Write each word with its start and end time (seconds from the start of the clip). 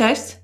Cześć! 0.00 0.36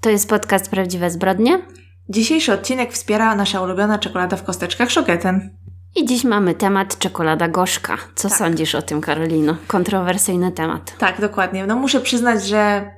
To 0.00 0.10
jest 0.10 0.28
podcast 0.28 0.70
Prawdziwe 0.70 1.10
Zbrodnie. 1.10 1.62
Dzisiejszy 2.08 2.52
odcinek 2.52 2.92
wspiera 2.92 3.34
nasza 3.34 3.60
ulubiona 3.60 3.98
czekolada 3.98 4.36
w 4.36 4.42
kosteczkach 4.42 4.90
Szoketen. 4.90 5.56
I 5.96 6.06
dziś 6.06 6.24
mamy 6.24 6.54
temat 6.54 6.98
czekolada 6.98 7.48
gorzka. 7.48 7.96
Co 8.14 8.28
Tak. 8.28 8.38
sądzisz 8.38 8.74
o 8.74 8.82
tym, 8.82 9.00
Karolino? 9.00 9.56
Kontrowersyjny 9.66 10.52
temat. 10.52 10.98
Tak, 10.98 11.20
dokładnie. 11.20 11.66
No 11.66 11.76
muszę 11.76 12.00
przyznać, 12.00 12.46
że 12.46 12.90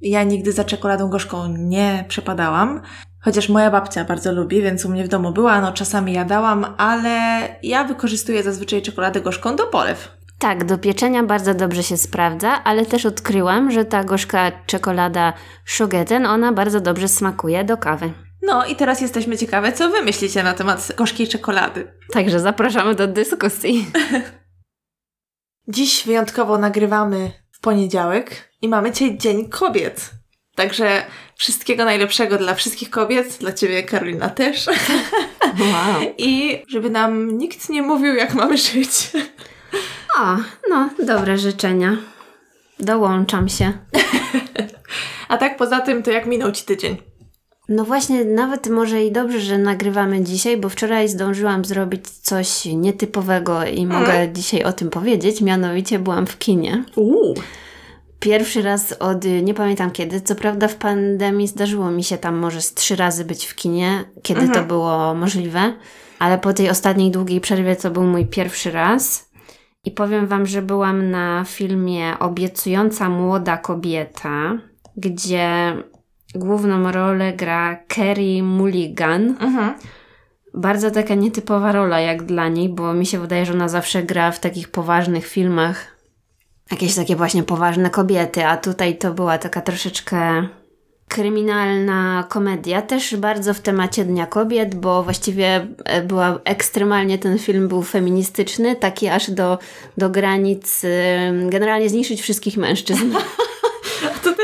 ja 0.00 0.22
nigdy 0.22 0.52
za 0.52 0.64
czekoladą 0.64 1.08
gorzką 1.10 1.54
nie 1.58 2.04
przepadałam. 2.08 2.80
Chociaż 3.20 3.48
moja 3.48 3.70
babcia 3.70 4.04
bardzo 4.04 4.32
lubi, 4.32 4.62
więc 4.62 4.84
u 4.84 4.88
mnie 4.88 5.04
w 5.04 5.08
domu 5.08 5.32
była, 5.32 5.60
no 5.60 5.72
czasami 5.72 6.12
jadałam, 6.12 6.66
ale 6.76 7.18
ja 7.62 7.84
wykorzystuję 7.84 8.42
zazwyczaj 8.42 8.82
czekoladę 8.82 9.20
gorzką 9.20 9.56
do 9.56 9.66
polew. 9.66 10.19
Tak, 10.40 10.64
do 10.64 10.78
pieczenia 10.78 11.22
bardzo 11.22 11.54
dobrze 11.54 11.82
się 11.82 11.96
sprawdza, 11.96 12.64
ale 12.64 12.86
też 12.86 13.06
odkryłam, 13.06 13.70
że 13.70 13.84
ta 13.84 14.04
gorzka 14.04 14.52
czekolada 14.66 15.32
Shogeten, 15.64 16.26
ona 16.26 16.52
bardzo 16.52 16.80
dobrze 16.80 17.08
smakuje 17.08 17.64
do 17.64 17.76
kawy. 17.76 18.12
No 18.42 18.66
i 18.66 18.76
teraz 18.76 19.00
jesteśmy 19.00 19.38
ciekawe, 19.38 19.72
co 19.72 19.90
wy 19.90 20.02
myślicie 20.02 20.42
na 20.42 20.52
temat 20.54 20.92
gorzkiej 20.96 21.28
czekolady. 21.28 21.92
Także 22.12 22.40
zapraszamy 22.40 22.94
do 22.94 23.06
dyskusji. 23.06 23.86
Dziś 25.68 26.06
wyjątkowo 26.06 26.58
nagrywamy 26.58 27.30
w 27.50 27.60
poniedziałek 27.60 28.50
i 28.62 28.68
mamy 28.68 28.92
dzisiaj 28.92 29.18
Dzień 29.18 29.48
Kobiet. 29.48 30.10
Także 30.56 31.02
wszystkiego 31.36 31.84
najlepszego 31.84 32.38
dla 32.38 32.54
wszystkich 32.54 32.90
kobiet, 32.90 33.38
dla 33.40 33.52
Ciebie 33.52 33.82
Karolina 33.82 34.28
też. 34.28 34.66
Wow. 35.60 36.02
I 36.18 36.62
żeby 36.68 36.90
nam 36.90 37.38
nikt 37.38 37.68
nie 37.68 37.82
mówił, 37.82 38.14
jak 38.14 38.34
mamy 38.34 38.58
żyć. 38.58 39.10
O, 40.18 40.36
no, 40.70 40.90
dobre 41.06 41.38
życzenia. 41.38 41.96
Dołączam 42.80 43.48
się. 43.48 43.72
A 45.28 45.36
tak 45.36 45.56
poza 45.56 45.80
tym, 45.80 46.02
to 46.02 46.10
jak 46.10 46.26
minął 46.26 46.52
Ci 46.52 46.64
tydzień? 46.64 46.96
No 47.68 47.84
właśnie, 47.84 48.24
nawet 48.24 48.68
może 48.68 49.04
i 49.04 49.12
dobrze, 49.12 49.40
że 49.40 49.58
nagrywamy 49.58 50.22
dzisiaj, 50.22 50.56
bo 50.56 50.68
wczoraj 50.68 51.08
zdążyłam 51.08 51.64
zrobić 51.64 52.10
coś 52.10 52.64
nietypowego 52.64 53.64
i 53.64 53.86
mogę 53.86 54.32
dzisiaj 54.32 54.64
o 54.64 54.72
tym 54.72 54.90
powiedzieć. 54.90 55.40
Mianowicie 55.40 55.98
byłam 55.98 56.26
w 56.26 56.38
kinie. 56.38 56.84
Uuu. 56.96 57.34
Pierwszy 58.20 58.62
raz 58.62 58.92
od 58.92 59.24
y, 59.24 59.42
nie 59.42 59.54
pamiętam 59.54 59.90
kiedy. 59.90 60.20
Co 60.20 60.34
prawda 60.34 60.68
w 60.68 60.74
pandemii 60.74 61.48
zdarzyło 61.48 61.90
mi 61.90 62.04
się 62.04 62.18
tam 62.18 62.36
może 62.36 62.62
z 62.62 62.74
trzy 62.74 62.96
razy 62.96 63.24
być 63.24 63.46
w 63.46 63.54
kinie, 63.54 64.04
kiedy 64.22 64.48
to 64.48 64.62
było 64.64 65.14
możliwe, 65.14 65.72
ale 66.18 66.38
po 66.38 66.52
tej 66.52 66.70
ostatniej 66.70 67.10
długiej 67.10 67.40
przerwie 67.40 67.76
to 67.76 67.90
był 67.90 68.02
mój 68.02 68.26
pierwszy 68.26 68.70
raz. 68.70 69.29
I 69.84 69.90
powiem 69.90 70.26
Wam, 70.26 70.46
że 70.46 70.62
byłam 70.62 71.10
na 71.10 71.44
filmie 71.44 72.18
Obiecująca 72.18 73.08
młoda 73.08 73.56
kobieta, 73.56 74.58
gdzie 74.96 75.76
główną 76.34 76.92
rolę 76.92 77.32
gra 77.32 77.76
Kerry 77.88 78.42
Mulligan. 78.42 79.28
Mhm. 79.28 79.74
Bardzo 80.54 80.90
taka 80.90 81.14
nietypowa 81.14 81.72
rola 81.72 82.00
jak 82.00 82.22
dla 82.22 82.48
niej, 82.48 82.68
bo 82.68 82.94
mi 82.94 83.06
się 83.06 83.18
wydaje, 83.18 83.46
że 83.46 83.52
ona 83.52 83.68
zawsze 83.68 84.02
gra 84.02 84.30
w 84.30 84.40
takich 84.40 84.68
poważnych 84.68 85.26
filmach. 85.26 85.96
Jakieś 86.70 86.94
takie 86.94 87.16
właśnie 87.16 87.42
poważne 87.42 87.90
kobiety, 87.90 88.46
a 88.46 88.56
tutaj 88.56 88.98
to 88.98 89.14
była 89.14 89.38
taka 89.38 89.60
troszeczkę 89.60 90.48
kryminalna 91.10 92.24
komedia, 92.28 92.82
też 92.82 93.16
bardzo 93.16 93.54
w 93.54 93.60
temacie 93.60 94.04
Dnia 94.04 94.26
Kobiet, 94.26 94.74
bo 94.74 95.02
właściwie 95.02 95.66
e, 95.84 96.02
była 96.02 96.40
ekstremalnie 96.44 97.18
ten 97.18 97.38
film 97.38 97.68
był 97.68 97.82
feministyczny, 97.82 98.76
taki 98.76 99.08
aż 99.08 99.30
do, 99.30 99.58
do 99.96 100.10
granic 100.10 100.82
em, 100.84 101.50
generalnie 101.50 101.88
zniszczyć 101.88 102.22
wszystkich 102.22 102.56
mężczyzn. 102.56 103.12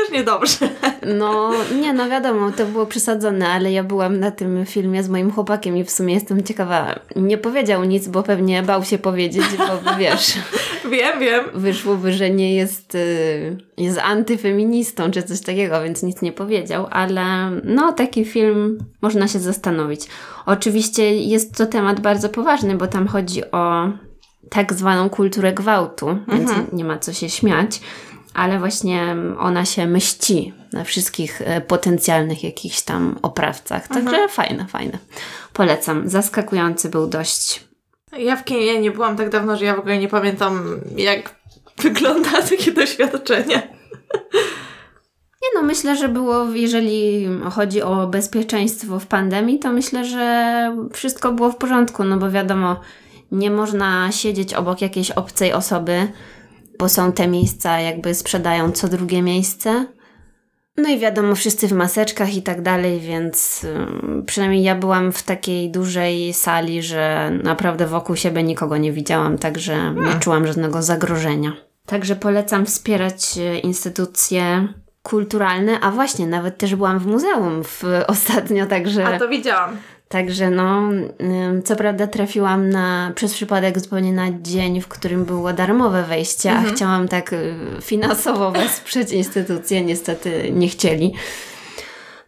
Też 0.07 0.13
niedobrze. 0.13 0.69
No, 1.17 1.51
nie, 1.81 1.93
no 1.93 2.09
wiadomo, 2.09 2.51
to 2.51 2.65
było 2.65 2.85
przesadzone, 2.85 3.47
ale 3.49 3.71
ja 3.71 3.83
byłam 3.83 4.19
na 4.19 4.31
tym 4.31 4.65
filmie 4.65 5.03
z 5.03 5.09
moim 5.09 5.31
chłopakiem 5.31 5.77
i 5.77 5.83
w 5.83 5.91
sumie 5.91 6.13
jestem 6.13 6.43
ciekawa. 6.43 6.99
Nie 7.15 7.37
powiedział 7.37 7.83
nic, 7.83 8.07
bo 8.07 8.23
pewnie 8.23 8.63
bał 8.63 8.83
się 8.83 8.97
powiedzieć, 8.97 9.45
bo 9.57 9.95
wiesz, 9.95 10.33
Wiem, 10.91 11.19
wiem. 11.19 11.45
wyszłoby, 11.53 12.13
że 12.13 12.29
nie 12.29 12.55
jest, 12.55 12.95
y, 12.95 13.57
jest 13.77 13.97
antyfeministą 13.97 15.11
czy 15.11 15.23
coś 15.23 15.41
takiego, 15.41 15.83
więc 15.83 16.03
nic 16.03 16.21
nie 16.21 16.31
powiedział, 16.31 16.87
ale 16.91 17.51
no, 17.63 17.91
taki 17.93 18.25
film 18.25 18.77
można 19.01 19.27
się 19.27 19.39
zastanowić. 19.39 20.01
Oczywiście 20.45 21.15
jest 21.15 21.57
to 21.57 21.65
temat 21.65 21.99
bardzo 21.99 22.29
poważny, 22.29 22.75
bo 22.75 22.87
tam 22.87 23.07
chodzi 23.07 23.51
o 23.51 23.89
tak 24.49 24.73
zwaną 24.73 25.09
kulturę 25.09 25.53
gwałtu, 25.53 26.17
więc 26.27 26.51
nie 26.73 26.83
ma 26.83 26.97
co 26.97 27.13
się 27.13 27.29
śmiać. 27.29 27.81
Ale 28.37 28.59
właśnie 28.59 29.15
ona 29.39 29.65
się 29.65 29.87
myśli 29.87 30.53
na 30.73 30.83
wszystkich 30.83 31.41
e, 31.41 31.61
potencjalnych 31.61 32.43
jakichś 32.43 32.81
tam 32.81 33.19
oprawcach. 33.21 33.87
Także 33.87 34.27
fajne, 34.27 34.65
fajne. 34.65 34.97
Polecam. 35.53 36.09
Zaskakujący 36.09 36.89
był 36.89 37.07
dość. 37.07 37.63
Ja 38.17 38.35
w 38.35 38.43
kinie 38.43 38.79
nie 38.79 38.91
byłam 38.91 39.17
tak 39.17 39.29
dawno, 39.29 39.57
że 39.57 39.65
ja 39.65 39.75
w 39.75 39.79
ogóle 39.79 39.97
nie 39.97 40.07
pamiętam, 40.07 40.81
jak 40.97 41.35
wygląda 41.83 42.41
takie 42.49 42.71
doświadczenie. 42.71 43.67
Nie 45.41 45.49
no, 45.55 45.63
myślę, 45.63 45.95
że 45.95 46.09
było, 46.09 46.43
jeżeli 46.43 47.27
chodzi 47.51 47.81
o 47.81 48.07
bezpieczeństwo 48.07 48.99
w 48.99 49.07
pandemii, 49.07 49.59
to 49.59 49.71
myślę, 49.71 50.05
że 50.05 50.75
wszystko 50.93 51.31
było 51.31 51.51
w 51.51 51.57
porządku, 51.57 52.03
no 52.03 52.17
bo 52.17 52.31
wiadomo, 52.31 52.79
nie 53.31 53.51
można 53.51 54.11
siedzieć 54.11 54.53
obok 54.53 54.81
jakiejś 54.81 55.11
obcej 55.11 55.53
osoby, 55.53 56.07
bo 56.77 56.89
są 56.89 57.11
te 57.11 57.27
miejsca, 57.27 57.79
jakby 57.79 58.13
sprzedają 58.13 58.71
co 58.71 58.87
drugie 58.87 59.21
miejsce. 59.21 59.85
No 60.77 60.89
i 60.89 60.99
wiadomo, 60.99 61.35
wszyscy 61.35 61.67
w 61.67 61.71
maseczkach 61.71 62.35
i 62.35 62.41
tak 62.41 62.61
dalej, 62.61 62.99
więc 62.99 63.65
przynajmniej 64.25 64.63
ja 64.63 64.75
byłam 64.75 65.11
w 65.11 65.23
takiej 65.23 65.71
dużej 65.71 66.33
sali, 66.33 66.83
że 66.83 67.31
naprawdę 67.43 67.87
wokół 67.87 68.15
siebie 68.15 68.43
nikogo 68.43 68.77
nie 68.77 68.91
widziałam, 68.91 69.37
także 69.37 69.93
nie 69.95 70.19
czułam 70.19 70.47
żadnego 70.47 70.81
zagrożenia. 70.81 71.53
Także 71.85 72.15
polecam 72.15 72.65
wspierać 72.65 73.37
e, 73.37 73.59
instytucje 73.59 74.67
kulturalne, 75.03 75.79
a 75.79 75.91
właśnie 75.91 76.27
nawet 76.27 76.57
też 76.57 76.75
byłam 76.75 76.99
w 76.99 77.05
muzeum 77.05 77.63
w, 77.63 77.83
ostatnio, 78.07 78.65
także... 78.65 79.05
A 79.05 79.19
to 79.19 79.27
widziałam. 79.27 79.77
Także 80.09 80.49
no, 80.49 80.89
co 81.65 81.75
prawda 81.75 82.07
trafiłam 82.07 82.69
na, 82.69 83.11
przez 83.15 83.33
przypadek 83.33 83.79
zupełnie 83.79 84.13
na 84.13 84.27
dzień, 84.41 84.81
w 84.81 84.87
którym 84.87 85.25
było 85.25 85.53
darmowe 85.53 86.03
wejście, 86.03 86.51
a 86.51 86.63
chciałam 86.63 87.07
tak 87.07 87.33
y, 87.33 87.55
finansowo 87.81 88.51
wesprzeć 88.61 89.11
instytucje, 89.11 89.81
niestety 89.81 90.51
nie 90.51 90.67
chcieli. 90.67 91.13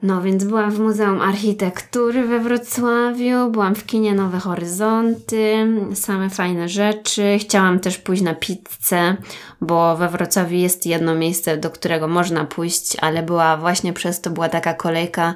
No 0.04 0.22
więc 0.22 0.44
byłam 0.44 0.72
w 0.72 0.80
Muzeum 0.80 1.22
Architektury 1.22 2.28
we 2.28 2.40
Wrocławiu, 2.40 3.52
byłam 3.52 3.76
w 3.76 3.86
kinie 3.86 4.14
Nowe 4.14 4.40
Horyzonty, 4.40 5.68
same 5.94 6.30
fajne 6.30 6.70
rzeczy. 6.70 7.38
Chciałam 7.40 7.80
też 7.80 7.98
pójść 7.98 8.24
na 8.24 8.36
pizzę, 8.36 9.16
bo 9.62 9.98
we 9.98 10.10
Wrocławiu 10.10 10.56
jest 10.56 10.86
jedno 10.86 11.16
miejsce, 11.16 11.58
do 11.58 11.70
którego 11.70 12.08
można 12.08 12.46
pójść, 12.46 12.98
ale 13.02 13.24
była 13.24 13.58
właśnie 13.58 13.94
przez 13.94 14.22
to 14.22 14.30
była 14.30 14.50
taka 14.50 14.74
kolejka, 14.74 15.36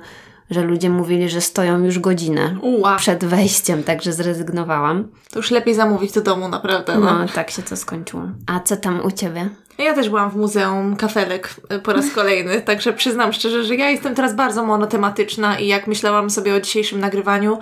że 0.54 0.62
ludzie 0.62 0.90
mówili, 0.90 1.30
że 1.30 1.42
stoją 1.42 1.84
już 1.84 2.00
godzinę 2.00 2.58
Uła. 2.62 2.96
przed 2.96 3.26
wejściem, 3.26 3.84
także 3.84 4.14
zrezygnowałam. 4.14 5.08
To 5.32 5.40
już 5.40 5.52
lepiej 5.52 5.76
zamówić 5.76 6.12
do 6.12 6.22
domu, 6.22 6.50
naprawdę. 6.50 7.00
No. 7.00 7.20
No, 7.20 7.26
tak 7.34 7.52
się 7.52 7.62
to 7.62 7.76
skończyło. 7.76 8.24
A 8.48 8.60
co 8.60 8.78
tam 8.78 9.06
u 9.06 9.12
Ciebie? 9.12 9.50
Ja 9.78 9.94
też 9.94 10.10
byłam 10.10 10.32
w 10.32 10.36
Muzeum 10.36 10.96
Kafelek 10.96 11.56
y, 11.74 11.80
po 11.80 11.94
raz 11.94 12.12
kolejny, 12.12 12.62
także 12.72 12.94
przyznam 12.94 13.34
szczerze, 13.34 13.64
że 13.64 13.76
ja 13.76 13.90
jestem 13.90 14.16
teraz 14.16 14.36
bardzo 14.36 14.66
monotematyczna 14.66 15.60
i 15.60 15.68
jak 15.68 15.88
myślałam 15.88 16.30
sobie 16.30 16.56
o 16.56 16.62
dzisiejszym 16.62 17.00
nagrywaniu, 17.00 17.60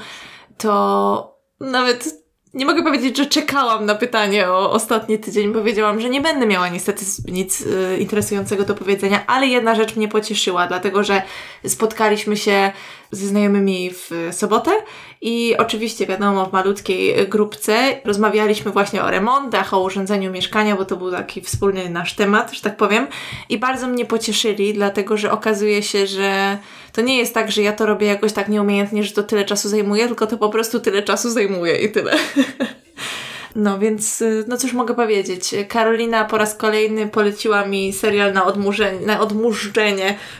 to 0.58 1.38
nawet 1.60 2.21
nie 2.54 2.66
mogę 2.66 2.84
powiedzieć, 2.84 3.18
że 3.18 3.26
czekałam 3.26 3.86
na 3.86 3.96
pytanie 3.96 4.50
o 4.50 4.72
ostatni 4.72 5.20
tydzień, 5.20 5.54
bo 5.54 5.64
wiedziałam, 5.64 6.02
że 6.02 6.10
nie 6.10 6.22
będę 6.22 6.46
miała 6.46 6.70
niestety 6.70 7.06
nic 7.28 7.62
y, 7.62 7.98
interesującego 8.00 8.66
do 8.66 8.76
powiedzenia, 8.76 9.24
ale 9.28 9.48
jedna 9.48 9.76
rzecz 9.76 9.96
mnie 9.96 10.08
pocieszyła, 10.08 10.68
dlatego 10.68 11.04
że 11.04 11.22
spotkaliśmy 11.68 12.38
się 12.38 12.72
ze 13.12 13.28
znajomymi 13.28 13.92
w 13.94 14.30
sobotę 14.32 14.72
i 15.22 15.56
oczywiście 15.58 16.08
wiadomo 16.08 16.46
w 16.46 16.54
malutkiej 16.54 17.28
grupce 17.28 18.02
rozmawialiśmy 18.06 18.72
właśnie 18.72 19.04
o 19.04 19.12
remontach, 19.12 19.74
o 19.74 19.82
urządzeniu 19.82 20.32
mieszkania, 20.32 20.76
bo 20.76 20.86
to 20.86 20.98
był 20.98 21.12
taki 21.12 21.42
wspólny 21.42 21.90
nasz 21.90 22.14
temat, 22.14 22.52
że 22.52 22.62
tak 22.62 22.78
powiem 22.78 23.08
i 23.50 23.58
bardzo 23.58 23.88
mnie 23.88 24.06
pocieszyli, 24.06 24.74
dlatego 24.74 25.18
że 25.18 25.32
okazuje 25.32 25.84
się, 25.84 26.08
że 26.08 26.58
to 26.94 27.02
nie 27.02 27.18
jest 27.18 27.34
tak, 27.34 27.52
że 27.52 27.62
ja 27.62 27.74
to 27.74 27.86
robię 27.86 28.08
jakoś 28.08 28.34
tak 28.34 28.50
nieumiejętnie, 28.50 29.04
że 29.04 29.14
to 29.14 29.24
tyle 29.24 29.46
czasu 29.46 29.70
zajmuje, 29.70 30.08
tylko 30.08 30.28
to 30.28 30.38
po 30.38 30.50
prostu 30.50 30.80
tyle 30.80 31.04
czasu 31.04 31.30
zajmuje 31.30 31.76
i 31.76 31.92
tyle. 31.92 32.14
No 33.56 33.80
więc, 33.80 34.22
y, 34.22 34.46
no 34.48 34.58
cóż 34.58 34.74
mogę 34.74 34.94
powiedzieć. 34.94 35.56
Karolina 35.70 36.26
po 36.26 36.38
raz 36.38 36.56
kolejny 36.56 37.08
poleciła 37.08 37.66
mi 37.66 37.94
serial 37.94 38.34
na, 38.34 38.46
odmurzenie, 38.46 39.06
na 39.06 39.20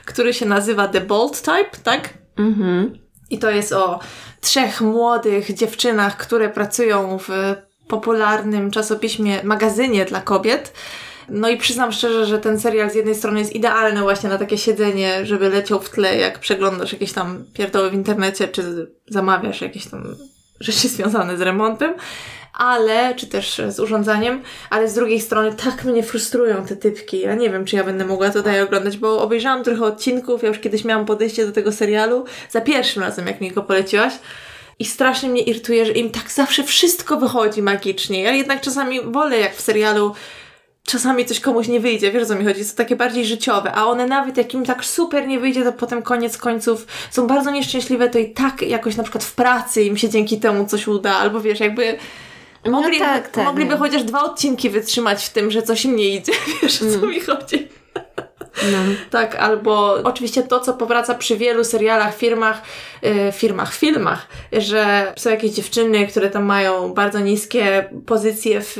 który 0.06 0.34
się 0.34 0.46
nazywa 0.46 0.88
The 0.88 1.02
Bold 1.02 1.42
Type, 1.42 1.78
tak? 1.84 2.21
Mhm. 2.38 2.98
I 3.30 3.40
to 3.40 3.50
jest 3.50 3.74
o 3.74 4.00
trzech 4.42 4.82
młodych 4.82 5.54
dziewczynach, 5.54 6.18
które 6.18 6.50
pracują 6.50 7.18
w 7.18 7.56
popularnym 7.88 8.72
czasopiśmie, 8.72 9.44
magazynie 9.44 10.06
dla 10.06 10.22
kobiet. 10.22 10.74
No 11.30 11.50
i 11.50 11.58
przyznam 11.58 11.92
szczerze, 11.92 12.26
że 12.26 12.40
ten 12.40 12.60
serial 12.60 12.92
z 12.92 12.96
jednej 12.96 13.16
strony 13.16 13.40
jest 13.40 13.56
idealny 13.56 14.02
właśnie 14.02 14.30
na 14.30 14.38
takie 14.38 14.58
siedzenie, 14.58 15.26
żeby 15.26 15.50
leciał 15.50 15.80
w 15.80 15.90
tle, 15.90 16.18
jak 16.18 16.40
przeglądasz 16.40 16.94
jakieś 16.94 17.14
tam 17.14 17.44
pierdoły 17.54 17.90
w 17.90 17.94
internecie, 17.94 18.48
czy 18.48 18.92
zamawiasz 19.08 19.62
jakieś 19.62 19.88
tam 19.88 20.16
rzeczy 20.60 20.88
związane 20.96 21.38
z 21.38 21.42
remontem, 21.42 21.94
ale, 22.54 23.16
czy 23.16 23.28
też 23.28 23.62
z 23.70 23.80
urządzaniem, 23.80 24.42
ale 24.70 24.88
z 24.88 24.94
drugiej 24.94 25.22
strony 25.22 25.54
tak 25.54 25.84
mnie 25.84 26.04
frustrują 26.04 26.66
te 26.66 26.76
typki. 26.76 27.20
Ja 27.20 27.36
nie 27.36 27.50
wiem, 27.50 27.66
czy 27.66 27.76
ja 27.76 27.84
będę 27.84 28.06
mogła 28.06 28.30
dalej 28.30 28.62
oglądać, 28.62 28.98
bo 28.98 29.22
obejrzałam 29.22 29.64
trochę 29.64 29.86
odcinków, 29.86 30.44
ja 30.44 30.50
już 30.50 30.60
kiedyś 30.60 30.86
miałam 30.86 31.06
podejście 31.06 31.46
do 31.46 31.52
tego 31.52 31.72
serialu, 31.72 32.26
za 32.50 32.62
pierwszym 32.62 33.04
razem, 33.04 33.28
jak 33.28 33.42
mi 33.42 33.52
go 33.52 33.64
poleciłaś. 33.64 34.14
I 34.80 34.86
strasznie 34.86 35.30
mnie 35.30 35.42
irytuje, 35.42 35.86
że 35.86 35.92
im 35.92 36.10
tak 36.10 36.32
zawsze 36.32 36.64
wszystko 36.64 37.18
wychodzi 37.18 37.62
magicznie. 37.62 38.24
Ja 38.24 38.32
jednak 38.32 38.62
czasami 38.62 39.02
wolę, 39.02 39.40
jak 39.40 39.56
w 39.56 39.62
serialu 39.62 40.16
czasami 40.84 41.26
coś 41.26 41.40
komuś 41.40 41.68
nie 41.68 41.80
wyjdzie, 41.80 42.12
wiesz 42.12 42.24
o 42.24 42.26
co 42.26 42.36
mi 42.36 42.46
chodzi, 42.46 42.60
jest 42.60 42.72
to 42.72 42.84
takie 42.84 42.96
bardziej 42.96 43.26
życiowe, 43.26 43.72
a 43.72 43.86
one 43.86 44.08
nawet 44.08 44.38
jak 44.38 44.54
im 44.54 44.66
tak 44.66 44.86
super 44.86 45.28
nie 45.28 45.40
wyjdzie, 45.40 45.64
to 45.64 45.74
potem 45.74 46.02
koniec 46.02 46.38
końców 46.38 46.88
są 47.12 47.28
bardzo 47.28 47.52
nieszczęśliwe, 47.52 48.10
to 48.10 48.20
i 48.20 48.34
tak 48.34 48.62
jakoś 48.62 48.96
na 48.96 49.04
przykład 49.04 49.24
w 49.24 49.34
pracy 49.34 49.84
im 49.84 49.98
się 49.98 50.10
dzięki 50.10 50.40
temu 50.40 50.66
coś 50.66 50.88
uda, 50.88 51.14
albo 51.14 51.42
wiesz, 51.42 51.60
jakby 51.60 51.98
mogli, 52.66 53.00
no 53.00 53.06
tak, 53.06 53.30
tak, 53.30 53.46
mogliby 53.46 53.78
chociaż 53.78 54.04
dwa 54.04 54.24
odcinki 54.24 54.70
wytrzymać 54.70 55.26
w 55.26 55.30
tym, 55.30 55.52
że 55.52 55.62
coś 55.62 55.86
im 55.86 55.96
nie 55.96 56.16
idzie, 56.16 56.34
wiesz 56.62 56.82
o 56.82 56.86
co 56.86 56.98
mm. 56.98 57.10
mi 57.10 57.20
chodzi. 57.20 57.68
No. 58.72 58.78
Tak, 59.10 59.36
albo 59.36 59.94
oczywiście 60.04 60.44
to, 60.44 60.60
co 60.60 60.74
powraca 60.74 61.16
przy 61.16 61.38
wielu 61.38 61.64
serialach, 61.64 62.18
firmach, 62.18 62.62
yy, 63.02 63.32
firmach, 63.32 63.74
filmach, 63.76 64.28
że 64.52 65.14
są 65.18 65.30
jakieś 65.30 65.52
dziewczyny, 65.52 66.08
które 66.08 66.30
tam 66.30 66.44
mają 66.44 66.94
bardzo 66.94 67.20
niskie 67.20 67.90
pozycje 68.06 68.62
w, 68.62 68.78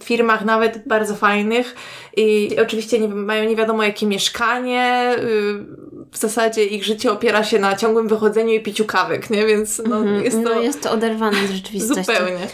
w 0.00 0.04
firmach, 0.04 0.44
nawet 0.44 0.88
bardzo 0.88 1.14
fajnych 1.14 1.74
i, 2.16 2.52
i 2.52 2.60
oczywiście 2.60 2.98
nie, 2.98 3.08
mają 3.08 3.44
nie 3.44 3.56
wiadomo 3.56 3.82
jakie 3.82 4.06
mieszkanie, 4.06 5.14
yy, 5.16 5.66
w 6.12 6.16
zasadzie 6.18 6.64
ich 6.64 6.84
życie 6.84 7.12
opiera 7.12 7.44
się 7.44 7.58
na 7.58 7.76
ciągłym 7.76 8.08
wychodzeniu 8.08 8.52
i 8.54 8.60
piciu 8.60 8.84
kawek, 8.84 9.30
nie? 9.30 9.46
Więc 9.46 9.82
no, 9.88 9.96
mm 9.96 10.08
-hmm. 10.08 10.24
jest 10.24 10.36
to... 10.36 10.54
No 10.54 10.60
jest 10.60 10.82
to 10.82 10.90
oderwane 10.90 11.46
z 11.46 11.50
rzeczywistości. 11.50 12.04
Zupełnie. 12.12 12.48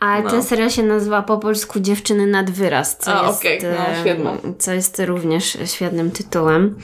A 0.00 0.20
no. 0.20 0.30
ten 0.30 0.42
serial 0.42 0.70
się 0.70 0.82
nazywa 0.82 1.22
po 1.22 1.38
polsku 1.38 1.80
Dziewczyny 1.80 2.26
nad 2.26 2.50
wyraz, 2.50 2.96
co, 2.98 3.20
A, 3.20 3.26
jest, 3.26 3.38
okay. 3.38 4.18
no, 4.24 4.36
co 4.58 4.72
jest 4.72 4.98
również 4.98 5.58
świetnym 5.64 6.10
tytułem. 6.10 6.76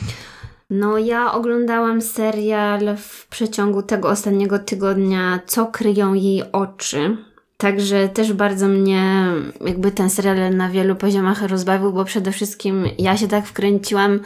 No, 0.70 0.98
ja 0.98 1.32
oglądałam 1.32 2.02
serial 2.02 2.96
w 2.96 3.26
przeciągu 3.26 3.82
tego 3.82 4.08
ostatniego 4.08 4.58
tygodnia, 4.58 5.40
co 5.46 5.66
kryją 5.66 6.14
jej 6.14 6.42
oczy. 6.52 7.16
Także 7.56 8.08
też 8.08 8.32
bardzo 8.32 8.68
mnie 8.68 9.24
jakby 9.60 9.90
ten 9.90 10.10
serial 10.10 10.56
na 10.56 10.68
wielu 10.68 10.96
poziomach 10.96 11.42
rozbawił, 11.42 11.92
bo 11.92 12.04
przede 12.04 12.32
wszystkim 12.32 12.88
ja 12.98 13.16
się 13.16 13.28
tak 13.28 13.46
wkręciłam, 13.46 14.20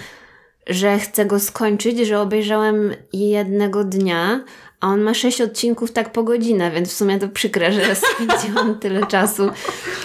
że 0.66 0.98
chcę 0.98 1.26
go 1.26 1.40
skończyć, 1.40 1.98
że 1.98 2.20
obejrzałem 2.20 2.94
jednego 3.12 3.84
dnia, 3.84 4.44
a 4.80 4.88
on 4.88 5.00
ma 5.00 5.14
sześć 5.14 5.40
odcinków 5.40 5.92
tak 5.92 6.12
po 6.12 6.22
godzinę, 6.22 6.70
więc 6.70 6.88
w 6.88 6.96
sumie 6.96 7.18
to 7.18 7.28
przykre, 7.28 7.72
że 7.72 7.82
spędziłam 7.94 8.74
tyle 8.80 9.06
czasu. 9.06 9.50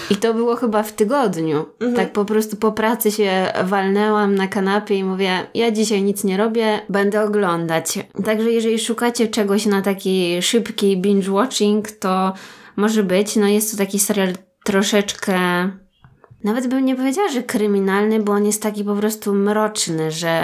I 0.09 0.15
to 0.15 0.33
było 0.33 0.55
chyba 0.55 0.83
w 0.83 0.91
tygodniu. 0.91 1.65
Mhm. 1.79 1.95
Tak 1.95 2.13
po 2.13 2.25
prostu 2.25 2.57
po 2.57 2.71
pracy 2.71 3.11
się 3.11 3.53
walnęłam 3.63 4.35
na 4.35 4.47
kanapie 4.47 4.95
i 4.95 5.03
mówię, 5.03 5.47
ja 5.53 5.71
dzisiaj 5.71 6.03
nic 6.03 6.23
nie 6.23 6.37
robię, 6.37 6.79
będę 6.89 7.23
oglądać. 7.23 7.99
Także 8.25 8.51
jeżeli 8.51 8.79
szukacie 8.79 9.27
czegoś 9.27 9.65
na 9.65 9.81
taki 9.81 10.41
szybki 10.41 10.97
binge 10.97 11.31
watching, 11.31 11.91
to 11.91 12.33
może 12.75 13.03
być. 13.03 13.35
No 13.35 13.47
jest 13.47 13.71
to 13.71 13.77
taki 13.77 13.99
serial 13.99 14.33
troszeczkę 14.63 15.39
nawet 16.43 16.67
bym 16.67 16.85
nie 16.85 16.95
powiedziała, 16.95 17.29
że 17.29 17.43
kryminalny, 17.43 18.19
bo 18.19 18.31
on 18.31 18.45
jest 18.45 18.61
taki 18.61 18.83
po 18.83 18.95
prostu 18.95 19.33
mroczny, 19.33 20.11
że 20.11 20.43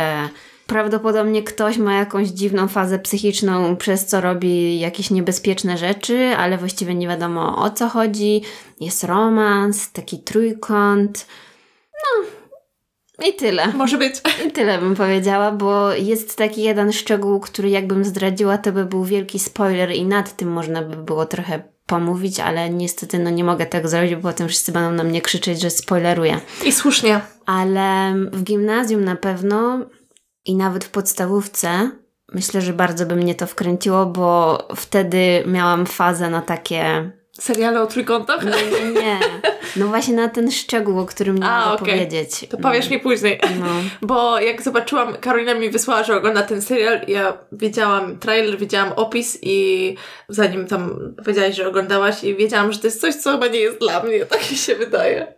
prawdopodobnie 0.69 1.43
ktoś 1.43 1.77
ma 1.77 1.93
jakąś 1.93 2.27
dziwną 2.27 2.67
fazę 2.67 2.99
psychiczną, 2.99 3.75
przez 3.75 4.05
co 4.05 4.21
robi 4.21 4.79
jakieś 4.79 5.11
niebezpieczne 5.11 5.77
rzeczy, 5.77 6.33
ale 6.37 6.57
właściwie 6.57 6.95
nie 6.95 7.07
wiadomo 7.07 7.63
o 7.63 7.69
co 7.69 7.89
chodzi. 7.89 8.41
Jest 8.79 9.03
romans, 9.03 9.91
taki 9.91 10.19
trójkąt. 10.19 11.27
No, 11.93 12.25
i 13.27 13.33
tyle. 13.33 13.67
Może 13.73 13.97
być. 13.97 14.15
I 14.47 14.51
tyle 14.51 14.79
bym 14.79 14.95
powiedziała, 14.95 15.51
bo 15.51 15.93
jest 15.93 16.37
taki 16.37 16.63
jeden 16.63 16.93
szczegół, 16.93 17.39
który 17.39 17.69
jakbym 17.69 18.05
zdradziła, 18.05 18.57
to 18.57 18.71
by 18.71 18.85
był 18.85 19.03
wielki 19.03 19.39
spoiler 19.39 19.91
i 19.91 20.05
nad 20.05 20.35
tym 20.35 20.51
można 20.51 20.81
by 20.81 20.95
było 20.95 21.25
trochę 21.25 21.63
pomówić, 21.85 22.39
ale 22.39 22.69
niestety 22.69 23.19
no 23.19 23.29
nie 23.29 23.43
mogę 23.43 23.65
tego 23.65 23.89
zrobić, 23.89 24.15
bo 24.15 24.21
potem 24.21 24.47
wszyscy 24.47 24.71
będą 24.71 24.91
na 24.91 25.03
mnie 25.03 25.21
krzyczeć, 25.21 25.61
że 25.61 25.69
spoileruję. 25.69 26.39
I 26.65 26.71
słusznie. 26.71 27.21
Ale 27.45 28.15
w 28.31 28.43
gimnazjum 28.43 29.03
na 29.03 29.15
pewno 29.15 29.85
i 30.45 30.55
nawet 30.55 30.85
w 30.85 30.89
podstawówce 30.89 31.91
myślę, 32.33 32.61
że 32.61 32.73
bardzo 32.73 33.05
by 33.05 33.15
mnie 33.15 33.35
to 33.35 33.47
wkręciło, 33.47 34.05
bo 34.05 34.57
wtedy 34.75 35.43
miałam 35.47 35.85
fazę 35.85 36.29
na 36.29 36.41
takie. 36.41 37.11
Seriale 37.39 37.81
o 37.81 37.87
trójkątach? 37.87 38.45
Nie, 38.45 38.51
nie, 38.51 39.01
nie. 39.01 39.19
No 39.75 39.87
właśnie 39.87 40.13
na 40.13 40.29
ten 40.29 40.51
szczegół, 40.51 40.99
o 40.99 41.05
którym 41.05 41.35
nie 41.37 41.45
mogę 41.45 41.65
okay. 41.65 41.77
powiedzieć. 41.77 42.45
To 42.49 42.57
powiesz 42.57 42.89
no. 42.89 42.95
mi 42.95 42.99
później. 43.01 43.39
No. 43.59 43.65
Bo 44.01 44.39
jak 44.39 44.61
zobaczyłam, 44.61 45.17
Karolina 45.17 45.53
mi 45.53 45.69
wysłała, 45.69 46.03
że 46.03 46.17
ogląda 46.17 46.43
ten 46.43 46.61
serial, 46.61 47.01
ja 47.07 47.37
wiedziałam 47.51 48.19
trailer, 48.19 48.57
wiedziałam 48.57 48.93
opis 48.95 49.39
i 49.41 49.95
zanim 50.29 50.67
tam 50.67 51.13
powiedziałaś, 51.23 51.55
że 51.55 51.67
oglądałaś 51.67 52.23
i 52.23 52.35
wiedziałam, 52.35 52.73
że 52.73 52.79
to 52.79 52.87
jest 52.87 53.01
coś, 53.01 53.15
co 53.15 53.31
chyba 53.31 53.47
nie 53.47 53.59
jest 53.59 53.79
dla 53.79 54.03
mnie, 54.03 54.25
tak 54.25 54.51
mi 54.51 54.57
się 54.57 54.75
wydaje. 54.75 55.33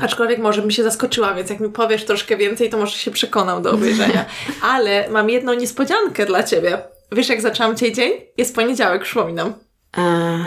Aczkolwiek 0.00 0.38
może 0.38 0.60
bym 0.60 0.70
się 0.70 0.82
zaskoczyła, 0.82 1.34
więc 1.34 1.50
jak 1.50 1.60
mi 1.60 1.68
powiesz 1.68 2.04
troszkę 2.04 2.36
więcej, 2.36 2.70
to 2.70 2.78
może 2.78 2.98
się 2.98 3.10
przekonam 3.10 3.62
do 3.62 3.70
obejrzenia. 3.70 4.24
Ale 4.62 5.10
mam 5.10 5.30
jedną 5.30 5.54
niespodziankę 5.54 6.26
dla 6.26 6.42
Ciebie. 6.42 6.78
Wiesz, 7.12 7.28
jak 7.28 7.40
zaczęłam 7.40 7.76
Cię 7.76 7.92
dzień? 7.92 8.12
Jest 8.36 8.54
poniedziałek, 8.54 9.02
przypominam. 9.02 9.54
Eee, 9.98 10.44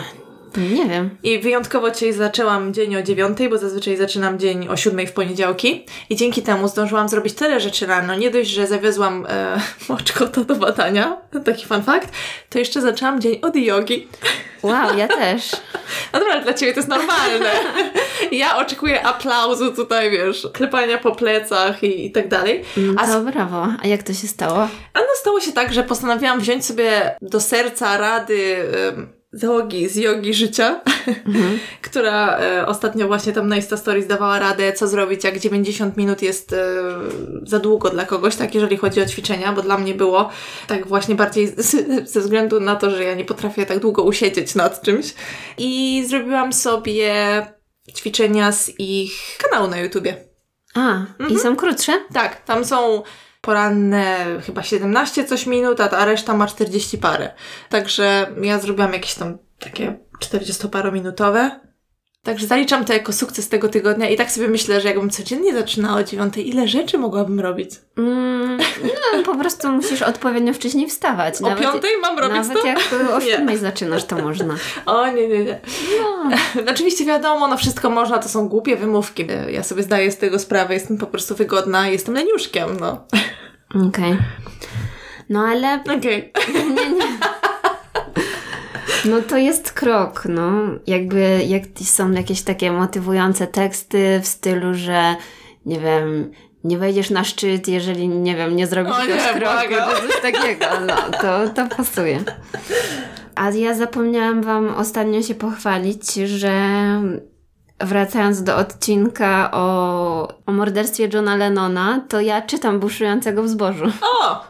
nie 0.56 0.86
wiem. 0.86 1.10
I 1.22 1.38
wyjątkowo 1.38 1.90
dzisiaj 1.90 2.12
zaczęłam 2.12 2.74
dzień 2.74 2.96
o 2.96 3.02
dziewiątej, 3.02 3.48
bo 3.48 3.58
zazwyczaj 3.58 3.96
zaczynam 3.96 4.38
dzień 4.38 4.68
o 4.68 4.76
siódmej 4.76 5.06
w 5.06 5.12
poniedziałki. 5.12 5.86
I 6.10 6.16
dzięki 6.16 6.42
temu 6.42 6.68
zdążyłam 6.68 7.08
zrobić 7.08 7.34
tyle 7.34 7.60
rzeczy 7.60 7.86
rano. 7.86 8.14
Nie 8.14 8.30
dość, 8.30 8.50
że 8.50 8.66
zawiozłam 8.66 9.26
e, 9.28 9.60
moczkota 9.88 10.44
do 10.44 10.54
badania, 10.56 11.16
taki 11.44 11.66
fun 11.66 11.82
fact, 11.82 12.12
to 12.50 12.58
jeszcze 12.58 12.80
zaczęłam 12.80 13.20
dzień 13.20 13.38
od 13.42 13.56
jogi. 13.56 14.08
Wow, 14.62 14.98
ja 14.98 15.08
też. 15.24 15.52
No 16.12 16.20
dobra, 16.20 16.40
dla 16.40 16.54
Ciebie 16.54 16.72
to 16.72 16.78
jest 16.78 16.88
normalne. 16.88 17.50
Ja 18.32 18.56
oczekuję 18.56 19.06
aplauzu 19.06 19.72
tutaj, 19.72 20.10
wiesz, 20.10 20.48
klepania 20.52 20.98
po 20.98 21.14
plecach 21.14 21.82
i, 21.82 22.06
i 22.06 22.12
tak 22.12 22.28
dalej. 22.28 22.64
A 22.96 23.06
to 23.06 23.20
brawo. 23.20 23.68
A 23.82 23.86
jak 23.86 24.02
to 24.02 24.12
się 24.12 24.28
stało? 24.28 24.68
A 24.94 24.98
no 24.98 25.06
stało 25.20 25.40
się 25.40 25.52
tak, 25.52 25.72
że 25.72 25.82
postanowiłam 25.82 26.40
wziąć 26.40 26.64
sobie 26.64 27.16
do 27.22 27.40
serca 27.40 27.96
rady 27.96 28.56
załogi 29.34 29.88
z 29.88 29.96
jogi 29.96 30.34
życia, 30.34 30.80
mhm. 31.26 31.58
która 31.82 32.38
e, 32.38 32.66
ostatnio 32.66 33.06
właśnie 33.06 33.32
tam 33.32 33.48
na 33.48 33.56
Insta 33.56 33.76
Stories 33.76 34.06
dawała 34.06 34.38
radę, 34.38 34.72
co 34.72 34.88
zrobić, 34.88 35.24
jak 35.24 35.38
90 35.38 35.96
minut 35.96 36.22
jest 36.22 36.52
e, 36.52 36.56
za 37.42 37.58
długo 37.58 37.90
dla 37.90 38.04
kogoś, 38.04 38.36
tak, 38.36 38.54
jeżeli 38.54 38.76
chodzi 38.76 39.02
o 39.02 39.06
ćwiczenia, 39.06 39.52
bo 39.52 39.62
dla 39.62 39.78
mnie 39.78 39.94
było 39.94 40.30
tak 40.66 40.86
właśnie 40.86 41.14
bardziej 41.14 41.48
z, 41.48 41.76
ze 42.12 42.20
względu 42.20 42.60
na 42.60 42.76
to, 42.76 42.90
że 42.90 43.04
ja 43.04 43.14
nie 43.14 43.24
potrafię 43.24 43.66
tak 43.66 43.78
długo 43.78 44.02
usiedzieć 44.02 44.54
nad 44.54 44.82
czymś. 44.82 45.14
I 45.58 46.04
zrobiłam 46.08 46.52
sobie 46.52 47.12
ćwiczenia 47.96 48.52
z 48.52 48.80
ich 48.80 49.38
kanału 49.38 49.70
na 49.70 49.78
YouTubie. 49.78 50.16
A, 50.74 50.90
mhm. 50.90 51.30
i 51.30 51.38
są 51.38 51.56
krótsze? 51.56 51.92
Tak, 52.12 52.44
tam 52.44 52.64
są 52.64 53.02
poranne 53.44 54.26
chyba 54.46 54.62
17 54.62 55.24
coś 55.24 55.46
minut, 55.46 55.80
a 55.80 56.04
reszta 56.04 56.34
ma 56.34 56.46
40 56.46 56.98
parę. 56.98 57.30
Także 57.68 58.26
ja 58.42 58.58
zrobiłam 58.58 58.92
jakieś 58.92 59.14
tam 59.14 59.38
takie 59.58 59.98
40-parominutowe. 60.20 61.50
Także 62.24 62.46
zaliczam 62.46 62.84
to 62.84 62.92
jako 62.92 63.12
sukces 63.12 63.48
tego 63.48 63.68
tygodnia 63.68 64.08
i 64.08 64.16
tak 64.16 64.30
sobie 64.30 64.48
myślę, 64.48 64.80
że 64.80 64.88
jakbym 64.88 65.10
codziennie 65.10 65.54
zaczynała 65.54 66.00
o 66.00 66.04
dziewiątej, 66.04 66.48
ile 66.48 66.68
rzeczy 66.68 66.98
mogłabym 66.98 67.40
robić? 67.40 67.70
Mm, 67.98 68.58
no, 68.84 69.22
po 69.22 69.36
prostu 69.36 69.72
musisz 69.72 70.02
odpowiednio 70.02 70.54
wcześniej 70.54 70.88
wstawać. 70.88 71.40
O 71.40 71.48
nawet, 71.48 71.64
piątej 71.64 71.90
mam 72.02 72.18
robić 72.18 72.36
nawet 72.36 72.62
to? 72.62 72.66
jak 72.66 72.78
o 73.12 73.20
siódmej 73.20 73.58
zaczynasz, 73.58 74.04
to 74.04 74.16
można. 74.18 74.54
O 74.86 75.06
nie, 75.06 75.28
nie, 75.28 75.44
nie. 75.44 75.60
No. 76.00 76.30
Oczywiście 76.72 77.04
wiadomo, 77.04 77.48
no 77.48 77.56
wszystko 77.56 77.90
można, 77.90 78.18
to 78.18 78.28
są 78.28 78.48
głupie 78.48 78.76
wymówki. 78.76 79.26
Ja 79.48 79.62
sobie 79.62 79.82
zdaję 79.82 80.10
z 80.10 80.18
tego 80.18 80.38
sprawę, 80.38 80.74
jestem 80.74 80.98
po 80.98 81.06
prostu 81.06 81.34
wygodna, 81.34 81.88
jestem 81.88 82.14
leniuszkiem, 82.14 82.76
no. 82.80 83.06
Okej. 83.70 83.88
Okay. 83.88 84.18
No 85.28 85.46
ale... 85.46 85.80
Okej. 85.98 86.32
Okay. 86.32 86.54
Nie, 86.74 86.90
nie. 86.90 87.33
No 89.04 89.22
to 89.22 89.36
jest 89.36 89.72
krok, 89.72 90.24
no. 90.28 90.50
Jakby 90.86 91.40
jak 91.46 91.62
są 91.84 92.12
jakieś 92.12 92.42
takie 92.42 92.72
motywujące 92.72 93.46
teksty 93.46 94.20
w 94.22 94.26
stylu, 94.26 94.74
że 94.74 95.16
nie 95.66 95.80
wiem, 95.80 96.30
nie 96.64 96.78
wejdziesz 96.78 97.10
na 97.10 97.24
szczyt, 97.24 97.68
jeżeli, 97.68 98.08
nie 98.08 98.36
wiem, 98.36 98.56
nie 98.56 98.66
zrobisz 98.66 98.96
tego 98.96 99.38
kroku, 99.38 99.74
to 99.90 100.08
coś 100.08 100.20
takiego, 100.22 100.66
no, 100.86 100.96
to, 101.20 101.48
to 101.48 101.76
pasuje. 101.76 102.24
A 103.34 103.50
ja 103.50 103.74
zapomniałam 103.74 104.42
Wam 104.42 104.68
ostatnio 104.68 105.22
się 105.22 105.34
pochwalić, 105.34 106.14
że 106.14 106.52
wracając 107.80 108.42
do 108.42 108.56
odcinka 108.56 109.50
o, 109.52 110.28
o 110.46 110.52
morderstwie 110.52 111.08
Johna 111.12 111.36
Lennona, 111.36 112.04
to 112.08 112.20
ja 112.20 112.42
czytam 112.42 112.80
Buszującego 112.80 113.42
w 113.42 113.48
zbożu. 113.48 113.84
O! 114.02 114.44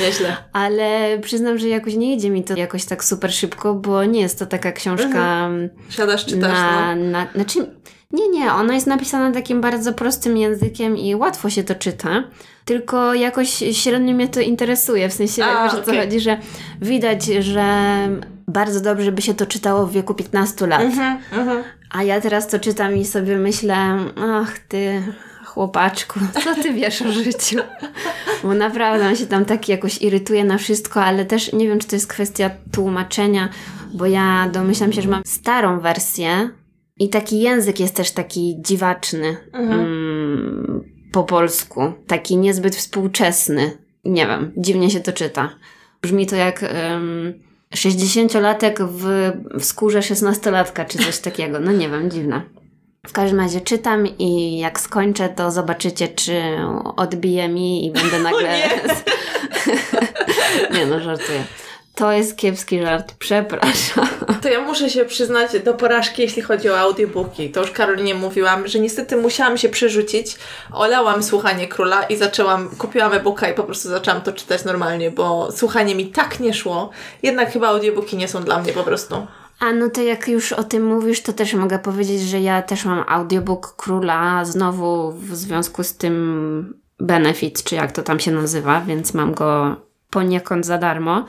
Nieźle. 0.00 0.36
Ale 0.52 1.18
przyznam, 1.18 1.58
że 1.58 1.68
jakoś 1.68 1.94
nie 1.94 2.14
idzie 2.14 2.30
mi 2.30 2.44
to 2.44 2.56
jakoś 2.56 2.84
tak 2.84 3.04
super 3.04 3.32
szybko, 3.32 3.74
bo 3.74 4.04
nie 4.04 4.20
jest 4.20 4.38
to 4.38 4.46
taka 4.46 4.72
książka 4.72 5.50
Siadasz, 5.88 6.26
czytasz, 6.26 6.52
na, 6.52 6.94
no. 6.94 7.04
na, 7.04 7.26
znaczy, 7.34 7.70
nie, 8.12 8.28
nie, 8.28 8.52
ona 8.52 8.74
jest 8.74 8.86
napisana 8.86 9.34
takim 9.34 9.60
bardzo 9.60 9.92
prostym 9.92 10.36
językiem 10.36 10.96
i 10.96 11.14
łatwo 11.14 11.50
się 11.50 11.64
to 11.64 11.74
czyta, 11.74 12.24
tylko 12.64 13.14
jakoś 13.14 13.64
średnio 13.72 14.14
mnie 14.14 14.28
to 14.28 14.40
interesuje, 14.40 15.08
w 15.08 15.12
sensie, 15.12 15.44
A, 15.44 15.64
wiesz 15.64 15.80
o 15.80 15.82
co 15.82 15.94
chodzi, 15.94 16.20
że 16.20 16.38
widać, 16.80 17.24
że 17.24 17.64
bardzo 18.48 18.80
dobrze 18.80 19.12
by 19.12 19.22
się 19.22 19.34
to 19.34 19.46
czytało 19.46 19.86
w 19.86 19.92
wieku 19.92 20.14
15 20.14 20.66
lat. 20.66 20.80
Mhm, 20.80 21.18
mhm. 21.32 21.64
A 21.90 22.02
ja 22.02 22.20
teraz 22.20 22.48
to 22.48 22.58
czytam 22.58 22.96
i 22.96 23.04
sobie 23.04 23.36
myślę, 23.36 23.76
ach 24.16 24.58
ty 24.58 25.02
chłopaczku, 25.44 26.20
co 26.44 26.54
ty 26.54 26.72
wiesz 26.72 27.02
o 27.02 27.12
życiu? 27.12 27.58
Bo 28.42 28.54
naprawdę 28.54 29.08
on 29.08 29.16
się 29.16 29.26
tam 29.26 29.44
tak 29.44 29.68
jakoś 29.68 30.02
irytuje 30.02 30.44
na 30.44 30.58
wszystko, 30.58 31.04
ale 31.04 31.24
też 31.24 31.52
nie 31.52 31.68
wiem, 31.68 31.78
czy 31.78 31.88
to 31.88 31.96
jest 31.96 32.06
kwestia 32.06 32.50
tłumaczenia, 32.72 33.48
bo 33.94 34.06
ja 34.06 34.48
domyślam 34.52 34.92
się, 34.92 35.02
że 35.02 35.08
mam 35.08 35.22
starą 35.24 35.80
wersję 35.80 36.50
i 36.98 37.08
taki 37.08 37.40
język 37.40 37.80
jest 37.80 37.96
też 37.96 38.10
taki 38.10 38.56
dziwaczny 38.60 39.36
mm, 39.52 40.84
po 41.12 41.24
polsku, 41.24 41.92
taki 42.06 42.36
niezbyt 42.36 42.76
współczesny. 42.76 43.78
Nie 44.04 44.26
wiem, 44.26 44.52
dziwnie 44.56 44.90
się 44.90 45.00
to 45.00 45.12
czyta. 45.12 45.50
Brzmi 46.02 46.26
to 46.26 46.36
jak... 46.36 46.64
Um, 46.90 47.46
60-latek 47.74 48.88
w, 48.88 49.32
w 49.60 49.64
skórze 49.64 49.98
16-latka, 49.98 50.86
czy 50.86 50.98
coś 50.98 51.18
takiego. 51.18 51.60
No 51.60 51.72
nie 51.72 51.88
wiem, 51.88 52.10
dziwne. 52.10 52.42
W 53.06 53.12
każdym 53.12 53.40
razie 53.40 53.60
czytam 53.60 54.06
i 54.18 54.58
jak 54.58 54.80
skończę, 54.80 55.28
to 55.28 55.50
zobaczycie, 55.50 56.08
czy 56.08 56.42
odbije 56.96 57.48
mi 57.48 57.86
i 57.86 57.92
będę 57.92 58.18
nagle. 58.30 58.58
nie. 58.58 58.70
nie 60.78 60.86
no, 60.86 61.00
żartuję. 61.00 61.44
To 61.96 62.12
jest 62.12 62.36
kiepski 62.36 62.82
żart, 62.82 63.14
przepraszam. 63.18 64.08
To 64.42 64.48
ja 64.48 64.60
muszę 64.60 64.90
się 64.90 65.04
przyznać 65.04 65.50
do 65.64 65.74
porażki, 65.74 66.22
jeśli 66.22 66.42
chodzi 66.42 66.70
o 66.70 66.78
audiobooki. 66.78 67.50
To 67.50 67.60
już 67.60 67.70
Karolinie 67.70 68.14
mówiłam, 68.14 68.68
że 68.68 68.78
niestety 68.78 69.16
musiałam 69.16 69.58
się 69.58 69.68
przerzucić. 69.68 70.36
Olałam 70.72 71.22
słuchanie 71.22 71.68
króla 71.68 72.02
i 72.02 72.16
zaczęłam, 72.16 72.68
kupiłam 72.68 73.12
e-booka 73.12 73.48
i 73.48 73.54
po 73.54 73.64
prostu 73.64 73.88
zaczęłam 73.88 74.22
to 74.22 74.32
czytać 74.32 74.64
normalnie, 74.64 75.10
bo 75.10 75.52
słuchanie 75.52 75.94
mi 75.94 76.06
tak 76.06 76.40
nie 76.40 76.54
szło. 76.54 76.90
Jednak 77.22 77.52
chyba 77.52 77.68
audiobooki 77.68 78.16
nie 78.16 78.28
są 78.28 78.42
dla 78.42 78.58
mnie 78.58 78.72
po 78.72 78.82
prostu. 78.82 79.26
A 79.60 79.72
no 79.72 79.90
to 79.90 80.02
jak 80.02 80.28
już 80.28 80.52
o 80.52 80.64
tym 80.64 80.86
mówisz, 80.86 81.22
to 81.22 81.32
też 81.32 81.54
mogę 81.54 81.78
powiedzieć, 81.78 82.22
że 82.22 82.40
ja 82.40 82.62
też 82.62 82.84
mam 82.84 83.04
audiobook 83.08 83.76
króla, 83.76 84.44
znowu 84.44 85.12
w 85.12 85.36
związku 85.36 85.84
z 85.84 85.96
tym 85.96 86.80
Benefit, 87.00 87.62
czy 87.64 87.74
jak 87.74 87.92
to 87.92 88.02
tam 88.02 88.20
się 88.20 88.30
nazywa, 88.30 88.80
więc 88.80 89.14
mam 89.14 89.34
go 89.34 89.76
poniekąd 90.10 90.66
za 90.66 90.78
darmo. 90.78 91.24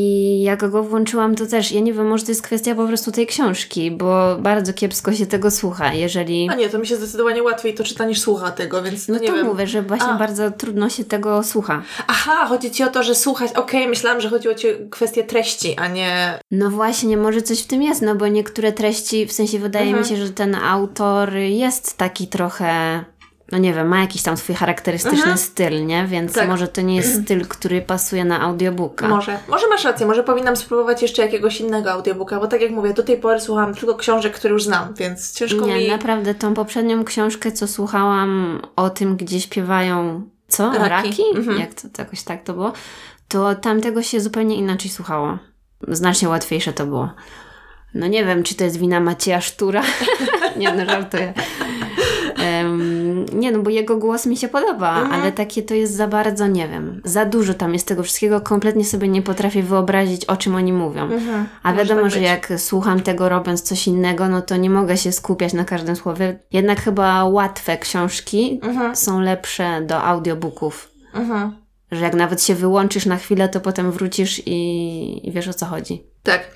I 0.00 0.42
jak 0.42 0.70
go 0.70 0.82
włączyłam, 0.82 1.34
to 1.34 1.46
też, 1.46 1.72
ja 1.72 1.80
nie 1.80 1.92
wiem, 1.92 2.06
może 2.08 2.24
to 2.24 2.30
jest 2.30 2.42
kwestia 2.42 2.74
po 2.74 2.86
prostu 2.86 3.12
tej 3.12 3.26
książki, 3.26 3.90
bo 3.90 4.36
bardzo 4.40 4.72
kiepsko 4.72 5.12
się 5.12 5.26
tego 5.26 5.50
słucha, 5.50 5.94
jeżeli... 5.94 6.48
A 6.50 6.54
nie, 6.54 6.68
to 6.68 6.78
mi 6.78 6.86
się 6.86 6.96
zdecydowanie 6.96 7.42
łatwiej 7.42 7.74
to 7.74 7.84
czyta 7.84 8.04
niż 8.06 8.20
słucha 8.20 8.50
tego, 8.50 8.82
więc 8.82 9.08
no, 9.08 9.14
No 9.14 9.20
nie 9.20 9.28
to 9.28 9.34
wiem. 9.34 9.46
mówię, 9.46 9.66
że 9.66 9.82
właśnie 9.82 10.08
A. 10.08 10.18
bardzo 10.18 10.50
trudno 10.50 10.88
się 10.88 11.04
tego 11.04 11.42
słucha. 11.42 11.82
Aha, 12.06 12.46
chodzi 12.46 12.70
Ci 12.70 12.84
o 12.84 12.88
to, 12.88 13.02
że 13.02 13.14
słuchać, 13.14 13.52
okej, 13.52 13.88
myślałam, 13.88 14.20
że 14.20 14.28
chodziło 14.28 14.54
Ci 14.54 14.68
o 14.70 14.72
kwestię 14.90 15.24
treści, 15.24 15.76
a 15.76 15.88
nie... 15.88 16.38
No 16.50 16.70
właśnie, 16.70 17.16
może 17.16 17.42
coś 17.42 17.62
w 17.62 17.66
tym 17.66 17.82
jest, 17.82 18.02
no 18.02 18.14
bo 18.14 18.28
niektóre 18.28 18.72
treści, 18.72 19.26
w 19.26 19.32
sensie 19.32 19.58
wydaje 19.58 19.86
Mhm. 19.86 20.02
mi 20.04 20.08
się, 20.10 20.26
że 20.26 20.32
ten 20.32 20.54
autor 20.54 21.34
jest 21.34 21.96
taki 21.96 22.26
trochę, 22.26 23.04
no 23.52 23.58
nie 23.58 23.74
wiem, 23.74 23.88
ma 23.88 24.00
jakiś 24.00 24.22
tam 24.22 24.36
swój 24.36 24.54
charakterystyczny 24.54 25.18
Mhm. 25.18 25.38
styl, 25.38 25.86
nie? 25.86 26.06
Więc 26.06 26.32
Tak. 26.32 26.48
może 26.48 26.68
to 26.68 26.80
nie 26.80 26.96
jest 26.96 27.14
styl, 27.24 27.46
który 27.46 27.82
pasuje 27.82 28.24
na 28.24 28.40
audiobooka. 28.40 29.08
Może. 29.08 29.38
Może 29.48 29.68
masz 29.68 29.84
rację, 29.84 30.06
może 30.06 30.22
powinnam 30.24 30.56
spróbować 30.56 31.02
jeszcze 31.02 31.22
jakiegoś 31.22 31.60
innego 31.60 31.92
audiobooka, 31.92 32.40
bo 32.40 32.46
tak 32.46 32.60
jak 32.60 32.70
mówię, 32.70 32.94
do 32.94 33.02
tej 33.02 33.16
pory 33.16 33.40
słuchałam 33.40 33.74
tylko 33.74 33.94
książek, 33.94 34.34
które 34.34 34.52
już 34.52 34.64
znam, 34.64 34.94
więc 34.94 35.32
ciężko 35.32 35.66
Nie, 35.66 35.78
mi... 35.78 35.88
naprawdę, 35.88 36.34
tą 36.34 36.54
poprzednią 36.54 37.04
książkę, 37.04 37.52
co 37.52 37.68
słuchałam 37.68 38.62
o 38.76 38.90
tym, 38.90 39.16
gdzie 39.16 39.40
śpiewają, 39.40 40.22
co? 40.48 40.72
Raki. 40.72 40.88
Raki? 40.88 41.22
Mhm. 41.36 41.58
Jak 41.60 41.74
to, 41.74 41.88
to 41.88 42.02
jakoś 42.02 42.22
tak 42.22 42.42
to 42.42 42.52
było? 42.54 42.72
To 43.28 43.54
tamtego 43.54 44.02
się 44.02 44.20
zupełnie 44.20 44.56
inaczej 44.56 44.90
słuchało. 44.90 45.38
Znacznie 45.88 46.28
łatwiejsze 46.28 46.72
to 46.72 46.86
było. 46.86 47.10
No 47.94 48.06
nie 48.06 48.24
wiem, 48.24 48.42
czy 48.42 48.54
to 48.54 48.64
jest 48.64 48.76
wina 48.78 49.00
Macieja 49.00 49.40
Sztura. 49.40 49.82
nie 50.56 50.72
no, 50.74 50.84
żartuję. 50.86 51.34
Nie 53.32 53.52
no, 53.52 53.58
bo 53.58 53.70
jego 53.70 53.96
głos 53.96 54.26
mi 54.26 54.36
się 54.36 54.48
podoba, 54.48 54.98
Mhm. 55.00 55.20
ale 55.22 55.32
takie 55.32 55.62
to 55.62 55.74
jest 55.74 55.94
za 55.94 56.08
bardzo, 56.08 56.46
nie 56.46 56.68
wiem, 56.68 57.00
za 57.04 57.24
dużo 57.24 57.54
tam 57.54 57.72
jest 57.72 57.88
tego 57.88 58.02
wszystkiego, 58.02 58.40
kompletnie 58.40 58.84
sobie 58.84 59.08
nie 59.08 59.22
potrafię 59.22 59.62
wyobrazić, 59.62 60.24
o 60.24 60.36
czym 60.36 60.54
oni 60.54 60.72
mówią. 60.72 61.02
Mhm. 61.02 61.46
A 61.62 61.72
wiadomo, 61.72 62.00
tak 62.02 62.10
że 62.10 62.18
być. 62.18 62.28
jak 62.28 62.52
słucham 62.56 63.00
tego 63.00 63.28
robiąc 63.28 63.62
coś 63.62 63.86
innego, 63.86 64.28
no 64.28 64.42
to 64.42 64.56
nie 64.56 64.70
mogę 64.70 64.96
się 64.96 65.12
skupiać 65.12 65.52
na 65.52 65.64
każdym 65.64 65.96
słowie. 65.96 66.38
Jednak 66.52 66.80
chyba 66.80 67.24
łatwe 67.24 67.78
książki 67.78 68.60
Mhm. 68.62 68.96
są 68.96 69.20
lepsze 69.20 69.82
do 69.82 70.02
audiobooków. 70.04 70.90
Że 71.92 72.04
jak 72.04 72.14
nawet 72.14 72.42
się 72.42 72.54
wyłączysz 72.54 73.06
na 73.06 73.16
chwilę, 73.16 73.48
to 73.48 73.60
potem 73.60 73.92
wrócisz 73.92 74.42
i, 74.46 75.28
i 75.28 75.32
wiesz 75.32 75.48
o 75.48 75.54
co 75.54 75.66
chodzi. 75.66 76.02
Tak. 76.28 76.50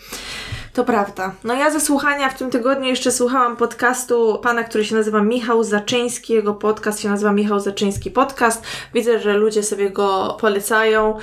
To 0.72 0.84
prawda. 0.84 1.34
No 1.44 1.54
ja 1.54 1.70
ze 1.70 1.80
słuchania 1.80 2.28
w 2.28 2.38
tym 2.38 2.50
tygodniu 2.50 2.88
jeszcze 2.88 3.12
słuchałam 3.12 3.56
podcastu 3.56 4.38
pana, 4.42 4.64
który 4.64 4.84
się 4.84 4.94
nazywa 4.94 5.22
Michał 5.22 5.64
Zaczyński. 5.64 6.32
Jego 6.32 6.54
podcast 6.54 7.00
się 7.00 7.08
nazywa 7.08 7.32
Michał 7.32 7.60
Zaczyński 7.60 8.10
Podcast. 8.10 8.64
Widzę, 8.94 9.18
że 9.18 9.32
ludzie 9.32 9.62
sobie 9.62 9.90
go 9.90 10.36
polecają. 10.40 11.18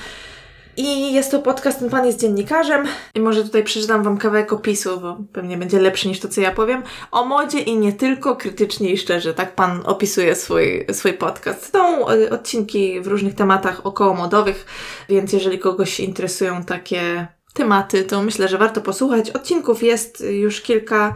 I 0.77 1.13
jest 1.13 1.31
to 1.31 1.39
podcast, 1.39 1.79
ten 1.79 1.89
pan 1.89 2.05
jest 2.05 2.19
dziennikarzem. 2.19 2.85
I 3.15 3.19
może 3.19 3.43
tutaj 3.43 3.63
przeczytam 3.63 4.03
wam 4.03 4.17
kawałek 4.17 4.53
opisu, 4.53 4.99
bo 4.99 5.17
pewnie 5.33 5.57
będzie 5.57 5.79
lepszy 5.79 6.07
niż 6.07 6.19
to, 6.19 6.27
co 6.27 6.41
ja 6.41 6.51
powiem. 6.51 6.83
O 7.11 7.25
modzie 7.25 7.59
i 7.59 7.77
nie 7.77 7.93
tylko, 7.93 8.35
krytycznie 8.35 8.91
i 8.91 8.97
szczerze. 8.97 9.33
Tak 9.33 9.55
pan 9.55 9.81
opisuje 9.85 10.35
swój, 10.35 10.85
swój 10.91 11.13
podcast. 11.13 11.71
Są 11.71 12.09
y, 12.09 12.29
odcinki 12.29 13.01
w 13.01 13.07
różnych 13.07 13.35
tematach 13.35 13.85
okołomodowych, 13.85 14.65
więc 15.09 15.33
jeżeli 15.33 15.59
kogoś 15.59 15.99
interesują 15.99 16.63
takie 16.63 17.27
tematy, 17.53 18.03
to 18.03 18.23
myślę, 18.23 18.47
że 18.47 18.57
warto 18.57 18.81
posłuchać. 18.81 19.29
Odcinków 19.29 19.83
jest 19.83 20.23
już 20.29 20.61
kilka, 20.61 21.13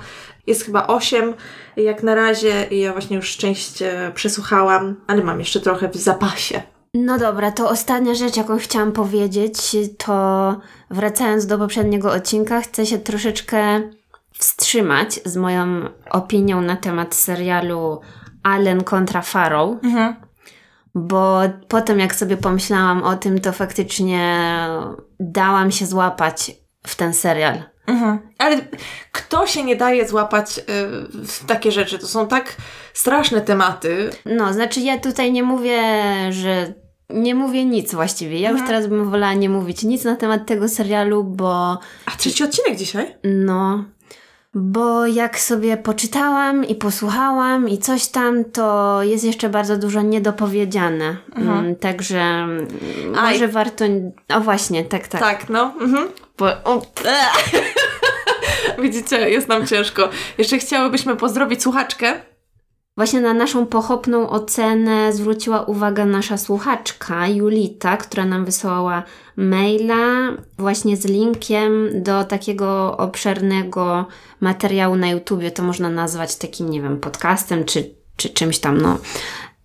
jest 0.47 0.65
chyba 0.65 0.87
osiem 0.87 1.33
jak 1.77 2.03
na 2.03 2.15
razie 2.15 2.67
i 2.71 2.79
ja 2.79 2.91
właśnie 2.91 3.15
już 3.15 3.37
część 3.37 3.81
e, 3.81 4.11
przesłuchałam, 4.15 4.95
ale 5.07 5.23
mam 5.23 5.39
jeszcze 5.39 5.59
trochę 5.59 5.89
w 5.89 5.95
zapasie. 5.95 6.61
No 6.93 7.19
dobra, 7.19 7.51
to 7.51 7.69
ostatnia 7.69 8.15
rzecz, 8.15 8.37
jaką 8.37 8.57
chciałam 8.57 8.91
powiedzieć, 8.91 9.75
to 9.97 10.55
wracając 10.89 11.45
do 11.45 11.57
poprzedniego 11.57 12.11
odcinka, 12.11 12.61
chcę 12.61 12.85
się 12.85 12.99
troszeczkę 12.99 13.81
wstrzymać 14.33 15.19
z 15.25 15.37
moją 15.37 15.89
opinią 16.09 16.61
na 16.61 16.75
temat 16.75 17.15
serialu 17.15 18.01
Allen 18.43 18.83
kontra 18.83 19.21
Farrow, 19.21 19.75
bo 20.95 21.41
potem 21.67 21.99
jak 21.99 22.15
sobie 22.15 22.37
pomyślałam 22.37 23.03
o 23.03 23.15
tym, 23.15 23.39
to 23.39 23.51
faktycznie 23.51 24.47
dałam 25.19 25.71
się 25.71 25.85
złapać 25.85 26.51
w 26.87 26.95
ten 26.95 27.13
serial. 27.13 27.63
Mhm. 27.87 28.19
Ale 28.37 28.57
kto 29.11 29.47
się 29.47 29.63
nie 29.63 29.75
daje 29.75 30.07
złapać 30.07 30.57
y, 30.57 30.63
w 31.27 31.45
takie 31.45 31.71
rzeczy? 31.71 31.99
To 31.99 32.07
są 32.07 32.27
tak 32.27 32.55
straszne 32.93 33.41
tematy. 33.41 34.09
No, 34.25 34.53
znaczy 34.53 34.79
ja 34.79 34.99
tutaj 34.99 35.31
nie 35.31 35.43
mówię, 35.43 35.81
że 36.29 36.73
nie 37.09 37.35
mówię 37.35 37.65
nic 37.65 37.93
właściwie. 37.93 38.39
Ja 38.39 38.51
już 38.51 38.61
teraz 38.67 38.87
bym 38.87 39.09
wolała 39.11 39.33
nie 39.33 39.49
mówić 39.49 39.83
nic 39.83 40.03
na 40.03 40.15
temat 40.15 40.45
tego 40.45 40.69
serialu, 40.69 41.23
bo 41.23 41.79
A 42.05 42.11
trzeci 42.17 42.43
odcinek 42.43 42.75
dzisiaj? 42.75 43.15
No, 43.23 43.83
bo 44.55 45.07
jak 45.07 45.39
sobie 45.39 45.77
poczytałam 45.77 46.65
i 46.65 46.75
posłuchałam 46.75 47.69
i 47.69 47.77
coś 47.77 48.07
tam, 48.07 48.45
to 48.45 48.99
jest 49.03 49.23
jeszcze 49.23 49.49
bardzo 49.49 49.77
dużo 49.77 50.01
niedopowiedziane. 50.01 51.17
Mm, 51.35 51.75
także 51.75 52.47
Aj. 53.15 53.33
może 53.33 53.47
warto. 53.47 53.85
O 54.33 54.39
właśnie, 54.41 54.83
tak, 54.83 55.07
tak. 55.07 55.21
Tak, 55.21 55.49
no. 55.49 55.73
Mhm. 55.81 56.07
Bo, 56.37 56.47
Widzicie, 58.83 59.29
jest 59.29 59.47
nam 59.47 59.67
ciężko. 59.67 60.09
Jeszcze 60.37 60.57
chciałybyśmy 60.57 61.15
pozdrowić 61.15 61.61
słuchaczkę. 61.61 62.32
Właśnie 62.97 63.21
na 63.21 63.33
naszą 63.33 63.65
pochopną 63.65 64.29
ocenę 64.29 65.13
zwróciła 65.13 65.61
uwagę 65.61 66.05
nasza 66.05 66.37
słuchaczka 66.37 67.27
Julita, 67.27 67.97
która 67.97 68.25
nam 68.25 68.45
wysłała 68.45 69.03
maila 69.35 70.31
właśnie 70.57 70.97
z 70.97 71.05
linkiem 71.05 71.89
do 72.03 72.23
takiego 72.23 72.97
obszernego 72.97 74.05
materiału 74.39 74.95
na 74.95 75.09
YouTubie. 75.09 75.51
To 75.51 75.63
można 75.63 75.89
nazwać 75.89 76.35
takim, 76.35 76.69
nie 76.69 76.81
wiem, 76.81 76.99
podcastem 76.99 77.65
czy, 77.65 77.95
czy 78.17 78.29
czymś 78.29 78.59
tam, 78.59 78.81
no. 78.81 78.97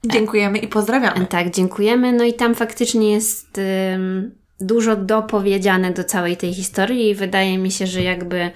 Dziękujemy 0.05 0.59
i 0.59 0.69
pozdrawiamy. 0.69 1.27
Tak, 1.27 1.51
dziękujemy. 1.51 2.13
No 2.13 2.25
i 2.25 2.35
tam 2.35 2.55
faktycznie 2.55 3.13
jest 3.13 3.59
ym, 3.95 4.35
dużo 4.61 4.97
dopowiedziane 4.97 5.93
do 5.93 6.05
całej 6.05 6.37
tej 6.37 6.55
historii 6.55 7.11
i 7.11 7.15
wydaje 7.15 7.59
mi 7.59 7.71
się, 7.71 7.87
że 7.87 8.03
jakby 8.03 8.51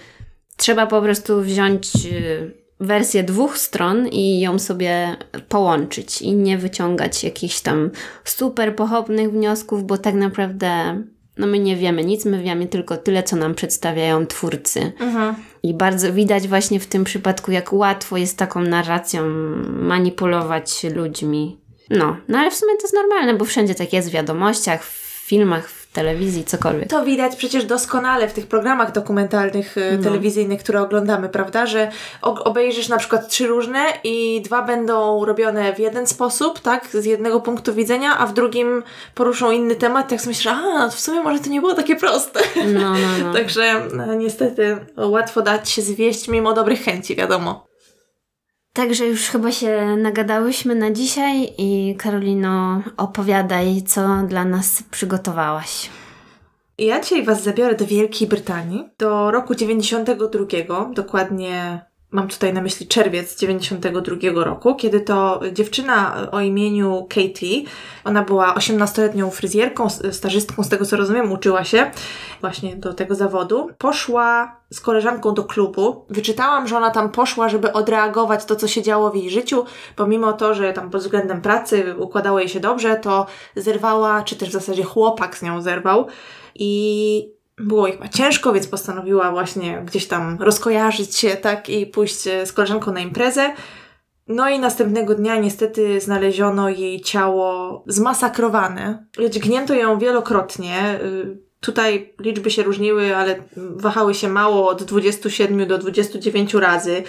trzeba 0.56 0.86
po 0.86 1.02
prostu 1.02 1.40
wziąć 1.40 1.90
y, 2.06 2.61
wersję 2.82 3.24
dwóch 3.24 3.58
stron 3.58 4.08
i 4.08 4.40
ją 4.40 4.58
sobie 4.58 5.16
połączyć 5.48 6.22
i 6.22 6.32
nie 6.32 6.58
wyciągać 6.58 7.24
jakichś 7.24 7.60
tam 7.60 7.90
super 8.24 8.76
pochopnych 8.76 9.30
wniosków, 9.30 9.86
bo 9.86 9.98
tak 9.98 10.14
naprawdę 10.14 11.02
no 11.38 11.46
my 11.46 11.58
nie 11.58 11.76
wiemy 11.76 12.04
nic, 12.04 12.24
my 12.24 12.42
wiemy 12.42 12.66
tylko 12.66 12.96
tyle, 12.96 13.22
co 13.22 13.36
nam 13.36 13.54
przedstawiają 13.54 14.26
twórcy. 14.26 14.92
Mhm. 15.00 15.34
I 15.62 15.74
bardzo 15.74 16.12
widać 16.12 16.48
właśnie 16.48 16.80
w 16.80 16.86
tym 16.86 17.04
przypadku, 17.04 17.52
jak 17.52 17.72
łatwo 17.72 18.16
jest 18.16 18.38
taką 18.38 18.60
narracją 18.60 19.28
manipulować 19.68 20.84
ludźmi. 20.84 21.60
No, 21.90 22.16
no 22.28 22.38
ale 22.38 22.50
w 22.50 22.54
sumie 22.54 22.72
to 22.76 22.82
jest 22.82 22.94
normalne, 22.94 23.34
bo 23.34 23.44
wszędzie 23.44 23.74
tak 23.74 23.92
jest 23.92 24.08
w 24.08 24.12
wiadomościach, 24.12 24.84
w 24.84 25.26
filmach, 25.26 25.68
w 25.68 25.81
telewizji, 25.92 26.44
cokolwiek. 26.44 26.88
To 26.88 27.04
widać 27.04 27.36
przecież 27.36 27.64
doskonale 27.64 28.28
w 28.28 28.32
tych 28.32 28.46
programach 28.46 28.92
dokumentalnych, 28.92 29.76
y, 29.78 29.96
No. 29.98 30.04
telewizyjnych, 30.04 30.60
które 30.60 30.82
oglądamy, 30.82 31.28
prawda? 31.28 31.66
Że 31.66 31.90
obejrzysz 32.22 32.88
na 32.88 32.96
przykład 32.98 33.28
trzy 33.28 33.46
różne 33.46 33.78
i 34.04 34.42
dwa 34.44 34.62
będą 34.62 35.24
robione 35.24 35.72
w 35.74 35.78
jeden 35.78 36.06
sposób, 36.06 36.60
tak? 36.60 36.86
Z 36.92 37.04
jednego 37.04 37.40
punktu 37.40 37.74
widzenia, 37.74 38.18
a 38.18 38.26
w 38.26 38.32
drugim 38.34 38.82
poruszą 39.14 39.50
inny 39.50 39.74
temat. 39.76 40.08
Tak 40.08 40.20
sobie 40.20 40.30
myślisz, 40.30 40.46
a 40.46 40.60
no 40.62 40.90
w 40.90 41.00
sumie 41.00 41.22
może 41.22 41.40
to 41.40 41.50
nie 41.50 41.60
było 41.60 41.74
takie 41.74 41.96
proste. 41.96 42.40
No, 42.74 42.90
no, 42.92 42.98
no. 43.24 43.32
Także 43.38 43.80
no, 43.94 44.14
niestety 44.14 44.76
łatwo 44.96 45.42
dać 45.42 45.70
się 45.70 45.82
zwieść 45.82 46.28
mimo 46.28 46.52
dobrych 46.52 46.82
chęci, 46.84 47.16
wiadomo. 47.16 47.71
Także 48.72 49.06
już 49.06 49.28
chyba 49.28 49.52
się 49.52 49.96
nagadałyśmy 49.96 50.74
na 50.74 50.90
dzisiaj 50.90 51.54
i 51.58 51.96
Karolino, 51.98 52.82
opowiadaj, 52.96 53.82
co 53.82 54.22
dla 54.28 54.44
nas 54.44 54.82
przygotowałaś. 54.90 55.90
Ja 56.78 57.00
dzisiaj 57.00 57.24
Was 57.24 57.42
zabiorę 57.42 57.74
do 57.74 57.86
Wielkiej 57.86 58.28
Brytanii, 58.28 58.88
do 58.98 59.30
roku 59.30 59.54
92, 59.54 60.90
dokładnie 60.94 61.84
mam 62.12 62.28
tutaj 62.28 62.52
na 62.52 62.62
myśli 62.62 62.86
czerwiec 62.86 63.36
92 63.36 64.44
roku, 64.44 64.74
kiedy 64.74 65.00
to 65.00 65.40
dziewczyna 65.52 66.28
o 66.32 66.40
imieniu 66.40 67.06
Katie, 67.08 67.62
ona 68.04 68.22
była 68.22 68.54
18-letnią 68.54 69.30
fryzjerką, 69.30 69.88
stażystką, 70.10 70.62
z 70.62 70.68
tego 70.68 70.84
co 70.84 70.96
rozumiem, 70.96 71.32
uczyła 71.32 71.64
się 71.64 71.90
właśnie 72.40 72.76
do 72.76 72.94
tego 72.94 73.14
zawodu. 73.14 73.70
Poszła 73.78 74.56
z 74.70 74.80
koleżanką 74.80 75.34
do 75.34 75.44
klubu. 75.44 76.04
Wyczytałam, 76.10 76.68
że 76.68 76.76
ona 76.76 76.90
tam 76.90 77.10
poszła, 77.10 77.48
żeby 77.48 77.72
odreagować 77.72 78.44
to, 78.44 78.56
co 78.56 78.68
się 78.68 78.82
działo 78.82 79.10
w 79.10 79.16
jej 79.16 79.30
życiu, 79.30 79.64
pomimo 79.96 80.32
to, 80.32 80.54
że 80.54 80.72
tam 80.72 80.90
pod 80.90 81.00
względem 81.00 81.42
pracy 81.42 81.94
układało 81.98 82.38
jej 82.38 82.48
się 82.48 82.60
dobrze, 82.60 82.96
to 82.96 83.26
zerwała, 83.56 84.22
czy 84.22 84.36
też 84.36 84.48
w 84.48 84.52
zasadzie 84.52 84.82
chłopak 84.82 85.36
z 85.36 85.42
nią 85.42 85.62
zerwał 85.62 86.06
i 86.54 87.41
było 87.58 87.86
jej 87.86 87.96
chyba 87.96 88.08
ciężko, 88.08 88.52
więc 88.52 88.66
postanowiła 88.66 89.30
właśnie 89.30 89.82
gdzieś 89.86 90.06
tam 90.06 90.38
rozkojarzyć 90.40 91.16
się, 91.16 91.30
tak, 91.36 91.68
i 91.68 91.86
pójść 91.86 92.26
e, 92.26 92.46
z 92.46 92.52
koleżanką 92.52 92.92
na 92.92 93.00
imprezę. 93.00 93.54
No 94.28 94.48
i 94.48 94.58
następnego 94.58 95.14
dnia 95.14 95.36
niestety 95.36 96.00
znaleziono 96.00 96.68
jej 96.68 97.00
ciało 97.00 97.84
zmasakrowane. 97.86 99.06
Dźgnięto 99.30 99.74
ją 99.74 99.98
wielokrotnie. 99.98 101.00
Y, 101.02 101.52
Tutaj 101.62 102.14
liczby 102.20 102.50
się 102.50 102.62
różniły, 102.62 103.16
ale 103.16 103.42
wahały 103.56 104.14
się 104.14 104.28
mało 104.28 104.68
od 104.68 104.82
27 104.82 105.68
do 105.68 105.78
29 105.78 106.54
razy. 106.54 107.02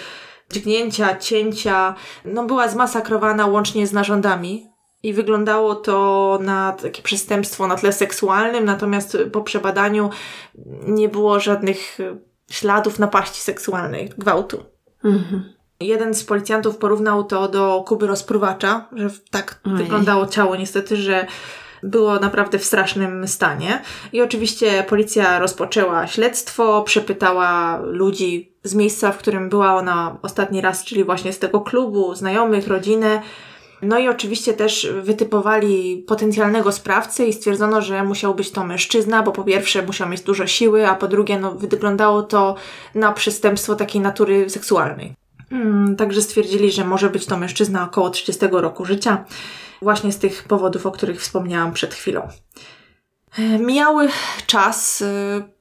Dźgnięcia, 0.51 1.17
cięcia. 1.17 1.95
No 2.25 2.45
była 2.45 2.67
zmasakrowana 2.67 3.45
łącznie 3.45 3.87
z 3.87 3.93
narządami. 3.93 4.72
I 5.03 5.13
wyglądało 5.13 5.75
to 5.75 6.39
na 6.41 6.71
takie 6.71 7.01
przestępstwo 7.01 7.67
na 7.67 7.75
tle 7.75 7.93
seksualnym, 7.93 8.65
natomiast 8.65 9.17
po 9.31 9.41
przebadaniu 9.41 10.09
nie 10.87 11.09
było 11.09 11.39
żadnych 11.39 11.99
y, 11.99 12.17
śladów 12.51 12.99
napaści 12.99 13.41
seksualnej, 13.41 14.09
gwałtu. 14.17 14.63
Mhm. 15.03 15.53
Jeden 15.79 16.13
z 16.13 16.23
policjantów 16.23 16.77
porównał 16.77 17.23
to 17.23 17.47
do 17.47 17.83
kuby 17.87 18.07
rozpruwacza, 18.07 18.87
że 18.91 19.09
tak 19.31 19.59
Ojej. 19.63 19.77
wyglądało 19.77 20.27
ciało 20.27 20.55
niestety, 20.55 20.97
że 20.97 21.27
było 21.83 22.19
naprawdę 22.19 22.59
w 22.59 22.65
strasznym 22.65 23.27
stanie. 23.27 23.81
I 24.13 24.21
oczywiście 24.21 24.85
policja 24.89 25.39
rozpoczęła 25.39 26.07
śledztwo, 26.07 26.81
przepytała 26.81 27.79
ludzi 27.83 28.53
z 28.63 28.75
miejsca, 28.75 29.11
w 29.11 29.17
którym 29.17 29.49
była 29.49 29.75
ona 29.75 30.17
ostatni 30.21 30.61
raz, 30.61 30.83
czyli 30.83 31.03
właśnie 31.03 31.33
z 31.33 31.39
tego 31.39 31.61
klubu, 31.61 32.15
znajomych, 32.15 32.67
rodzinę. 32.67 33.21
No 33.83 33.99
i 33.99 34.07
oczywiście 34.07 34.53
też 34.53 34.87
wytypowali 35.01 36.03
potencjalnego 36.07 36.71
sprawcę 36.71 37.25
i 37.25 37.33
stwierdzono, 37.33 37.81
że 37.81 38.03
musiał 38.03 38.35
być 38.35 38.51
to 38.51 38.63
mężczyzna, 38.63 39.23
bo 39.23 39.31
po 39.31 39.43
pierwsze 39.43 39.81
musiał 39.81 40.09
mieć 40.09 40.21
dużo 40.21 40.47
siły, 40.47 40.87
a 40.87 40.95
po 40.95 41.07
drugie 41.07 41.39
no, 41.39 41.51
wyglądało 41.55 42.23
to 42.23 42.55
na 42.95 43.11
przestępstwo 43.11 43.75
takiej 43.75 44.01
natury 44.01 44.49
seksualnej. 44.49 45.13
Mm, 45.51 45.95
Także 45.95 46.21
stwierdzili, 46.21 46.71
że 46.71 46.85
może 46.85 47.09
być 47.09 47.25
to 47.25 47.37
mężczyzna 47.37 47.83
około 47.83 48.09
30 48.09 48.45
roku 48.51 48.85
życia, 48.85 49.25
właśnie 49.81 50.11
z 50.11 50.17
tych 50.17 50.43
powodów, 50.43 50.85
o 50.85 50.91
których 50.91 51.21
wspomniałam 51.21 51.73
przed 51.73 51.93
chwilą. 51.93 52.27
E, 53.37 53.59
Mijały 53.59 54.07
czas, 54.47 55.01
y, 55.01 55.05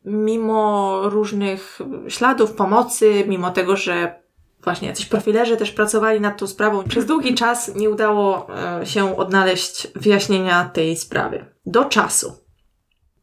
mimo 0.05 1.01
różnych 1.05 1.79
śladów 2.09 2.53
pomocy, 2.53 3.25
mimo 3.29 3.51
tego, 3.51 3.77
że 3.77 4.22
właśnie 4.65 4.89
jacyś 4.89 5.07
profilerzy 5.07 5.57
też 5.57 5.71
pracowali 5.71 6.21
nad 6.21 6.39
tą 6.39 6.47
sprawą. 6.47 6.85
Przez 6.85 7.07
długi 7.07 7.35
czas 7.35 7.75
nie 7.75 7.91
udało 7.91 8.47
e, 8.81 8.87
się 8.87 9.17
odnaleźć 9.17 9.89
wyjaśnienia 9.97 10.71
tej 10.73 10.97
sprawy. 10.97 11.47
Do 11.67 11.85
czasu. 11.85 12.33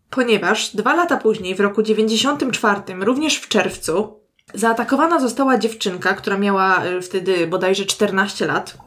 Ponieważ 0.10 0.76
dwa 0.76 0.96
lata 0.96 1.18
później, 1.18 1.56
w 1.56 1.60
roku 1.60 1.84
94, 1.84 2.82
również 3.00 3.36
w 3.36 3.48
czerwcu, 3.48 4.20
zaatakowana 4.54 5.20
została 5.20 5.58
dziewczynka, 5.58 6.14
która 6.14 6.38
miała 6.38 6.84
e, 6.84 7.02
wtedy 7.02 7.48
bodajże 7.48 7.86
14 7.86 8.46
lat. 8.46 8.78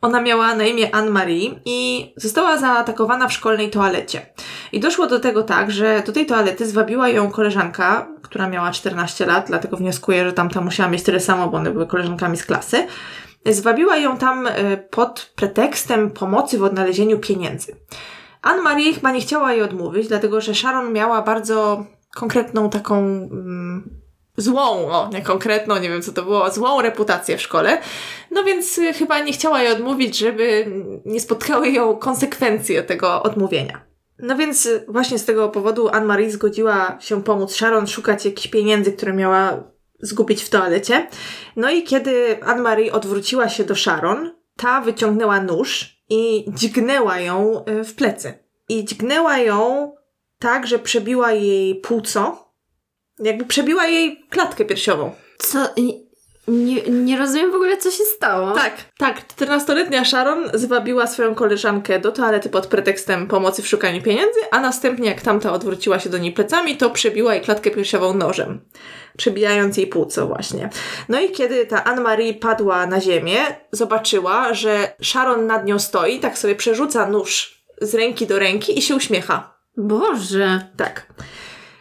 Ona 0.00 0.20
miała 0.20 0.54
na 0.54 0.64
imię 0.64 0.94
Anne-Marie 0.94 1.60
i 1.64 2.12
została 2.16 2.58
zaatakowana 2.58 3.28
w 3.28 3.32
szkolnej 3.32 3.70
toalecie. 3.70 4.26
I 4.72 4.80
doszło 4.80 5.06
do 5.06 5.20
tego 5.20 5.42
tak, 5.42 5.70
że 5.70 6.02
do 6.06 6.12
tej 6.12 6.26
toalety 6.26 6.66
zwabiła 6.66 7.08
ją 7.08 7.30
koleżanka, 7.30 8.08
która 8.22 8.48
miała 8.48 8.70
14 8.70 9.26
lat, 9.26 9.46
dlatego 9.46 9.76
wnioskuję, 9.76 10.24
że 10.24 10.32
tamta 10.32 10.60
musiała 10.60 10.88
mieć 10.88 11.02
tyle 11.02 11.20
samo, 11.20 11.48
bo 11.48 11.56
one 11.56 11.70
były 11.70 11.86
koleżankami 11.86 12.36
z 12.36 12.44
klasy. 12.44 12.86
Zwabiła 13.46 13.96
ją 13.96 14.16
tam 14.16 14.46
e, 14.46 14.76
pod 14.76 15.32
pretekstem 15.36 16.10
pomocy 16.10 16.58
w 16.58 16.64
odnalezieniu 16.64 17.18
pieniędzy. 17.18 17.76
Anne-Marie 18.42 18.94
chyba 18.94 19.10
nie 19.10 19.20
chciała 19.20 19.52
jej 19.52 19.62
odmówić, 19.62 20.08
dlatego 20.08 20.40
że 20.40 20.54
Sharon 20.54 20.92
miała 20.92 21.22
bardzo 21.22 21.86
konkretną 22.14 22.70
taką 22.70 22.98
mm, 22.98 24.00
złą, 24.36 24.90
o 24.90 25.08
nie 25.12 25.22
konkretną, 25.22 25.78
nie 25.78 25.88
wiem 25.88 26.02
co 26.02 26.12
to 26.12 26.22
było, 26.22 26.50
złą 26.50 26.82
reputację 26.82 27.36
w 27.36 27.42
szkole. 27.42 27.78
No 28.30 28.44
więc 28.44 28.78
y, 28.78 28.92
chyba 28.92 29.20
nie 29.20 29.32
chciała 29.32 29.62
jej 29.62 29.72
odmówić, 29.72 30.18
żeby 30.18 30.66
nie 31.04 31.20
spotkały 31.20 31.68
ją 31.68 31.96
konsekwencje 31.96 32.82
tego 32.82 33.22
odmówienia. 33.22 33.85
No 34.18 34.36
więc 34.36 34.66
y, 34.66 34.84
właśnie 34.88 35.18
z 35.18 35.24
tego 35.24 35.48
powodu 35.48 35.88
Anne-Marie 35.88 36.30
zgodziła 36.30 36.98
się 37.00 37.22
pomóc 37.22 37.54
Sharon 37.54 37.86
szukać 37.86 38.24
jakichś 38.24 38.48
pieniędzy, 38.48 38.92
które 38.92 39.12
miała 39.12 39.64
zgubić 40.00 40.42
w 40.42 40.50
toalecie. 40.50 41.06
No 41.56 41.70
i 41.70 41.82
kiedy 41.82 42.38
Anne-Marie 42.42 42.92
odwróciła 42.92 43.48
się 43.48 43.64
do 43.64 43.74
Sharon, 43.74 44.30
ta 44.56 44.80
wyciągnęła 44.80 45.40
nóż 45.40 46.02
i 46.08 46.44
dźgnęła 46.48 47.20
ją 47.20 47.64
y, 47.64 47.84
w 47.84 47.94
plecy. 47.94 48.34
I 48.68 48.84
dźgnęła 48.84 49.38
ją 49.38 49.92
tak, 50.38 50.66
że 50.66 50.78
przebiła 50.78 51.32
jej 51.32 51.74
płuco, 51.74 52.52
jakby 53.18 53.44
przebiła 53.44 53.86
jej 53.86 54.26
klatkę 54.30 54.64
piersiową. 54.64 55.12
Co? 55.38 55.68
I- 55.76 56.05
Nie, 56.48 56.82
nie 56.82 57.18
rozumiem 57.18 57.52
w 57.52 57.54
ogóle, 57.54 57.76
co 57.76 57.90
się 57.90 58.04
stało. 58.16 58.50
Tak, 58.50 58.74
tak. 58.98 59.22
14-letnia 59.36 60.04
Sharon 60.04 60.50
zwabiła 60.54 61.06
swoją 61.06 61.34
koleżankę 61.34 62.00
do 62.00 62.12
toalety 62.12 62.48
pod 62.48 62.66
pretekstem 62.66 63.26
pomocy 63.26 63.62
w 63.62 63.68
szukaniu 63.68 64.02
pieniędzy, 64.02 64.40
a 64.50 64.60
następnie 64.60 65.08
jak 65.08 65.20
tamta 65.20 65.52
odwróciła 65.52 65.98
się 65.98 66.10
do 66.10 66.18
niej 66.18 66.32
plecami, 66.32 66.76
to 66.76 66.90
przebiła 66.90 67.34
jej 67.34 67.44
klatkę 67.44 67.70
piersiową 67.70 68.14
nożem. 68.14 68.60
Przebijając 69.16 69.76
jej 69.76 69.86
płuco 69.86 70.26
właśnie. 70.26 70.70
No 71.08 71.20
i 71.20 71.30
kiedy 71.30 71.66
ta 71.66 71.84
Anne-Marie 71.84 72.34
padła 72.34 72.86
na 72.86 73.00
ziemię, 73.00 73.38
zobaczyła, 73.72 74.54
że 74.54 74.92
Sharon 75.02 75.46
nad 75.46 75.66
nią 75.66 75.78
stoi, 75.78 76.20
tak 76.20 76.38
sobie 76.38 76.54
przerzuca 76.54 77.08
nóż 77.08 77.64
z 77.80 77.94
ręki 77.94 78.26
do 78.26 78.38
ręki 78.38 78.78
i 78.78 78.82
się 78.82 78.96
uśmiecha. 78.96 79.56
Boże, 79.76 80.60
Tak. 80.76 81.06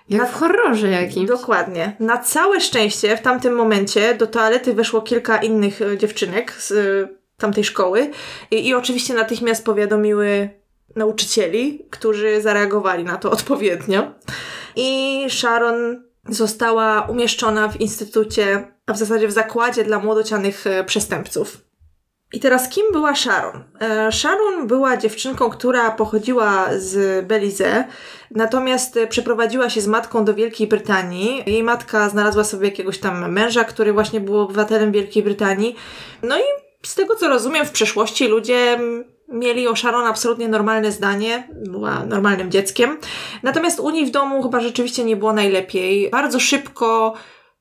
Jak 0.10 0.22
Na- 0.22 0.28
w 0.28 0.34
horrorze 0.34 0.90
jakimś. 0.90 1.28
Dokładnie. 1.28 1.96
Na 2.00 2.18
całe 2.18 2.62
szczęście 2.62 3.18
w 3.18 3.22
tamtym 3.22 3.54
momencie 3.54 4.16
do 4.16 4.28
toalety 4.28 4.74
weszło 4.74 5.02
kilka 5.02 5.38
innych 5.38 5.82
e, 5.82 5.98
dziewczynek 5.98 6.52
z 6.52 6.72
e, 6.72 7.08
tamtej 7.38 7.64
szkoły 7.64 8.12
i, 8.52 8.68
i 8.68 8.74
oczywiście 8.74 9.14
natychmiast 9.14 9.66
powiadomiły 9.66 10.50
nauczycieli, 10.96 11.88
którzy 11.90 12.42
zareagowali 12.42 13.04
na 13.04 13.18
to 13.18 13.32
odpowiednio. 13.32 14.12
I 14.76 15.26
Sharon 15.30 16.04
została 16.30 17.02
umieszczona 17.02 17.68
w 17.68 17.82
instytucie, 17.82 18.68
a 18.86 18.94
w 18.94 18.98
zasadzie 18.98 19.28
w 19.28 19.32
zakładzie 19.32 19.84
dla 19.84 20.00
młodocianych 20.00 20.68
e, 20.68 20.84
przestępców. 20.84 21.65
I 22.36 22.40
teraz 22.40 22.70
kim 22.70 22.84
była 22.92 23.16
Sharon? 23.16 23.64
E, 23.80 24.12
Sharon 24.12 24.68
była 24.68 24.98
dziewczynką, 24.98 25.50
która 25.50 25.92
pochodziła 25.92 26.66
z 26.78 27.26
Belize, 27.26 27.86
natomiast 28.32 29.00
przeprowadziła 29.10 29.70
się 29.70 29.82
z 29.82 29.88
matką 29.88 30.26
do 30.26 30.34
Wielkiej 30.34 30.68
Brytanii. 30.68 31.44
Jej 31.46 31.64
matka 31.64 32.10
znalazła 32.10 32.44
sobie 32.44 32.68
jakiegoś 32.68 32.98
tam 32.98 33.32
męża, 33.32 33.64
który 33.64 33.94
właśnie 33.94 34.20
był 34.20 34.40
obywatelem 34.40 34.92
Wielkiej 34.92 35.24
Brytanii. 35.24 35.76
No 36.24 36.38
i 36.38 36.44
z 36.84 36.96
tego 36.96 37.16
co 37.16 37.30
rozumiem, 37.30 37.66
w 37.66 37.72
przeszłości 37.72 38.28
ludzie 38.28 38.80
mieli 39.30 39.68
o 39.68 39.76
Sharon 39.76 40.08
absolutnie 40.08 40.48
normalne 40.48 40.92
zdanie, 40.92 41.48
była 41.66 42.06
normalnym 42.06 42.52
dzieckiem. 42.52 42.98
Natomiast 43.44 43.80
u 43.80 43.90
niej 43.90 44.06
w 44.06 44.12
domu 44.12 44.44
chyba 44.44 44.60
rzeczywiście 44.60 45.04
nie 45.04 45.16
było 45.16 45.34
najlepiej. 45.34 46.10
Bardzo 46.10 46.40
szybko 46.40 47.14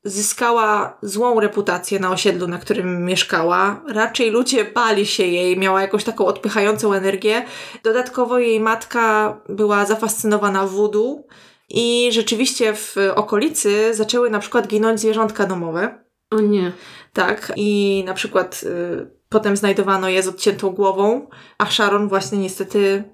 zyskała 0.05 0.99
złą 1.03 1.41
reputację 1.41 1.99
na 1.99 2.11
osiedlu, 2.11 2.49
na 2.49 2.59
którym 2.59 3.05
mieszkała. 3.05 3.83
Raczej 3.89 4.31
ludzie 4.31 4.65
bali 4.65 5.07
się 5.07 5.27
jej, 5.27 5.59
miała 5.59 5.83
jakąś 5.83 6.05
taką 6.05 6.27
odpychającą 6.27 6.93
energię. 6.93 7.45
Dodatkowo 7.83 8.39
jej 8.39 8.61
matka 8.61 9.37
była 9.49 9.87
zafascynowana 9.87 10.67
voodoo 10.67 11.25
i 11.69 12.09
rzeczywiście 12.13 12.75
w 12.75 12.97
okolicy 13.15 13.95
zaczęły 13.95 14.31
na 14.31 14.39
przykład 14.39 14.67
ginąć 14.67 15.01
zwierzątka 15.01 15.47
domowe. 15.47 16.05
O 16.31 16.41
nie. 16.41 16.73
Tak, 17.13 17.53
i 17.57 18.03
na 18.07 18.15
przykład 18.15 18.61
y, 18.63 19.11
potem 19.29 19.57
znajdowano 19.57 20.09
je 20.09 20.23
z 20.23 20.29
odciętą 20.29 20.71
głową, 20.71 21.29
a 21.59 21.67
Sharon 21.67 22.09
właśnie 22.09 22.39
niestety 22.39 23.05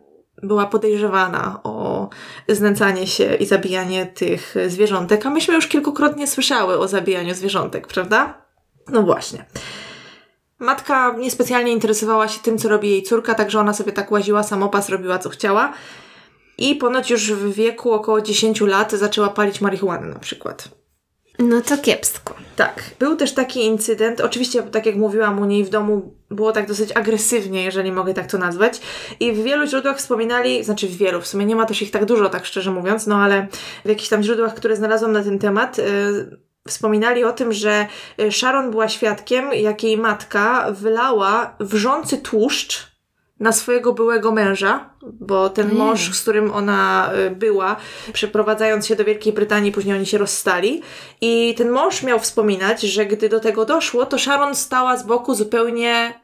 była 0.43 0.67
podejrzewana 0.67 1.61
o 1.63 1.70
znęcanie 2.49 3.07
się 3.07 3.35
i 3.35 3.47
zabijanie 3.47 4.07
tych 4.07 4.55
zwierzątek, 4.69 5.27
a 5.27 5.31
myśmy 5.31 5.55
już 5.55 5.67
kilkukrotnie 5.67 6.27
słyszały 6.27 6.79
o 6.79 6.89
zabijaniu 6.89 7.35
zwierzątek, 7.35 7.87
prawda? 7.87 8.43
No 8.89 9.03
właśnie. 9.03 9.45
Matka 10.59 11.15
niespecjalnie 11.19 11.73
interesowała 11.73 12.29
się 12.29 12.41
tym, 12.41 12.59
co 12.59 12.69
robi 12.69 12.91
jej 12.91 13.03
córka, 13.03 13.35
także 13.35 13.61
ona 13.61 13.73
sobie 13.73 13.93
tak 13.93 14.11
łaziła 14.11 14.43
samopas, 14.43 14.89
robiła 14.89 15.19
co 15.19 15.29
chciała. 15.29 15.73
I 16.59 16.77
ponoć 16.77 17.11
już 17.11 17.33
w 17.33 17.53
wieku 17.53 17.93
około 17.93 18.21
10 18.21 18.61
lat 18.61 18.93
zaczęła 18.93 19.29
palić 19.29 19.61
marihuanę 19.61 20.07
na 20.07 20.19
przykład. 20.19 20.80
No 21.39 21.61
to 21.61 21.79
kiepsko. 21.79 22.35
Tak. 22.57 22.83
Był 22.99 23.17
też 23.17 23.33
taki 23.33 23.65
incydent, 23.65 24.21
oczywiście, 24.21 24.63
tak 24.63 24.87
jak 24.87 24.97
mówiłam, 24.97 25.39
u 25.39 25.45
niej 25.45 25.65
w 25.65 25.69
domu 25.69 26.15
było 26.31 26.53
tak 26.53 26.69
dosyć 26.69 26.93
agresywnie, 26.95 27.65
jeżeli 27.65 27.93
mogę 27.93 28.15
tak 28.15 28.27
to 28.27 28.39
nazwać. 28.39 28.81
I 29.21 29.33
w 29.33 29.43
wielu 29.43 29.67
źródłach 29.67 29.99
wspominali, 29.99 30.65
znaczy 30.65 30.89
w 30.89 30.97
wielu, 30.97 31.21
w 31.21 31.27
sumie 31.27 31.47
nie 31.47 31.57
ma 31.57 31.67
też 31.67 31.83
ich 31.83 31.91
tak 31.91 32.05
dużo, 32.05 32.29
tak 32.29 32.47
szczerze 32.47 32.71
mówiąc, 32.71 33.07
no 33.07 33.17
ale 33.17 33.47
w 33.85 33.89
jakichś 33.89 34.09
tam 34.09 34.23
źródłach, 34.23 34.55
które 34.55 34.77
znalazłam 34.77 35.13
na 35.13 35.23
ten 35.23 35.39
temat, 35.39 35.79
yy, 35.79 35.85
wspominali 36.69 37.25
o 37.25 37.33
tym, 37.33 37.53
że 37.53 37.87
Sharon 38.31 38.71
była 38.71 38.89
świadkiem, 38.89 39.53
jak 39.53 39.85
jej 39.85 39.97
matka 39.97 40.73
wylała 40.73 41.57
wrzący 41.61 42.19
tłuszcz 42.19 42.90
na 43.41 43.53
swojego 43.53 43.93
byłego 43.93 44.33
męża, 44.33 44.91
bo 45.03 45.51
ten 45.51 45.75
mąż, 45.75 46.15
z 46.17 46.23
którym 46.23 46.53
ona 46.53 47.11
y, 47.27 47.31
była, 47.31 47.77
przeprowadzając 48.13 48.87
się 48.87 48.97
do 48.97 49.05
Wielkiej 49.05 49.33
Brytanii, 49.33 49.73
później 49.73 49.97
oni 49.97 50.07
się 50.07 50.19
rozstali. 50.19 50.83
I 51.21 51.55
ten 51.59 51.71
mąż 51.71 52.03
miał 52.03 52.19
wspominać, 52.19 52.83
że 52.83 53.07
gdy 53.07 53.29
do 53.29 53.41
tego 53.41 53.65
doszło, 53.65 54.07
to 54.07 54.19
Sharon 54.19 54.55
stała 54.55 54.97
z 54.97 55.07
boku 55.07 55.35
zupełnie 55.35 56.21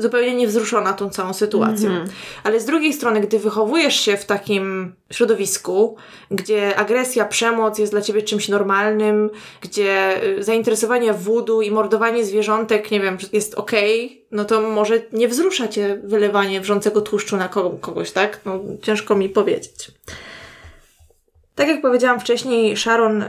zupełnie 0.00 0.34
niewzruszona 0.34 0.92
tą 0.92 1.10
całą 1.10 1.32
sytuacją. 1.32 1.90
Mm 1.90 2.06
-hmm. 2.06 2.10
Ale 2.44 2.60
z 2.60 2.64
drugiej 2.64 2.92
strony, 2.92 3.20
gdy 3.20 3.38
wychowujesz 3.38 4.00
się 4.00 4.16
w 4.16 4.24
takim 4.24 4.94
środowisku, 5.12 5.96
gdzie 6.30 6.76
agresja, 6.76 7.24
przemoc 7.24 7.78
jest 7.78 7.92
dla 7.92 8.00
ciebie 8.00 8.22
czymś 8.22 8.48
normalnym, 8.48 9.30
gdzie 9.60 10.22
y, 10.38 10.42
zainteresowanie 10.42 11.12
wudu 11.12 11.62
i 11.62 11.70
mordowanie 11.70 12.24
zwierzątek, 12.24 12.90
nie 12.90 13.00
wiem, 13.00 13.18
jest 13.32 13.54
okej, 13.54 14.06
okay, 14.06 14.26
no 14.30 14.44
to 14.44 14.60
może 14.60 15.02
nie 15.12 15.28
wzrusza 15.28 15.68
cię 15.68 16.00
wylewanie 16.04 16.60
wrzącego 16.60 17.00
tłuszczu 17.00 17.36
na 17.36 17.48
kogoś, 17.80 18.10
tak? 18.10 18.40
No, 18.44 18.60
ciężko 18.82 19.16
mi 19.16 19.28
powiedzieć. 19.28 19.90
Tak 21.54 21.68
jak 21.68 21.82
powiedziałam 21.82 22.20
wcześniej, 22.20 22.76
Sharon 22.76 23.22
y, 23.22 23.28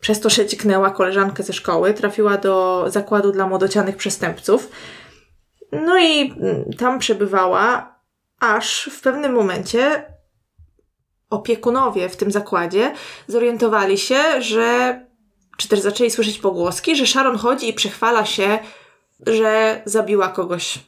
przez 0.00 0.20
to, 0.20 0.30
że 0.30 0.46
ciknęła 0.46 0.90
koleżankę 0.90 1.42
ze 1.42 1.52
szkoły, 1.52 1.94
trafiła 1.94 2.36
do 2.36 2.84
zakładu 2.88 3.32
dla 3.32 3.46
młodocianych 3.46 3.96
przestępców, 3.96 4.68
no 5.72 5.98
i 5.98 6.30
mm, 6.30 6.64
tam 6.78 6.98
przebywała, 6.98 7.94
aż 8.40 8.90
w 8.92 9.00
pewnym 9.00 9.32
momencie 9.32 10.04
opiekunowie 11.30 12.08
w 12.08 12.16
tym 12.16 12.30
zakładzie 12.30 12.94
zorientowali 13.26 13.98
się, 13.98 14.42
że, 14.42 15.00
czy 15.56 15.68
też 15.68 15.80
zaczęli 15.80 16.10
słyszeć 16.10 16.38
pogłoski, 16.38 16.96
że 16.96 17.06
Sharon 17.06 17.38
chodzi 17.38 17.68
i 17.68 17.72
przechwala 17.72 18.24
się, 18.26 18.58
że 19.26 19.82
zabiła 19.84 20.28
kogoś 20.28 20.78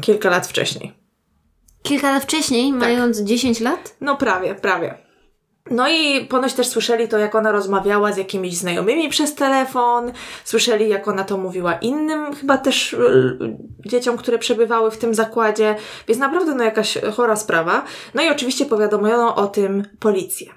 kilka 0.00 0.30
lat 0.30 0.46
wcześniej. 0.46 0.92
Kilka 1.82 2.10
lat 2.10 2.22
wcześniej, 2.22 2.70
tak. 2.70 2.80
mając 2.80 3.18
10 3.18 3.60
lat? 3.60 3.96
No 4.00 4.16
prawie, 4.16 4.54
prawie. 4.54 5.07
No 5.70 5.88
i 5.88 6.26
ponoć 6.26 6.54
też 6.54 6.68
słyszeli 6.68 7.08
to, 7.08 7.18
jak 7.18 7.34
ona 7.34 7.52
rozmawiała 7.52 8.12
z 8.12 8.16
jakimiś 8.16 8.56
znajomymi 8.56 9.08
przez 9.08 9.34
telefon, 9.34 10.12
słyszeli, 10.44 10.88
jak 10.88 11.08
ona 11.08 11.24
to 11.24 11.38
mówiła 11.38 11.74
innym, 11.74 12.34
chyba 12.34 12.58
też 12.58 12.92
y, 12.92 13.38
dzieciom, 13.86 14.16
które 14.16 14.38
przebywały 14.38 14.90
w 14.90 14.98
tym 14.98 15.14
zakładzie, 15.14 15.76
więc 16.08 16.20
naprawdę 16.20 16.54
no 16.54 16.64
jakaś 16.64 16.98
chora 17.16 17.36
sprawa. 17.36 17.84
No 18.14 18.22
i 18.22 18.28
oczywiście 18.28 18.66
powiadomiono 18.66 19.36
o 19.36 19.46
tym 19.46 19.82
policję. 20.00 20.52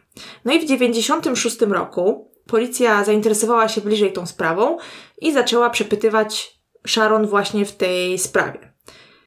No 0.45 0.53
i 0.53 0.59
w 0.59 0.65
96 0.65 1.61
roku 1.61 2.31
policja 2.47 3.03
zainteresowała 3.03 3.67
się 3.67 3.81
bliżej 3.81 4.13
tą 4.13 4.25
sprawą 4.25 4.77
i 5.21 5.33
zaczęła 5.33 5.69
przepytywać 5.69 6.61
Sharon 6.87 7.27
właśnie 7.27 7.65
w 7.65 7.75
tej 7.75 8.19
sprawie. 8.19 8.70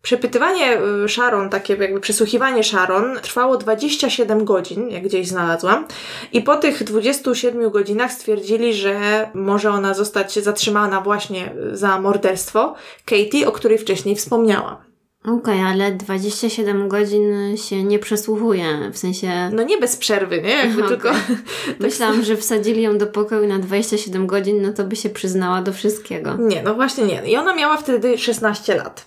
Przepytywanie 0.05 0.79
y, 1.05 1.09
Sharon, 1.09 1.51
takie 1.51 1.77
jakby 1.77 2.01
przesłuchiwanie 2.01 2.65
Sharon 2.65 3.19
trwało 3.23 3.57
27 3.57 4.45
godzin, 4.45 4.91
jak 4.91 5.03
gdzieś 5.03 5.29
znalazłam. 5.29 5.87
I 6.33 6.43
po 6.43 6.57
tych 6.57 6.85
27 6.85 7.71
godzinach 7.71 8.13
stwierdzili, 8.13 8.75
że 8.75 9.27
może 9.35 9.71
ona 9.71 9.95
zostać 9.95 10.39
zatrzymana 10.39 11.01
właśnie 11.01 11.55
za 11.73 12.01
morderstwo 12.01 12.75
Katie, 13.05 13.47
o 13.49 13.53
której 13.53 13.79
wcześniej 13.79 14.17
wspomniałam. 14.17 14.94
Okej, 15.25 15.37
okay, 15.37 15.67
ale 15.67 15.93
27 15.93 16.89
godzin 16.89 17.57
się 17.57 17.85
nie 17.85 17.99
przesłuchuje, 17.99 18.91
w 18.93 18.99
sensie... 18.99 19.51
No 19.53 19.63
nie 19.63 19.79
bez 19.79 19.97
przerwy, 19.97 20.43
nie? 20.43 20.51
Jakby 20.51 20.85
okay. 20.85 20.89
tylko... 20.89 21.11
Myślałam, 21.81 22.25
że 22.25 22.37
wsadzili 22.37 22.83
ją 22.83 22.99
do 22.99 23.07
pokoju 23.07 23.49
na 23.49 23.59
27 23.59 24.27
godzin, 24.27 24.63
no 24.63 24.73
to 24.73 24.85
by 24.85 24.97
się 24.97 25.11
przyznała 25.11 25.63
do 25.63 25.73
wszystkiego. 25.73 26.37
Nie, 26.39 26.63
no 26.63 26.75
właśnie 26.75 27.05
nie. 27.05 27.23
I 27.27 27.37
ona 27.37 27.55
miała 27.55 27.77
wtedy 27.77 28.19
16 28.19 28.77
lat. 28.77 29.07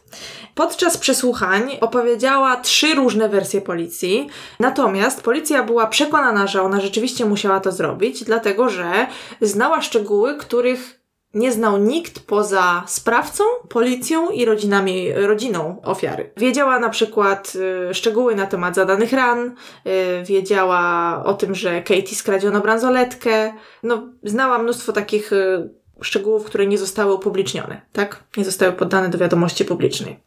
Podczas 0.55 0.97
przesłuchań 0.97 1.77
opowiedziała 1.81 2.55
trzy 2.55 2.95
różne 2.95 3.29
wersje 3.29 3.61
policji, 3.61 4.29
natomiast 4.59 5.21
policja 5.21 5.63
była 5.63 5.87
przekonana, 5.87 6.47
że 6.47 6.61
ona 6.61 6.81
rzeczywiście 6.81 7.25
musiała 7.25 7.59
to 7.59 7.71
zrobić, 7.71 8.23
dlatego 8.23 8.69
że 8.69 9.07
znała 9.41 9.81
szczegóły, 9.81 10.37
których 10.37 10.96
nie 11.37 11.51
znał 11.51 11.77
nikt 11.77 12.19
poza 12.19 12.83
sprawcą, 12.87 13.43
policją 13.69 14.29
i 14.29 14.45
rodzinami, 14.45 15.13
rodziną 15.13 15.81
ofiary. 15.83 16.31
Wiedziała 16.37 16.79
na 16.79 16.89
przykład 16.89 17.53
y, 17.89 17.93
szczegóły 17.93 18.35
na 18.35 18.45
temat 18.45 18.75
zadanych 18.75 19.13
ran, 19.13 19.47
y, 19.49 20.23
wiedziała 20.23 21.23
o 21.25 21.33
tym, 21.33 21.55
że 21.55 21.81
Katie 21.81 22.15
skradziono 22.15 22.61
bransoletkę, 22.61 23.53
no, 23.83 24.07
znała 24.23 24.57
mnóstwo 24.57 24.93
takich 24.93 25.33
y, 25.33 25.69
szczegółów, 26.01 26.45
które 26.45 26.67
nie 26.67 26.77
zostały 26.77 27.13
upublicznione, 27.13 27.81
tak? 27.93 28.23
Nie 28.37 28.45
zostały 28.45 28.73
poddane 28.73 29.09
do 29.09 29.17
wiadomości 29.17 29.65
publicznej. 29.65 30.19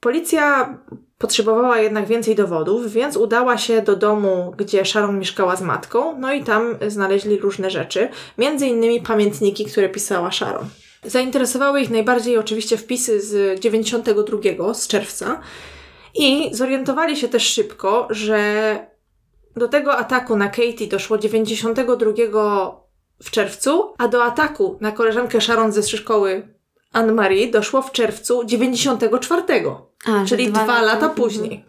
Policja 0.00 0.78
potrzebowała 1.22 1.78
jednak 1.78 2.06
więcej 2.06 2.34
dowodów, 2.34 2.92
więc 2.92 3.16
udała 3.16 3.58
się 3.58 3.82
do 3.82 3.96
domu, 3.96 4.54
gdzie 4.56 4.84
Sharon 4.84 5.18
mieszkała 5.18 5.56
z 5.56 5.62
matką, 5.62 6.18
no 6.18 6.32
i 6.32 6.44
tam 6.44 6.76
znaleźli 6.88 7.38
różne 7.38 7.70
rzeczy, 7.70 8.08
między 8.38 8.66
innymi 8.66 9.00
pamiętniki, 9.00 9.64
które 9.64 9.88
pisała 9.88 10.32
Sharon. 10.32 10.66
Zainteresowały 11.04 11.80
ich 11.80 11.90
najbardziej 11.90 12.38
oczywiście 12.38 12.76
wpisy 12.76 13.20
z 13.20 13.60
92 13.60 14.74
z 14.74 14.88
czerwca 14.88 15.40
i 16.14 16.50
zorientowali 16.52 17.16
się 17.16 17.28
też 17.28 17.42
szybko, 17.42 18.08
że 18.10 18.78
do 19.56 19.68
tego 19.68 19.96
ataku 19.96 20.36
na 20.36 20.48
Katie 20.48 20.86
doszło 20.86 21.18
92 21.18 22.12
w 23.22 23.30
czerwcu, 23.30 23.94
a 23.98 24.08
do 24.08 24.24
ataku 24.24 24.78
na 24.80 24.92
koleżankę 24.92 25.40
Sharon 25.40 25.72
ze 25.72 25.82
szkoły 25.82 26.48
Anne-Marie 26.92 27.50
doszło 27.50 27.82
w 27.82 27.92
czerwcu 27.92 28.44
94, 28.44 29.42
a, 30.06 30.24
czyli 30.24 30.52
dwa, 30.52 30.64
dwa 30.64 30.82
lata, 30.82 30.94
lata 30.94 31.08
później. 31.08 31.64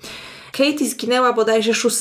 Katie 0.52 0.86
zginęła 0.86 1.34
bodajże 1.34 1.74
6 1.74 1.98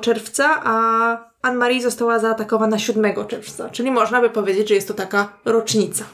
czerwca, 0.00 0.60
a 0.64 1.30
Anne-Marie 1.42 1.82
została 1.82 2.18
zaatakowana 2.18 2.78
7 2.78 3.26
czerwca, 3.28 3.70
czyli 3.70 3.90
można 3.90 4.20
by 4.20 4.30
powiedzieć, 4.30 4.68
że 4.68 4.74
jest 4.74 4.88
to 4.88 4.94
taka 4.94 5.32
rocznica. 5.44 6.04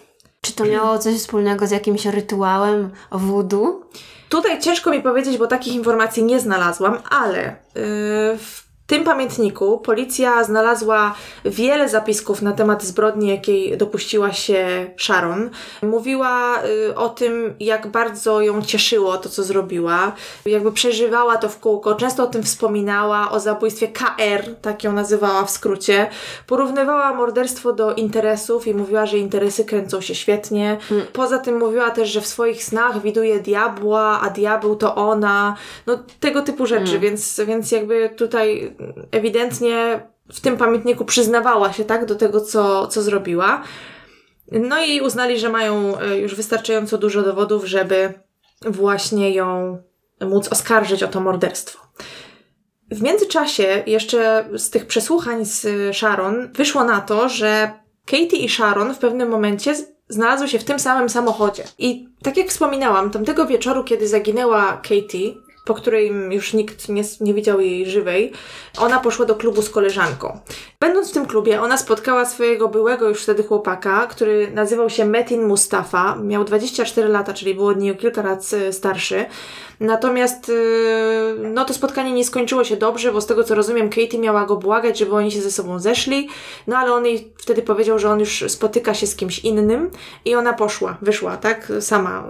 Czy 0.40 0.52
to 0.52 0.64
miało 0.64 0.98
coś 0.98 1.14
wspólnego 1.14 1.66
z 1.66 1.70
jakimś 1.70 2.06
rytuałem 2.06 2.90
voodoo? 3.12 3.80
Tutaj 4.28 4.60
ciężko 4.60 4.90
mi 4.90 5.02
powiedzieć, 5.02 5.38
bo 5.38 5.46
takich 5.46 5.74
informacji 5.74 6.24
nie 6.24 6.40
znalazłam, 6.40 6.98
ale 7.10 7.42
yy, 7.42 8.38
w 8.38 8.65
tym 8.87 9.05
pamiętniku 9.05 9.79
policja 9.79 10.44
znalazła 10.44 11.14
wiele 11.44 11.88
zapisków 11.88 12.42
na 12.42 12.53
temat 12.53 12.85
zbrodni, 12.85 13.29
jakiej 13.29 13.77
dopuściła 13.77 14.33
się 14.33 14.90
Sharon. 14.96 15.51
Mówiła 15.83 16.62
y, 16.64 16.94
o 16.94 17.09
tym, 17.09 17.55
jak 17.61 17.87
bardzo 17.87 18.40
ją 18.40 18.62
cieszyło 18.62 19.18
to, 19.18 19.29
co 19.29 19.42
zrobiła. 19.44 20.12
Jakby 20.46 20.72
przeżywała 20.72 21.37
to 21.37 21.49
w 21.49 21.59
kółko. 21.59 21.94
Często 21.94 22.25
o 22.25 22.27
tym 22.27 22.42
wspominała, 22.42 23.31
o 23.31 23.40
zabójstwie 23.40 23.88
KR, 23.88 24.55
tak 24.62 24.85
ją 24.85 24.92
nazywała 24.92 25.44
w 25.44 25.51
skrócie. 25.51 26.11
Porównywała 26.46 27.14
morderstwo 27.14 27.72
do 27.72 27.94
interesów 27.94 28.66
i 28.66 28.75
mówiła, 28.75 29.07
że 29.07 29.18
interesy 29.18 29.64
kręcą 29.64 30.01
się 30.01 30.14
świetnie. 30.14 30.79
Mm. 30.90 31.07
Poza 31.12 31.38
tym 31.38 31.59
mówiła 31.59 31.90
też, 31.90 32.09
że 32.09 32.20
w 32.20 32.27
swoich 32.27 32.64
snach 32.64 33.03
widuje 33.03 33.40
diabła, 33.40 34.20
a 34.20 34.31
diabeł 34.31 34.77
to 34.77 34.94
ona. 34.94 35.57
No 35.87 35.99
tego 36.20 36.42
typu 36.42 36.66
rzeczy, 36.66 36.90
mm. 36.90 37.01
więc, 37.01 37.40
więc 37.46 37.72
jakby 37.72 38.11
tutaj 38.16 38.75
ewidentnie 39.10 40.06
w 40.32 40.40
tym 40.40 40.56
pamiętniku 40.56 41.04
przyznawała 41.04 41.72
się 41.72 41.84
tak 41.84 42.06
do 42.06 42.14
tego, 42.14 42.40
co, 42.40 42.86
co 42.86 43.02
zrobiła. 43.02 43.62
No 44.52 44.84
i 44.84 45.00
uznali, 45.00 45.38
że 45.38 45.48
mają 45.48 45.98
e, 45.98 46.18
już 46.18 46.34
wystarczająco 46.34 46.98
dużo 46.98 47.22
dowodów, 47.22 47.64
żeby 47.64 48.14
właśnie 48.66 49.30
ją 49.30 49.78
móc 50.20 50.48
oskarżyć 50.52 51.02
o 51.02 51.08
to 51.08 51.20
morderstwo. 51.20 51.86
W 52.90 53.02
międzyczasie, 53.02 53.82
jeszcze 53.86 54.48
z 54.56 54.70
tych 54.70 54.86
przesłuchań 54.86 55.44
z 55.44 55.66
Sharon, 55.96 56.52
wyszło 56.52 56.84
na 56.84 57.00
to, 57.00 57.28
że 57.28 57.70
Katie 58.04 58.36
i 58.36 58.48
Sharon 58.48 58.94
w 58.94 58.98
pewnym 58.98 59.28
momencie 59.28 59.74
znalazły 60.08 60.48
się 60.48 60.58
w 60.58 60.64
tym 60.64 60.78
samym 60.78 61.08
samochodzie. 61.08 61.64
I 61.78 62.08
tak 62.22 62.36
jak 62.36 62.48
wspominałam, 62.48 63.10
tamtego 63.10 63.46
wieczoru, 63.46 63.84
kiedy 63.84 64.08
zaginęła 64.08 64.72
Katie, 64.72 65.34
po 65.66 65.74
której 65.74 66.12
już 66.31 66.52
nikt 66.52 66.88
nie, 66.88 67.02
nie 67.20 67.35
widział 67.35 67.61
jej 67.61 67.87
żywej, 67.90 68.33
ona 68.79 69.00
poszła 69.00 69.26
do 69.26 69.35
klubu 69.35 69.62
z 69.62 69.70
koleżanką. 69.70 70.38
Będąc 70.81 71.11
w 71.11 71.12
tym 71.12 71.26
klubie, 71.26 71.62
ona 71.62 71.76
spotkała 71.76 72.24
swojego 72.24 72.68
byłego 72.68 73.09
już 73.09 73.22
wtedy 73.22 73.42
chłopaka, 73.42 74.07
który 74.07 74.50
nazywał 74.50 74.90
się 74.90 75.05
Metin 75.05 75.46
Mustafa. 75.46 76.16
Miał 76.16 76.44
24 76.44 77.09
lata, 77.09 77.35
czyli 77.35 77.55
był 77.55 77.66
od 77.66 77.79
niej 77.79 77.92
o 77.92 77.94
kilka 77.94 78.22
lat 78.22 78.50
e, 78.52 78.72
starszy. 78.72 79.26
Natomiast 79.81 80.48
e, 80.48 80.52
no 81.42 81.64
to 81.64 81.74
spotkanie 81.74 82.12
nie 82.12 82.24
skończyło 82.24 82.64
się 82.64 82.76
dobrze, 82.76 83.12
bo 83.12 83.20
z 83.20 83.26
tego 83.26 83.44
co 83.44 83.55
rozumiem, 83.55 83.88
Katie 83.88 84.18
miała 84.18 84.46
go 84.46 84.57
błagać, 84.57 84.98
żeby 84.98 85.14
oni 85.14 85.33
się 85.33 85.40
ze 85.40 85.50
sobą 85.50 85.79
zeszli, 85.79 86.29
no 86.66 86.76
ale 86.76 86.92
on 86.92 87.07
jej 87.07 87.33
wtedy 87.38 87.62
powiedział, 87.62 87.98
że 87.98 88.11
on 88.11 88.20
już 88.20 88.44
spotyka 88.48 88.94
się 88.94 89.07
z 89.07 89.16
kimś 89.16 89.38
innym 89.38 89.90
i 90.24 90.35
ona 90.35 90.52
poszła, 90.52 90.96
wyszła, 91.02 91.37
tak, 91.37 91.72
sama 91.81 92.24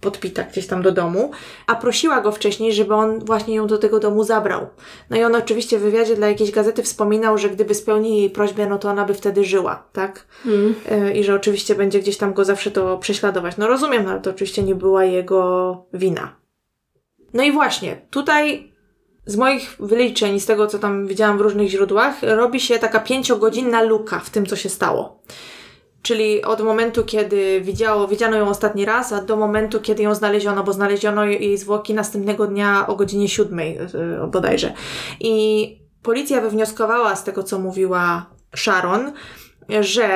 podpita 0.00 0.42
gdzieś 0.42 0.66
tam 0.66 0.82
do 0.82 0.92
domu, 0.92 1.30
a 1.66 1.74
prosiła 1.74 2.20
go 2.20 2.32
wcześniej, 2.32 2.72
żeby 2.72 2.94
on 2.94 3.24
właśnie 3.24 3.54
ją 3.54 3.66
do 3.66 3.78
tego 3.78 4.00
domu 4.00 4.24
zabrał. 4.24 4.66
No 5.10 5.16
i 5.16 5.24
on 5.24 5.34
oczywiście 5.34 5.78
w 5.78 5.82
wywiadzie 5.82 6.16
dla 6.16 6.28
jakiejś 6.28 6.50
gazety 6.50 6.82
wspominał, 6.82 7.38
że 7.38 7.50
gdyby 7.50 7.74
spełnili 7.74 8.18
jej 8.18 8.30
prośbę, 8.30 8.66
no 8.66 8.78
to 8.78 8.90
ona 8.90 9.04
by 9.04 9.14
wtedy 9.14 9.44
żyła, 9.44 9.88
tak? 9.92 10.26
Mm. 10.46 10.74
I 11.14 11.24
że 11.24 11.34
oczywiście 11.34 11.74
będzie 11.74 12.00
gdzieś 12.00 12.16
tam 12.16 12.34
go 12.34 12.44
zawsze 12.44 12.70
to 12.70 12.98
prześladować. 12.98 13.56
No 13.56 13.66
rozumiem, 13.66 14.04
no 14.04 14.10
ale 14.10 14.20
to 14.20 14.30
oczywiście 14.30 14.62
nie 14.62 14.74
była 14.74 15.04
jego 15.04 15.86
wina. 15.92 16.36
No 17.34 17.42
i 17.42 17.52
właśnie, 17.52 17.96
tutaj 18.10 18.72
z 19.26 19.36
moich 19.36 19.76
wyliczeń, 19.80 20.40
z 20.40 20.46
tego 20.46 20.66
co 20.66 20.78
tam 20.78 21.06
widziałam 21.06 21.38
w 21.38 21.40
różnych 21.40 21.68
źródłach, 21.68 22.14
robi 22.22 22.60
się 22.60 22.78
taka 22.78 23.00
pięciogodzinna 23.00 23.82
luka 23.82 24.18
w 24.18 24.30
tym, 24.30 24.46
co 24.46 24.56
się 24.56 24.68
stało. 24.68 25.22
Czyli 26.06 26.42
od 26.42 26.60
momentu, 26.60 27.04
kiedy 27.04 27.60
widziało, 27.60 28.08
widziano 28.08 28.36
ją 28.36 28.48
ostatni 28.48 28.84
raz, 28.84 29.12
a 29.12 29.22
do 29.22 29.36
momentu, 29.36 29.80
kiedy 29.80 30.02
ją 30.02 30.14
znaleziono, 30.14 30.64
bo 30.64 30.72
znaleziono 30.72 31.24
jej 31.24 31.58
zwłoki 31.58 31.94
następnego 31.94 32.46
dnia 32.46 32.86
o 32.86 32.96
godzinie 32.96 33.28
siódmej 33.28 33.74
yy, 33.74 34.26
bodajże. 34.26 34.72
I 35.20 35.78
policja 36.02 36.40
wywnioskowała 36.40 37.16
z 37.16 37.24
tego, 37.24 37.42
co 37.42 37.58
mówiła 37.58 38.26
Sharon, 38.56 39.12
że 39.80 40.08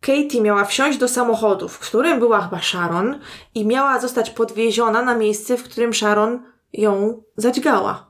Katie 0.00 0.40
miała 0.40 0.64
wsiąść 0.64 0.98
do 0.98 1.08
samochodu, 1.08 1.68
w 1.68 1.78
którym 1.78 2.18
była 2.18 2.40
chyba 2.40 2.62
Sharon 2.62 3.18
i 3.54 3.66
miała 3.66 4.00
zostać 4.00 4.30
podwieziona 4.30 5.02
na 5.02 5.14
miejsce, 5.14 5.56
w 5.56 5.64
którym 5.64 5.94
Sharon 5.94 6.42
ją 6.72 7.22
zadźgała. 7.36 8.06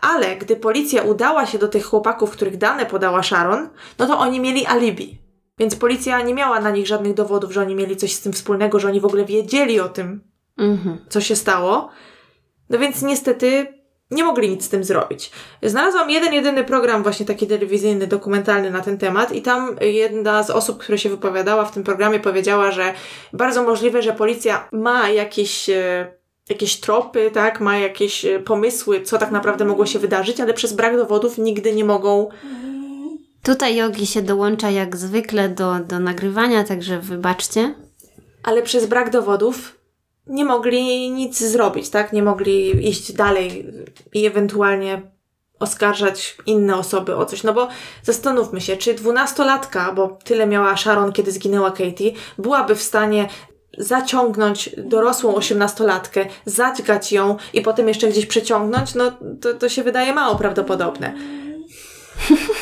Ale 0.00 0.36
gdy 0.36 0.56
policja 0.56 1.02
udała 1.02 1.46
się 1.46 1.58
do 1.58 1.68
tych 1.68 1.84
chłopaków, 1.84 2.30
których 2.30 2.56
dane 2.56 2.86
podała 2.86 3.22
Sharon, 3.22 3.68
no 3.98 4.06
to 4.06 4.18
oni 4.18 4.40
mieli 4.40 4.66
alibi. 4.66 5.21
Więc 5.62 5.76
policja 5.76 6.20
nie 6.20 6.34
miała 6.34 6.60
na 6.60 6.70
nich 6.70 6.86
żadnych 6.86 7.14
dowodów, 7.14 7.52
że 7.52 7.60
oni 7.60 7.74
mieli 7.74 7.96
coś 7.96 8.12
z 8.12 8.20
tym 8.20 8.32
wspólnego, 8.32 8.80
że 8.80 8.88
oni 8.88 9.00
w 9.00 9.04
ogóle 9.04 9.24
wiedzieli 9.24 9.80
o 9.80 9.88
tym, 9.88 10.20
mhm. 10.58 10.98
co 11.08 11.20
się 11.20 11.36
stało. 11.36 11.88
No 12.70 12.78
więc 12.78 13.02
niestety 13.02 13.66
nie 14.10 14.24
mogli 14.24 14.50
nic 14.50 14.64
z 14.64 14.68
tym 14.68 14.84
zrobić. 14.84 15.30
Znalazłam 15.62 16.10
jeden, 16.10 16.32
jedyny 16.32 16.64
program 16.64 17.02
właśnie 17.02 17.26
taki 17.26 17.46
telewizyjny, 17.46 18.06
dokumentalny 18.06 18.70
na 18.70 18.80
ten 18.80 18.98
temat 18.98 19.32
i 19.32 19.42
tam 19.42 19.76
jedna 19.80 20.42
z 20.42 20.50
osób, 20.50 20.78
która 20.78 20.98
się 20.98 21.08
wypowiadała 21.08 21.64
w 21.64 21.72
tym 21.72 21.84
programie 21.84 22.20
powiedziała, 22.20 22.70
że 22.70 22.94
bardzo 23.32 23.62
możliwe, 23.62 24.02
że 24.02 24.12
policja 24.12 24.68
ma 24.72 25.08
jakieś 25.08 25.68
e, 25.68 26.12
jakieś 26.48 26.80
tropy, 26.80 27.30
tak, 27.34 27.60
ma 27.60 27.78
jakieś 27.78 28.24
e, 28.24 28.40
pomysły, 28.40 29.02
co 29.02 29.18
tak 29.18 29.30
naprawdę 29.30 29.64
mogło 29.64 29.86
się 29.86 29.98
wydarzyć, 29.98 30.40
ale 30.40 30.54
przez 30.54 30.72
brak 30.72 30.96
dowodów 30.96 31.38
nigdy 31.38 31.72
nie 31.72 31.84
mogą 31.84 32.28
Tutaj 33.42 33.76
Jogi 33.76 34.06
się 34.06 34.22
dołącza 34.22 34.70
jak 34.70 34.96
zwykle 34.96 35.48
do, 35.48 35.74
do 35.80 35.98
nagrywania, 35.98 36.64
także 36.64 36.98
wybaczcie. 36.98 37.74
Ale 38.42 38.62
przez 38.62 38.86
brak 38.86 39.10
dowodów 39.10 39.78
nie 40.26 40.44
mogli 40.44 41.10
nic 41.10 41.38
zrobić, 41.38 41.90
tak? 41.90 42.12
Nie 42.12 42.22
mogli 42.22 42.88
iść 42.88 43.12
dalej 43.12 43.66
i 44.12 44.26
ewentualnie 44.26 45.02
oskarżać 45.58 46.36
inne 46.46 46.76
osoby 46.76 47.16
o 47.16 47.26
coś. 47.26 47.42
No 47.42 47.52
bo 47.52 47.68
zastanówmy 48.02 48.60
się, 48.60 48.76
czy 48.76 48.94
dwunastolatka, 48.94 49.92
bo 49.92 50.18
tyle 50.24 50.46
miała 50.46 50.76
Sharon, 50.76 51.12
kiedy 51.12 51.32
zginęła 51.32 51.70
Katie, 51.70 52.12
byłaby 52.38 52.74
w 52.74 52.82
stanie 52.82 53.28
zaciągnąć 53.78 54.70
dorosłą 54.78 55.34
osiemnastolatkę, 55.34 56.26
zadźgać 56.44 57.12
ją 57.12 57.36
i 57.52 57.60
potem 57.60 57.88
jeszcze 57.88 58.08
gdzieś 58.08 58.26
przeciągnąć, 58.26 58.94
no 58.94 59.12
to, 59.40 59.54
to 59.54 59.68
się 59.68 59.82
wydaje 59.82 60.14
mało 60.14 60.36
prawdopodobne. 60.36 61.14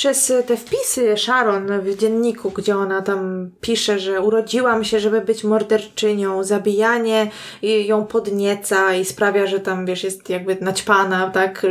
przez 0.00 0.32
te 0.46 0.56
wpisy 0.56 1.16
Sharon 1.16 1.80
w 1.80 1.96
dzienniku, 1.96 2.50
gdzie 2.50 2.76
ona 2.76 3.02
tam 3.02 3.50
pisze, 3.60 3.98
że 3.98 4.20
urodziłam 4.20 4.84
się, 4.84 5.00
żeby 5.00 5.20
być 5.20 5.44
morderczynią, 5.44 6.44
zabijanie 6.44 7.30
ją 7.62 8.06
podnieca 8.06 8.94
i 8.94 9.04
sprawia, 9.04 9.46
że 9.46 9.60
tam, 9.60 9.86
wiesz, 9.86 10.04
jest 10.04 10.28
jakby 10.28 10.56
naćpana, 10.60 11.30
tak, 11.30 11.66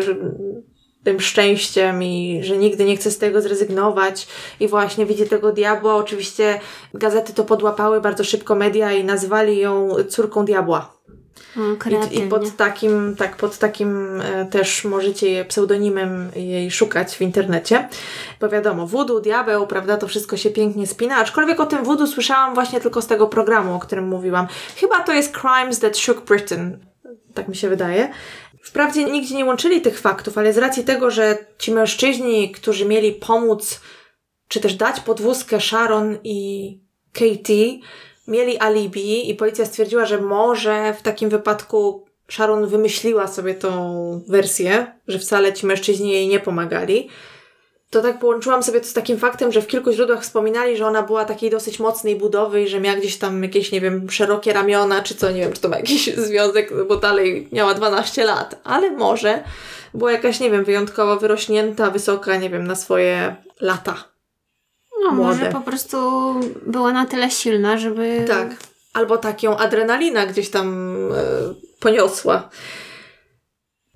tym 1.04 1.20
szczęściem 1.20 2.04
i 2.04 2.40
że 2.44 2.58
nigdy 2.58 2.86
nie 2.86 2.98
chce 2.98 3.12
z 3.12 3.18
tego 3.18 3.42
zrezygnować 3.42 4.28
i 4.60 4.68
właśnie 4.68 5.06
widzi 5.06 5.28
tego 5.28 5.52
diabła. 5.52 5.96
Oczywiście 5.96 6.60
gazety 6.94 7.34
to 7.34 7.44
podłapały 7.44 8.02
bardzo 8.02 8.24
szybko 8.24 8.56
media 8.56 8.94
i 8.94 9.04
nazwali 9.04 9.58
ją 9.58 9.90
córką 10.10 10.46
diabła. 10.46 10.99
I, 12.12 12.18
I, 12.18 12.28
pod 12.28 12.56
takim, 12.56 13.16
tak, 13.16 13.38
pod 13.38 13.58
takim 13.58 14.22
e, 14.22 14.46
też 14.46 14.84
możecie 14.84 15.46
pseudonimem 15.46 16.32
jej 16.36 16.72
szukać 16.72 17.16
w 17.16 17.22
internecie. 17.22 17.90
Bo 18.40 18.50
wiadomo, 18.50 18.88
voodoo, 18.88 19.20
diabeł, 19.20 19.68
prawda, 19.68 19.98
to 19.98 20.08
wszystko 20.08 20.38
się 20.38 20.50
pięknie 20.50 20.88
spina, 20.88 21.16
aczkolwiek 21.16 21.60
o 21.60 21.66
tym 21.66 21.84
voodoo 21.84 22.08
słyszałam 22.08 22.54
właśnie 22.54 22.80
tylko 22.80 23.02
z 23.02 23.08
tego 23.08 23.28
programu, 23.28 23.76
o 23.76 23.80
którym 23.80 24.08
mówiłam. 24.08 24.48
Chyba 24.76 25.00
to 25.00 25.14
jest 25.14 25.38
Crimes 25.38 25.80
That 25.80 25.98
Shook 25.98 26.26
Britain, 26.26 26.78
tak 27.34 27.48
mi 27.48 27.56
się 27.56 27.70
wydaje. 27.70 28.10
Wprawdzie 28.64 29.06
nigdzie 29.06 29.36
nie 29.36 29.46
łączyli 29.46 29.82
tych 29.82 30.00
faktów, 30.00 30.38
ale 30.38 30.54
z 30.54 30.58
racji 30.58 30.84
tego, 30.84 31.12
że 31.12 31.38
ci 31.58 31.72
mężczyźni, 31.72 32.52
którzy 32.52 32.86
mieli 32.86 33.12
pomóc, 33.12 33.82
czy 34.48 34.60
też 34.60 34.76
dać 34.76 35.00
podwózkę 35.00 35.62
Sharon 35.62 36.18
i 36.24 36.80
Katie, 37.14 37.80
mieli 38.30 38.60
alibi 38.60 39.30
i 39.30 39.36
policja 39.36 39.66
stwierdziła, 39.66 40.06
że 40.06 40.22
może 40.22 40.94
w 40.94 41.02
takim 41.02 41.30
wypadku 41.30 42.06
Sharon 42.32 42.68
wymyśliła 42.68 43.28
sobie 43.28 43.54
tą 43.54 44.22
wersję, 44.28 44.94
że 45.08 45.20
wcale 45.20 45.54
ci 45.54 45.66
mężczyźni 45.66 46.12
jej 46.12 46.28
nie 46.28 46.40
pomagali. 46.40 47.10
To 47.90 48.02
tak 48.02 48.20
połączyłam 48.20 48.64
sobie 48.64 48.82
to 48.82 48.88
z 48.88 48.94
takim 48.94 49.18
faktem, 49.18 49.52
że 49.52 49.62
w 49.62 49.68
kilku 49.68 49.92
źródłach 49.92 50.22
wspominali, 50.22 50.78
że 50.78 50.88
ona 50.88 51.04
była 51.04 51.26
takiej 51.26 51.50
dosyć 51.50 51.80
mocnej 51.80 52.16
budowy 52.16 52.64
i 52.64 52.68
że 52.68 52.80
miała 52.80 52.98
gdzieś 52.98 53.18
tam 53.18 53.44
jakieś, 53.44 53.72
nie 53.72 53.82
wiem, 53.82 54.10
szerokie 54.10 54.54
ramiona, 54.54 55.04
czy 55.04 55.16
co, 55.16 55.32
nie 55.32 55.42
wiem, 55.42 55.54
czy 55.54 55.62
to 55.62 55.70
ma 55.70 55.78
jakiś 55.78 56.16
związek, 56.28 56.88
bo 56.88 56.96
dalej 56.96 57.48
miała 57.52 57.74
12 57.74 58.24
lat, 58.24 58.62
ale 58.64 58.92
może 58.92 59.44
była 59.94 60.12
jakaś, 60.12 60.40
nie 60.40 60.52
wiem, 60.52 60.64
wyjątkowo 60.64 61.18
wyrośnięta, 61.18 61.92
wysoka, 61.92 62.36
nie 62.36 62.50
wiem, 62.50 62.68
na 62.68 62.76
swoje 62.76 63.36
lata. 63.62 64.10
No, 65.04 65.12
młode. 65.12 65.30
może 65.30 65.52
po 65.52 65.62
prostu 65.62 65.98
była 66.66 66.94
na 66.94 67.06
tyle 67.06 67.32
silna, 67.32 67.78
żeby. 67.78 68.26
Tak. 68.28 68.50
Albo 68.94 69.18
tak 69.18 69.44
ją 69.44 69.58
adrenalina 69.58 70.26
gdzieś 70.26 70.50
tam 70.50 70.98
e, 71.14 71.22
poniosła. 71.80 72.50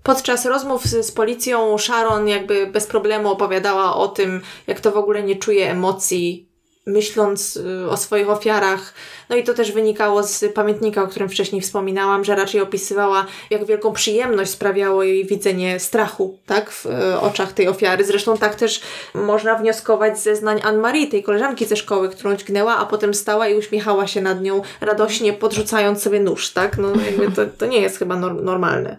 Podczas 0.04 0.46
rozmów 0.46 0.86
z, 0.86 1.06
z, 1.06 1.12
policją 1.12 1.78
Sharon 1.78 2.28
jakby 2.28 2.68
bez 2.68 2.88
problemu 2.88 3.32
opowiadała 3.32 3.96
o 3.96 4.08
tym, 4.08 4.42
jak 4.68 4.80
to 4.80 4.92
w 4.92 4.98
ogóle 4.98 5.24
nie 5.24 5.36
czuje 5.36 5.72
emocji 5.72 6.53
myśląc 6.86 7.56
y, 7.56 7.90
o 7.90 7.98
swoich 7.98 8.30
ofiarach. 8.30 8.94
No 9.30 9.36
i 9.36 9.44
to 9.44 9.54
też 9.54 9.72
wynikało 9.72 10.24
z 10.24 10.54
pamiętnika, 10.54 11.04
o 11.04 11.08
którym 11.08 11.30
wcześniej 11.30 11.62
wspominałam, 11.62 12.24
że 12.24 12.36
raczej 12.36 12.62
opisywała, 12.62 13.26
jak 13.50 13.66
wielką 13.66 13.94
przyjemność 13.94 14.52
sprawiało 14.52 15.04
jej 15.04 15.26
widzenie 15.26 15.80
strachu, 15.80 16.40
tak, 16.46 16.72
w 16.72 16.86
y, 16.86 17.20
oczach 17.20 17.54
tej 17.54 17.68
ofiary. 17.68 18.06
Zresztą 18.06 18.38
tak 18.38 18.56
też 18.56 18.82
można 19.14 19.56
wnioskować 19.56 20.20
z 20.20 20.24
zeznań 20.24 20.62
Anne-Marie, 20.64 21.08
tej 21.08 21.24
koleżanki 21.24 21.66
ze 21.66 21.76
szkoły, 21.76 22.10
którą 22.10 22.36
dźgnęła, 22.36 22.78
a 22.78 22.86
potem 22.86 23.14
stała 23.14 23.48
i 23.48 23.56
uśmiechała 23.56 24.08
się 24.08 24.22
nad 24.22 24.42
nią 24.42 24.62
radośnie, 24.82 25.34
podrzucając 25.34 26.04
sobie 26.04 26.20
nóż, 26.20 26.50
tak? 26.50 26.78
No 26.78 26.88
jakby 27.06 27.32
to, 27.32 27.42
to 27.58 27.66
nie 27.66 27.82
jest 27.82 28.00
chyba 28.00 28.16
normalne. 28.16 28.98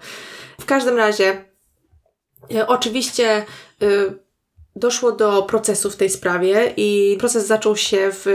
W 0.61 0.65
każdym 0.65 0.97
razie, 0.97 1.45
y, 2.53 2.67
oczywiście 2.67 3.45
doszło 4.77 5.13
do 5.13 5.43
procesu 5.43 5.91
w 5.91 5.97
tej 5.97 6.11
sprawie 6.11 6.75
i 6.77 7.17
proces 7.21 7.47
zaczął 7.47 7.77
się 7.77 8.11
w 8.13 8.27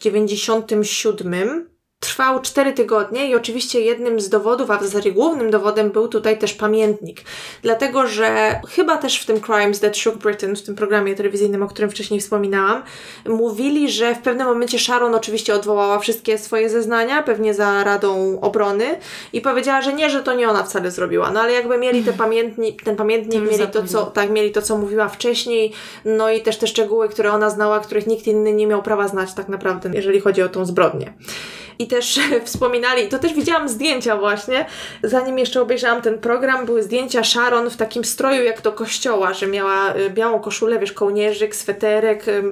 97 0.00 1.75
Trwał 2.06 2.40
cztery 2.40 2.72
tygodnie 2.72 3.30
i 3.30 3.34
oczywiście 3.34 3.80
jednym 3.80 4.20
z 4.20 4.28
dowodów, 4.28 4.70
a 4.70 4.78
w 4.78 4.84
zasadzie 4.84 5.12
głównym 5.12 5.50
dowodem 5.50 5.90
był 5.90 6.08
tutaj 6.08 6.38
też 6.38 6.54
pamiętnik. 6.54 7.20
Dlatego, 7.62 8.06
że 8.06 8.60
chyba 8.68 8.96
też 8.96 9.20
w 9.20 9.26
tym 9.26 9.40
Crimes 9.40 9.80
That 9.80 9.96
Shook 9.96 10.16
Britain, 10.16 10.56
w 10.56 10.62
tym 10.62 10.74
programie 10.74 11.14
telewizyjnym, 11.14 11.62
o 11.62 11.68
którym 11.68 11.90
wcześniej 11.90 12.20
wspominałam, 12.20 12.82
mówili, 13.28 13.90
że 13.90 14.14
w 14.14 14.18
pewnym 14.18 14.46
momencie 14.46 14.78
Sharon 14.78 15.14
oczywiście 15.14 15.54
odwołała 15.54 15.98
wszystkie 15.98 16.38
swoje 16.38 16.70
zeznania, 16.70 17.22
pewnie 17.22 17.54
za 17.54 17.84
radą 17.84 18.40
obrony 18.40 18.84
i 19.32 19.40
powiedziała, 19.40 19.82
że 19.82 19.92
nie, 19.92 20.10
że 20.10 20.22
to 20.22 20.34
nie 20.34 20.48
ona 20.48 20.62
wcale 20.62 20.90
zrobiła. 20.90 21.30
No 21.30 21.40
ale 21.40 21.52
jakby 21.52 21.78
mieli 21.78 22.04
te 22.04 22.12
pamiętnik, 22.12 22.82
ten 22.82 22.96
pamiętnik, 22.96 23.50
mieli 23.50 23.68
to, 23.68 23.86
co, 23.86 24.06
tak, 24.06 24.30
mieli 24.30 24.52
to, 24.52 24.62
co 24.62 24.78
mówiła 24.78 25.08
wcześniej, 25.08 25.72
no 26.04 26.30
i 26.30 26.40
też 26.40 26.56
te 26.56 26.66
szczegóły, 26.66 27.08
które 27.08 27.32
ona 27.32 27.50
znała, 27.50 27.80
których 27.80 28.06
nikt 28.06 28.26
inny 28.26 28.52
nie 28.52 28.66
miał 28.66 28.82
prawa 28.82 29.08
znać 29.08 29.34
tak 29.34 29.48
naprawdę, 29.48 29.90
jeżeli 29.94 30.20
chodzi 30.20 30.42
o 30.42 30.48
tą 30.48 30.64
zbrodnię. 30.64 31.12
I 31.78 31.86
też 31.96 32.20
wspominali, 32.44 33.08
to 33.08 33.18
też 33.18 33.34
widziałam 33.34 33.68
zdjęcia 33.68 34.16
właśnie, 34.16 34.66
zanim 35.02 35.38
jeszcze 35.38 35.62
obejrzałam 35.62 36.02
ten 36.02 36.18
program, 36.18 36.66
były 36.66 36.82
zdjęcia 36.82 37.24
Sharon 37.24 37.70
w 37.70 37.76
takim 37.76 38.04
stroju 38.04 38.44
jak 38.44 38.60
do 38.62 38.72
kościoła, 38.72 39.34
że 39.34 39.46
miała 39.46 39.94
y, 39.96 40.10
białą 40.10 40.40
koszulę, 40.40 40.78
wiesz, 40.78 40.92
kołnierzyk, 40.92 41.56
sweterek, 41.56 42.28
y, 42.28 42.42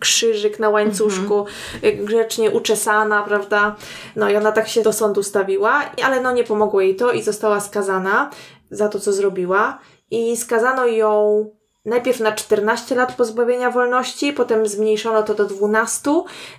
krzyżyk 0.00 0.58
na 0.58 0.70
łańcuszku, 0.70 1.46
mhm. 1.74 2.04
grzecznie 2.04 2.50
uczesana, 2.50 3.22
prawda? 3.22 3.76
No 4.16 4.30
i 4.30 4.36
ona 4.36 4.52
tak 4.52 4.68
się 4.68 4.82
do 4.82 4.92
sądu 4.92 5.22
stawiła, 5.22 5.82
ale 6.04 6.20
no 6.20 6.32
nie 6.32 6.44
pomogło 6.44 6.80
jej 6.80 6.96
to 6.96 7.12
i 7.12 7.22
została 7.22 7.60
skazana 7.60 8.30
za 8.70 8.88
to, 8.88 9.00
co 9.00 9.12
zrobiła. 9.12 9.78
I 10.10 10.36
skazano 10.36 10.86
ją 10.86 11.44
najpierw 11.84 12.20
na 12.20 12.32
14 12.32 12.94
lat 12.94 13.16
pozbawienia 13.16 13.70
wolności, 13.70 14.32
potem 14.32 14.66
zmniejszono 14.66 15.22
to 15.22 15.34
do 15.34 15.44
12. 15.44 16.10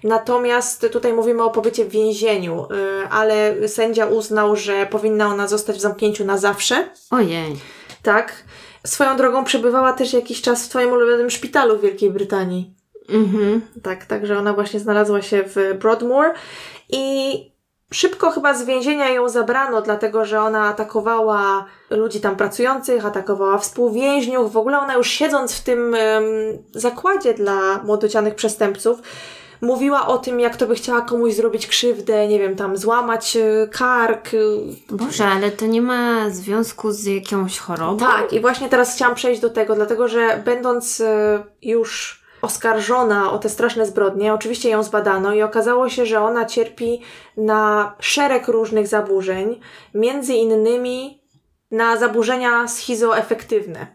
Natomiast 0.04 0.88
tutaj 0.92 1.14
mówimy 1.14 1.44
o 1.44 1.50
pobycie 1.50 1.86
w 1.86 1.90
więzieniu, 1.90 2.68
y, 3.04 3.08
ale 3.10 3.68
sędzia 3.68 4.06
uznał, 4.06 4.56
że 4.56 4.86
powinna 4.86 5.28
ona 5.28 5.48
zostać 5.48 5.76
w 5.76 5.82
zamknięciu 5.82 6.26
na 6.26 6.38
zawsze. 6.38 6.90
Ojej. 7.12 7.56
Tak. 8.04 8.44
Swoją 8.86 9.18
drogą 9.18 9.44
przebywała 9.44 9.94
też 9.94 10.14
jakiś 10.14 10.42
czas 10.42 10.66
w 10.66 10.70
Twoim 10.70 10.92
ulubionym 10.92 11.30
szpitalu 11.30 11.78
w 11.78 11.82
Wielkiej 11.82 12.10
Brytanii. 12.12 12.74
Mhm. 13.10 13.62
Tak, 13.84 14.06
także 14.06 14.38
ona 14.38 14.54
właśnie 14.54 14.80
znalazła 14.80 15.22
się 15.22 15.44
w 15.44 15.78
Broadmoor 15.80 16.34
i 16.90 17.55
Szybko 17.94 18.32
chyba 18.32 18.54
z 18.54 18.66
więzienia 18.66 19.10
ją 19.10 19.30
zabrano, 19.30 19.82
dlatego 19.82 20.26
że 20.26 20.42
ona 20.42 20.68
atakowała 20.68 21.66
ludzi 21.90 22.22
tam 22.22 22.36
pracujących, 22.36 23.06
atakowała 23.06 23.58
współwięźniów. 23.58 24.54
W 24.54 24.58
ogóle 24.58 24.80
ona 24.80 24.94
już 24.94 25.10
siedząc 25.10 25.54
w 25.54 25.64
tym 25.64 25.80
um, 25.80 26.24
zakładzie 26.74 27.34
dla 27.34 27.84
młodocianych 27.84 28.36
przestępców, 28.36 29.02
mówiła 29.62 30.08
o 30.08 30.18
tym, 30.18 30.40
jak 30.40 30.58
to 30.58 30.68
by 30.68 30.76
chciała 30.76 31.02
komuś 31.02 31.34
zrobić 31.34 31.68
krzywdę, 31.68 32.28
nie 32.28 32.40
wiem, 32.40 32.56
tam 32.56 32.78
złamać 32.78 33.38
y, 33.38 33.70
kark. 33.72 34.30
Boże, 34.90 35.26
ale 35.26 35.52
to 35.52 35.66
nie 35.66 35.82
ma 35.82 36.30
związku 36.30 36.92
z 36.92 37.06
jakąś 37.06 37.60
chorobą? 37.60 37.98
Tak, 37.98 38.34
i 38.34 38.40
właśnie 38.40 38.70
teraz 38.70 38.96
chciałam 38.96 39.16
przejść 39.16 39.42
do 39.42 39.50
tego, 39.50 39.76
dlatego 39.76 40.08
że 40.08 40.42
będąc 40.46 41.00
y, 41.00 41.06
już 41.62 42.25
oskarżona 42.46 43.32
o 43.32 43.40
te 43.40 43.50
straszne 43.50 43.86
zbrodnie. 43.86 44.34
Oczywiście 44.34 44.70
ją 44.70 44.84
zbadano 44.84 45.34
i 45.34 45.42
okazało 45.42 45.90
się, 45.90 46.06
że 46.06 46.22
ona 46.22 46.46
cierpi 46.46 47.02
na 47.38 47.94
szereg 48.00 48.48
różnych 48.48 48.88
zaburzeń, 48.88 49.60
między 49.94 50.34
innymi 50.34 51.26
na 51.72 51.98
zaburzenia 51.98 52.68
schizoefektywne. 52.68 53.88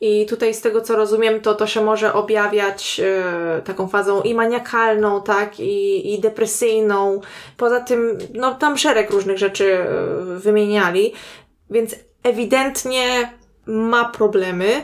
I 0.00 0.26
tutaj 0.26 0.54
z 0.54 0.60
tego 0.60 0.80
co 0.80 0.96
rozumiem, 0.96 1.40
to 1.40 1.54
to 1.54 1.66
się 1.66 1.84
może 1.84 2.12
objawiać 2.12 3.00
e, 3.04 3.62
taką 3.62 3.88
fazą 3.88 4.22
i 4.22 4.34
maniakalną, 4.34 5.22
tak, 5.22 5.60
i, 5.60 6.14
i 6.14 6.20
depresyjną. 6.20 7.20
Poza 7.56 7.80
tym, 7.80 8.18
no 8.34 8.54
tam 8.54 8.78
szereg 8.78 9.10
różnych 9.10 9.38
rzeczy 9.38 9.78
e, 9.78 9.86
wymieniali, 10.38 11.12
więc 11.70 11.94
ewidentnie 12.22 13.32
ma 13.66 14.04
problemy 14.04 14.82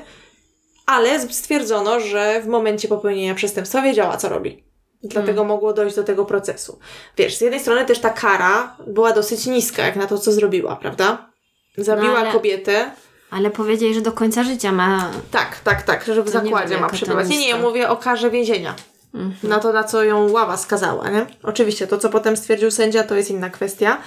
ale 0.87 1.21
stwierdzono, 1.21 2.01
że 2.01 2.41
w 2.43 2.47
momencie 2.47 2.89
popełnienia 2.89 3.35
przestępstwa 3.35 3.83
wiedziała, 3.83 4.17
co 4.17 4.29
robi. 4.29 4.65
Dlatego 5.03 5.33
hmm. 5.33 5.47
mogło 5.47 5.73
dojść 5.73 5.97
do 5.97 6.05
tego 6.05 6.25
procesu. 6.25 6.79
Wiesz, 7.17 7.37
z 7.37 7.41
jednej 7.41 7.61
strony 7.61 7.85
też 7.85 7.99
ta 7.99 8.11
kara 8.11 8.77
była 8.87 9.13
dosyć 9.13 9.47
niska, 9.47 9.83
jak 9.83 9.97
na 9.97 10.07
to, 10.07 10.19
co 10.19 10.33
zrobiła, 10.33 10.77
prawda? 10.77 11.31
Zabiła 11.79 12.13
no, 12.13 12.19
ale... 12.19 12.33
kobietę. 12.33 12.91
Ale 13.31 13.51
powiedzieli, 13.51 13.95
że 13.95 14.01
do 14.01 14.13
końca 14.13 14.45
życia 14.45 14.73
ma. 14.73 15.11
Tak, 15.31 15.61
tak, 15.65 15.83
tak, 15.83 16.05
że 16.05 16.23
w 16.23 16.25
to 16.25 16.31
zakładzie 16.31 16.79
ma 16.79 16.89
przebywać. 16.89 17.29
Nie, 17.29 17.39
nie, 17.39 17.49
ja 17.49 17.59
mówię 17.59 17.89
o 17.89 17.97
karze 17.97 18.31
więzienia. 18.31 18.75
Mhm. 19.15 19.35
Na 19.43 19.59
to, 19.59 19.73
na 19.73 19.85
co 19.85 20.05
ją 20.05 20.31
ława 20.31 20.57
skazała, 20.57 21.11
nie? 21.11 21.27
Oczywiście, 21.43 21.87
to 21.87 21.99
co 21.99 22.09
potem 22.09 22.37
stwierdził 22.37 22.71
sędzia, 22.71 23.05
to 23.05 23.15
jest 23.15 23.31
inna 23.31 23.51
kwestia 23.51 23.99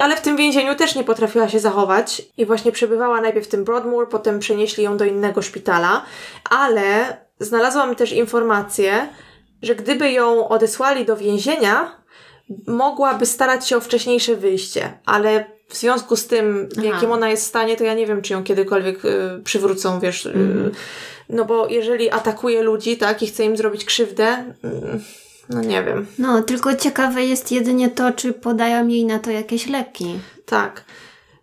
ale 0.00 0.16
w 0.16 0.20
tym 0.20 0.36
więzieniu 0.36 0.74
też 0.74 0.94
nie 0.94 1.04
potrafiła 1.04 1.48
się 1.48 1.60
zachować 1.60 2.22
i 2.36 2.46
właśnie 2.46 2.72
przebywała 2.72 3.20
najpierw 3.20 3.46
w 3.46 3.50
tym 3.50 3.64
Broadmoor, 3.64 4.08
potem 4.08 4.38
przenieśli 4.38 4.84
ją 4.84 4.96
do 4.96 5.04
innego 5.04 5.42
szpitala, 5.42 6.04
ale 6.50 7.16
znalazłam 7.40 7.96
też 7.96 8.12
informację, 8.12 9.08
że 9.62 9.74
gdyby 9.74 10.12
ją 10.12 10.48
odesłali 10.48 11.04
do 11.04 11.16
więzienia, 11.16 12.00
mogłaby 12.66 13.26
starać 13.26 13.68
się 13.68 13.76
o 13.76 13.80
wcześniejsze 13.80 14.36
wyjście, 14.36 14.98
ale 15.06 15.44
w 15.68 15.76
związku 15.76 16.16
z 16.16 16.26
tym, 16.26 16.68
w 16.76 16.82
jakim 16.82 17.12
ona 17.12 17.30
jest 17.30 17.44
w 17.44 17.48
stanie, 17.48 17.76
to 17.76 17.84
ja 17.84 17.94
nie 17.94 18.06
wiem, 18.06 18.22
czy 18.22 18.32
ją 18.32 18.44
kiedykolwiek 18.44 19.04
y, 19.04 19.40
przywrócą, 19.44 20.00
wiesz. 20.00 20.26
Y, 20.26 20.30
mm. 20.30 20.72
no 21.28 21.44
bo 21.44 21.68
jeżeli 21.68 22.10
atakuje 22.10 22.62
ludzi, 22.62 22.96
tak, 22.96 23.22
i 23.22 23.26
chce 23.26 23.44
im 23.44 23.56
zrobić 23.56 23.84
krzywdę. 23.84 24.44
Y, 24.64 25.29
no 25.50 25.60
nie 25.60 25.84
wiem. 25.84 26.06
No, 26.18 26.42
tylko 26.42 26.76
ciekawe 26.76 27.24
jest 27.24 27.52
jedynie 27.52 27.90
to, 27.90 28.12
czy 28.12 28.32
podają 28.32 28.88
jej 28.88 29.04
na 29.04 29.18
to 29.18 29.30
jakieś 29.30 29.66
leki. 29.66 30.18
Tak. 30.46 30.84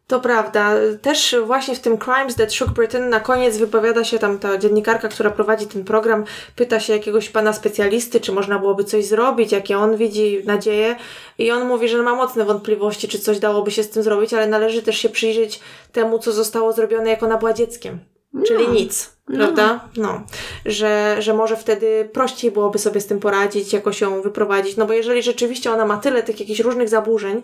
To 0.08 0.20
prawda. 0.20 0.72
Też 1.02 1.36
właśnie 1.46 1.76
w 1.76 1.80
tym 1.80 1.98
Crimes 1.98 2.36
That 2.36 2.54
Shook 2.54 2.72
Britain 2.72 3.10
na 3.10 3.20
koniec 3.20 3.58
wypowiada 3.58 4.04
się 4.04 4.20
tam 4.20 4.40
ta 4.40 4.58
dziennikarka, 4.58 5.08
która 5.08 5.30
prowadzi 5.30 5.68
ten 5.68 5.84
program, 5.84 6.24
pyta 6.56 6.80
się 6.80 6.94
jakiegoś 6.94 7.30
pana 7.30 7.54
specjalisty, 7.54 8.20
czy 8.20 8.32
można 8.32 8.60
byłoby 8.60 8.84
coś 8.84 9.06
zrobić, 9.06 9.52
jakie 9.52 9.78
on 9.78 9.98
widzi 9.98 10.42
nadzieje 10.46 10.96
i 11.38 11.52
on 11.52 11.68
mówi, 11.68 11.90
że 11.90 12.04
ma 12.04 12.16
mocne 12.16 12.46
wątpliwości, 12.46 13.08
czy 13.08 13.20
coś 13.20 13.40
dałoby 13.40 13.72
się 13.72 13.84
z 13.84 13.90
tym 13.90 14.04
zrobić, 14.04 14.34
ale 14.34 14.48
należy 14.48 14.82
też 14.82 14.98
się 14.98 15.10
przyjrzeć 15.10 15.60
temu, 15.92 16.20
co 16.20 16.32
zostało 16.32 16.74
zrobione, 16.74 17.10
jak 17.10 17.24
ona 17.24 17.38
była 17.38 17.54
dzieckiem. 17.54 18.00
Czyli 18.48 18.68
no. 18.68 18.74
nic, 18.74 19.12
no. 19.12 19.17
Prawda? 19.36 19.90
No. 19.98 20.22
Że, 20.66 21.16
że 21.20 21.34
może 21.34 21.58
wtedy 21.58 22.10
prościej 22.14 22.52
byłoby 22.52 22.80
sobie 22.80 23.02
z 23.02 23.08
tym 23.08 23.20
poradzić, 23.20 23.74
jakoś 23.74 24.02
ją 24.02 24.22
wyprowadzić. 24.22 24.78
No 24.78 24.86
bo 24.86 24.94
jeżeli 24.94 25.24
rzeczywiście 25.24 25.72
ona 25.72 25.86
ma 25.86 25.98
tyle 25.98 26.24
tych 26.24 26.40
jakichś 26.40 26.60
różnych 26.60 26.90
zaburzeń, 26.90 27.44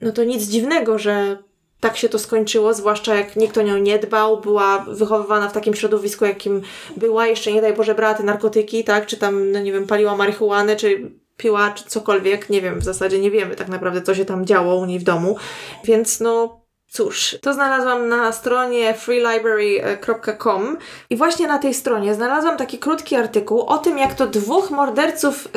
no 0.00 0.12
to 0.12 0.24
nic 0.24 0.42
dziwnego, 0.42 0.98
że 0.98 1.38
tak 1.80 1.96
się 1.96 2.08
to 2.08 2.18
skończyło, 2.18 2.74
zwłaszcza 2.74 3.14
jak 3.14 3.36
nikt 3.36 3.58
o 3.58 3.62
nią 3.62 3.76
nie 3.76 3.98
dbał, 3.98 4.40
była 4.40 4.84
wychowywana 4.88 5.48
w 5.48 5.52
takim 5.52 5.74
środowisku, 5.74 6.24
jakim 6.24 6.62
była, 6.96 7.26
jeszcze 7.26 7.52
nie 7.52 7.62
daj 7.62 7.74
Boże 7.74 7.94
brała 7.94 8.14
te 8.14 8.22
narkotyki, 8.22 8.84
tak, 8.84 9.06
czy 9.06 9.16
tam, 9.16 9.52
no 9.52 9.60
nie 9.60 9.72
wiem, 9.72 9.86
paliła 9.86 10.16
marihuanę, 10.16 10.76
czy 10.76 11.10
piła, 11.36 11.70
czy 11.70 11.84
cokolwiek, 11.84 12.50
nie 12.50 12.60
wiem, 12.60 12.80
w 12.80 12.84
zasadzie 12.84 13.18
nie 13.18 13.30
wiemy 13.30 13.56
tak 13.56 13.68
naprawdę, 13.68 14.02
co 14.02 14.14
się 14.14 14.24
tam 14.24 14.46
działo 14.46 14.76
u 14.76 14.84
niej 14.84 14.98
w 14.98 15.04
domu, 15.04 15.36
więc 15.84 16.20
no 16.20 16.63
Cóż, 16.96 17.36
to 17.40 17.54
znalazłam 17.54 18.08
na 18.08 18.32
stronie 18.32 18.94
freelibrary.com 18.94 20.76
i 21.10 21.16
właśnie 21.16 21.46
na 21.46 21.58
tej 21.58 21.74
stronie 21.74 22.14
znalazłam 22.14 22.56
taki 22.56 22.78
krótki 22.78 23.16
artykuł 23.16 23.60
o 23.60 23.78
tym, 23.78 23.98
jak 23.98 24.14
to 24.14 24.26
dwóch 24.26 24.70
morderców 24.70 25.48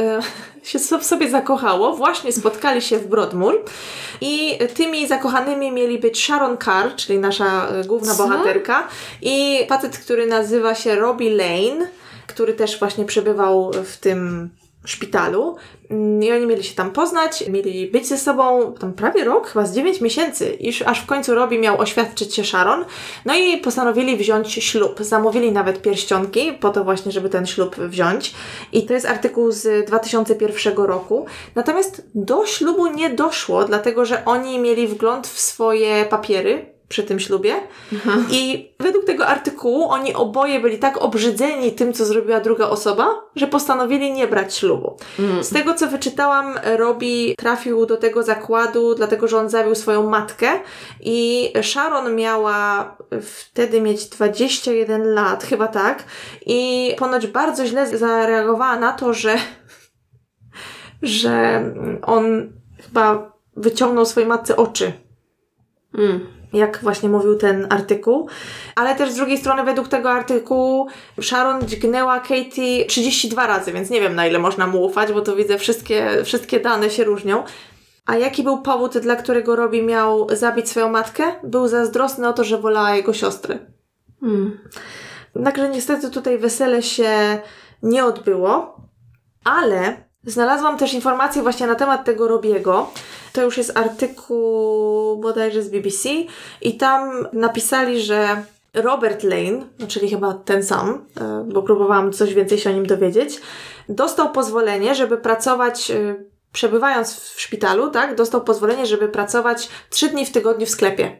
y, 0.63 0.67
się 0.69 0.79
w 0.79 1.03
sobie 1.03 1.29
zakochało. 1.29 1.95
Właśnie 1.95 2.31
spotkali 2.31 2.81
się 2.81 2.97
w 2.97 3.07
Broadmoor 3.07 3.63
i 4.21 4.59
tymi 4.73 5.07
zakochanymi 5.07 5.71
mieli 5.71 5.99
być 5.99 6.23
Sharon 6.23 6.57
Carr, 6.57 6.95
czyli 6.95 7.19
nasza 7.19 7.67
y, 7.81 7.87
główna 7.87 8.15
Co? 8.15 8.23
bohaterka 8.23 8.87
i 9.21 9.65
facet, 9.69 9.97
który 9.97 10.27
nazywa 10.27 10.75
się 10.75 10.95
Robbie 10.95 11.29
Lane, 11.29 11.87
który 12.27 12.53
też 12.53 12.79
właśnie 12.79 13.05
przebywał 13.05 13.71
w 13.83 13.97
tym 13.97 14.49
szpitalu 14.87 15.55
mm, 15.89 16.23
i 16.23 16.31
oni 16.31 16.45
mieli 16.45 16.63
się 16.63 16.75
tam 16.75 16.91
poznać, 16.91 17.47
mieli 17.47 17.87
być 17.87 18.07
ze 18.07 18.17
sobą 18.17 18.73
tam 18.79 18.93
prawie 18.93 19.23
rok, 19.23 19.47
chyba 19.47 19.65
z 19.65 19.75
9 19.75 20.01
miesięcy, 20.01 20.49
iż 20.49 20.81
aż 20.81 21.01
w 21.01 21.05
końcu 21.05 21.35
Robi 21.35 21.59
miał 21.59 21.79
oświadczyć 21.79 22.35
się 22.35 22.43
Sharon. 22.43 22.85
No 23.25 23.35
i 23.35 23.57
postanowili 23.57 24.17
wziąć 24.17 24.53
ślub. 24.53 24.99
Zamówili 24.99 25.51
nawet 25.51 25.81
pierścionki 25.81 26.53
po 26.53 26.69
to 26.69 26.83
właśnie, 26.83 27.11
żeby 27.11 27.29
ten 27.29 27.45
ślub 27.45 27.75
wziąć. 27.75 28.33
I 28.71 28.85
to 28.85 28.93
jest 28.93 29.05
artykuł 29.05 29.51
z 29.51 29.87
2001 29.87 30.77
roku. 30.77 31.25
Natomiast 31.55 32.07
do 32.15 32.45
ślubu 32.45 32.87
nie 32.87 33.09
doszło, 33.09 33.63
dlatego 33.63 34.05
że 34.05 34.25
oni 34.25 34.59
mieli 34.59 34.87
wgląd 34.87 35.27
w 35.27 35.39
swoje 35.39 36.05
papiery, 36.05 36.76
przy 36.89 37.03
tym 37.03 37.19
ślubie. 37.19 37.55
I 38.31 38.71
według 38.79 39.05
tego 39.05 39.27
artykułu 39.27 39.89
oni 39.89 40.13
oboje 40.13 40.59
byli 40.59 40.77
tak 40.77 40.97
obrzydzeni 40.97 41.71
tym, 41.71 41.93
co 41.93 42.05
zrobiła 42.05 42.39
druga 42.39 42.69
osoba, 42.69 43.07
że 43.35 43.47
postanowili 43.47 44.11
nie 44.11 44.27
brać 44.27 44.55
ślubu. 44.55 44.97
Mm. 45.19 45.43
Z 45.43 45.49
tego, 45.49 45.73
co 45.73 45.87
wyczytałam, 45.87 46.59
Robi 46.77 47.35
trafił 47.37 47.85
do 47.85 47.97
tego 47.97 48.23
zakładu, 48.23 48.95
dlatego 48.95 49.27
że 49.27 49.37
on 49.37 49.49
zabił 49.49 49.75
swoją 49.75 50.09
matkę 50.09 50.47
i 50.99 51.51
Sharon 51.61 52.15
miała 52.15 52.95
wtedy 53.21 53.81
mieć 53.81 54.05
21 54.05 55.13
lat, 55.13 55.43
chyba 55.43 55.67
tak, 55.67 56.03
i 56.45 56.91
ponoć 56.97 57.27
bardzo 57.27 57.65
źle 57.65 57.97
zareagowała 57.97 58.79
na 58.79 58.91
to, 58.93 59.13
że 59.13 59.35
że 61.01 61.63
on 62.01 62.53
chyba 62.83 63.33
wyciągnął 63.55 64.05
swojej 64.05 64.29
matce 64.29 64.55
oczy 64.55 64.93
Mm. 65.93 66.36
Jak 66.57 66.79
właśnie 66.83 67.09
mówił 67.09 67.35
ten 67.35 67.67
artykuł. 67.69 68.29
Ale 68.75 68.95
też 68.95 69.11
z 69.11 69.15
drugiej 69.15 69.37
strony, 69.37 69.63
według 69.63 69.87
tego 69.87 70.11
artykułu, 70.11 70.87
Sharon 71.21 71.61
dźgnęła 71.61 72.19
Katie 72.19 72.85
32 72.87 73.47
razy, 73.47 73.71
więc 73.71 73.89
nie 73.89 74.01
wiem 74.01 74.15
na 74.15 74.27
ile 74.27 74.39
można 74.39 74.67
mu 74.67 74.85
ufać, 74.85 75.13
bo 75.13 75.21
to 75.21 75.35
widzę, 75.35 75.57
wszystkie, 75.57 76.23
wszystkie 76.23 76.59
dane 76.59 76.89
się 76.89 77.03
różnią. 77.03 77.43
A 78.05 78.17
jaki 78.17 78.43
był 78.43 78.61
powód, 78.61 78.97
dla 78.97 79.15
którego 79.15 79.55
Robi 79.55 79.83
miał 79.83 80.27
zabić 80.35 80.69
swoją 80.69 80.89
matkę? 80.89 81.23
Był 81.43 81.67
zazdrosny 81.67 82.27
o 82.27 82.33
to, 82.33 82.43
że 82.43 82.57
wolała 82.57 82.95
jego 82.95 83.13
siostry. 83.13 83.59
Mm. 84.23 84.59
Także 85.43 85.69
niestety 85.69 86.11
tutaj 86.11 86.37
wesele 86.37 86.83
się 86.83 87.39
nie 87.83 88.05
odbyło, 88.05 88.81
ale 89.43 90.06
znalazłam 90.27 90.77
też 90.77 90.93
informacje 90.93 91.41
właśnie 91.41 91.67
na 91.67 91.75
temat 91.75 92.05
tego 92.05 92.27
Robiego. 92.27 92.89
To 93.33 93.43
już 93.43 93.57
jest 93.57 93.77
artykuł 93.77 95.17
bodajże 95.17 95.63
z 95.63 95.69
BBC 95.69 96.09
i 96.61 96.77
tam 96.77 97.27
napisali, 97.33 98.01
że 98.01 98.43
Robert 98.73 99.23
Lane, 99.23 99.65
no 99.79 99.87
czyli 99.87 100.09
chyba 100.09 100.33
ten 100.33 100.63
sam, 100.63 101.05
e, 101.21 101.45
bo 101.53 101.63
próbowałam 101.63 102.13
coś 102.13 102.33
więcej 102.33 102.57
się 102.57 102.69
o 102.69 102.73
nim 102.73 102.85
dowiedzieć, 102.85 103.41
dostał 103.89 104.31
pozwolenie, 104.31 104.95
żeby 104.95 105.17
pracować, 105.17 105.91
e, 105.91 106.15
przebywając 106.51 107.19
w 107.19 107.41
szpitalu, 107.41 107.89
tak, 107.91 108.15
dostał 108.15 108.43
pozwolenie, 108.43 108.85
żeby 108.85 109.09
pracować 109.09 109.69
trzy 109.89 110.09
dni 110.09 110.25
w 110.25 110.31
tygodniu 110.31 110.65
w 110.65 110.69
sklepie. 110.69 111.19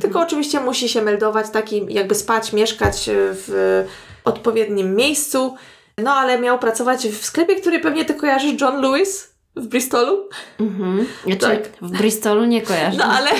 Tylko 0.00 0.20
oczywiście 0.20 0.60
musi 0.60 0.88
się 0.88 1.02
meldować 1.02 1.50
taki, 1.50 1.86
jakby 1.88 2.14
spać, 2.14 2.52
mieszkać 2.52 3.08
e, 3.08 3.12
w 3.16 3.84
odpowiednim 4.24 4.94
miejscu. 4.94 5.56
No 6.02 6.12
ale 6.14 6.38
miał 6.38 6.58
pracować 6.58 7.08
w 7.08 7.24
sklepie, 7.24 7.56
który 7.56 7.80
pewnie 7.80 8.04
ty 8.04 8.14
kojarzysz, 8.14 8.60
John 8.60 8.80
Lewis 8.82 9.34
w 9.56 9.66
Bristolu. 9.66 10.28
Mhm. 10.60 11.06
Tak. 11.40 11.58
w 11.82 11.90
Bristolu 11.98 12.44
nie 12.44 12.62
kojarzę. 12.62 12.98
No 12.98 13.04
ale, 13.04 13.30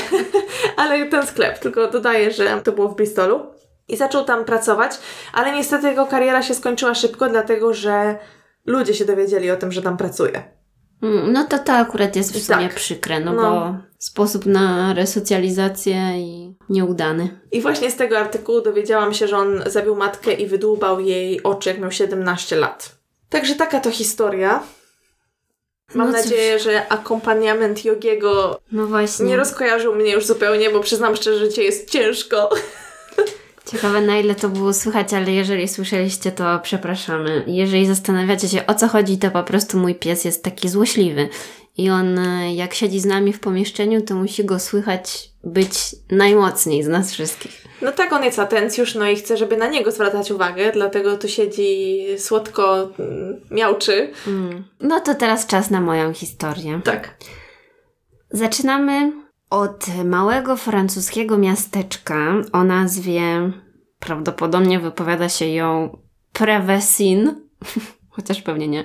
ale 0.76 1.06
ten 1.06 1.26
sklep, 1.26 1.58
tylko 1.58 1.88
dodaję, 1.90 2.30
że 2.30 2.60
to 2.64 2.72
było 2.72 2.88
w 2.88 2.96
Bristolu. 2.96 3.40
I 3.88 3.96
zaczął 3.96 4.24
tam 4.24 4.44
pracować, 4.44 4.92
ale 5.32 5.52
niestety 5.52 5.86
jego 5.88 6.06
kariera 6.06 6.42
się 6.42 6.54
skończyła 6.54 6.94
szybko, 6.94 7.28
dlatego 7.28 7.74
że 7.74 8.18
ludzie 8.66 8.94
się 8.94 9.04
dowiedzieli 9.04 9.50
o 9.50 9.56
tym, 9.56 9.72
że 9.72 9.82
tam 9.82 9.96
pracuje. 9.96 10.42
Mm, 11.02 11.32
No 11.32 11.44
to 11.44 11.58
to 11.58 11.72
akurat 11.72 12.16
jest 12.16 12.32
w 12.32 12.42
sumie 12.46 12.66
Tak. 12.68 12.74
przykre, 12.74 13.20
no, 13.20 13.32
No. 13.32 13.42
bo 13.42 13.76
sposób 14.04 14.46
na 14.46 14.94
resocjalizację 14.94 15.96
i 16.18 16.54
nieudany. 16.68 17.40
I 17.52 17.60
właśnie 17.60 17.90
z 17.90 17.96
tego 17.96 18.18
artykułu 18.18 18.60
dowiedziałam 18.60 19.14
się, 19.14 19.28
że 19.28 19.36
on 19.36 19.62
zabił 19.66 19.96
matkę 19.96 20.32
i 20.32 20.46
wydłubał 20.46 21.00
jej 21.00 21.42
oczy, 21.42 21.68
jak 21.68 21.78
miał 21.78 21.90
17 21.90 22.56
lat. 22.56 22.96
Także 23.28 23.54
taka 23.54 23.80
to 23.80 23.90
historia. 23.90 24.62
Mam 25.94 26.06
No 26.06 26.12
nadzieję, 26.12 26.58
że 26.58 26.88
akompaniament 26.88 27.84
Jogiego 27.84 28.60
No 28.72 28.86
właśnie. 28.86 29.26
nie 29.26 29.36
rozkojarzył 29.36 29.94
mnie 29.94 30.12
już 30.12 30.26
zupełnie, 30.26 30.70
bo 30.70 30.80
przyznam 30.80 31.16
szczerze, 31.16 31.38
że 31.38 31.52
cię 31.52 31.62
jest 31.62 31.90
ciężko. 31.90 32.50
Ciekawe 33.72 34.00
na 34.00 34.18
ile 34.18 34.34
to 34.34 34.48
było 34.48 34.72
słychać, 34.72 35.14
ale 35.14 35.32
jeżeli 35.32 35.68
słyszeliście, 35.68 36.32
to 36.32 36.60
przepraszamy. 36.62 37.44
Jeżeli 37.46 37.86
zastanawiacie 37.86 38.48
się 38.48 38.66
o 38.66 38.74
co 38.74 38.88
chodzi, 38.88 39.18
to 39.18 39.30
po 39.30 39.42
prostu 39.42 39.78
mój 39.78 39.94
pies 39.94 40.24
jest 40.24 40.44
taki 40.44 40.68
złośliwy. 40.68 41.28
I 41.76 41.90
on 41.90 42.18
e, 42.18 42.54
jak 42.54 42.74
siedzi 42.74 43.00
z 43.00 43.04
nami 43.04 43.32
w 43.32 43.40
pomieszczeniu, 43.40 44.02
to 44.02 44.14
musi 44.14 44.44
go 44.44 44.58
słychać 44.58 45.30
być 45.44 45.96
najmocniej 46.10 46.82
z 46.82 46.88
nas 46.88 47.12
wszystkich. 47.12 47.64
No 47.82 47.92
tak, 47.92 48.12
on 48.12 48.24
jest 48.24 48.38
atencjusz, 48.38 48.94
no 48.94 49.08
i 49.08 49.16
chce, 49.16 49.36
żeby 49.36 49.56
na 49.56 49.68
niego 49.68 49.90
zwracać 49.90 50.30
uwagę, 50.30 50.72
dlatego 50.72 51.18
tu 51.18 51.28
siedzi 51.28 51.98
słodko, 52.18 52.90
mm, 52.98 53.40
miauczy. 53.50 54.10
Mm. 54.26 54.64
No 54.80 55.00
to 55.00 55.14
teraz 55.14 55.46
czas 55.46 55.70
na 55.70 55.80
moją 55.80 56.12
historię. 56.12 56.80
Tak. 56.84 57.16
Zaczynamy 58.30 59.12
od 59.50 59.86
małego 60.04 60.56
francuskiego 60.56 61.38
miasteczka 61.38 62.34
o 62.52 62.64
nazwie, 62.64 63.52
prawdopodobnie 63.98 64.80
wypowiada 64.80 65.28
się 65.28 65.46
ją 65.46 65.98
Prevesin, 66.32 67.34
chociaż 68.14 68.42
pewnie 68.42 68.68
nie, 68.68 68.84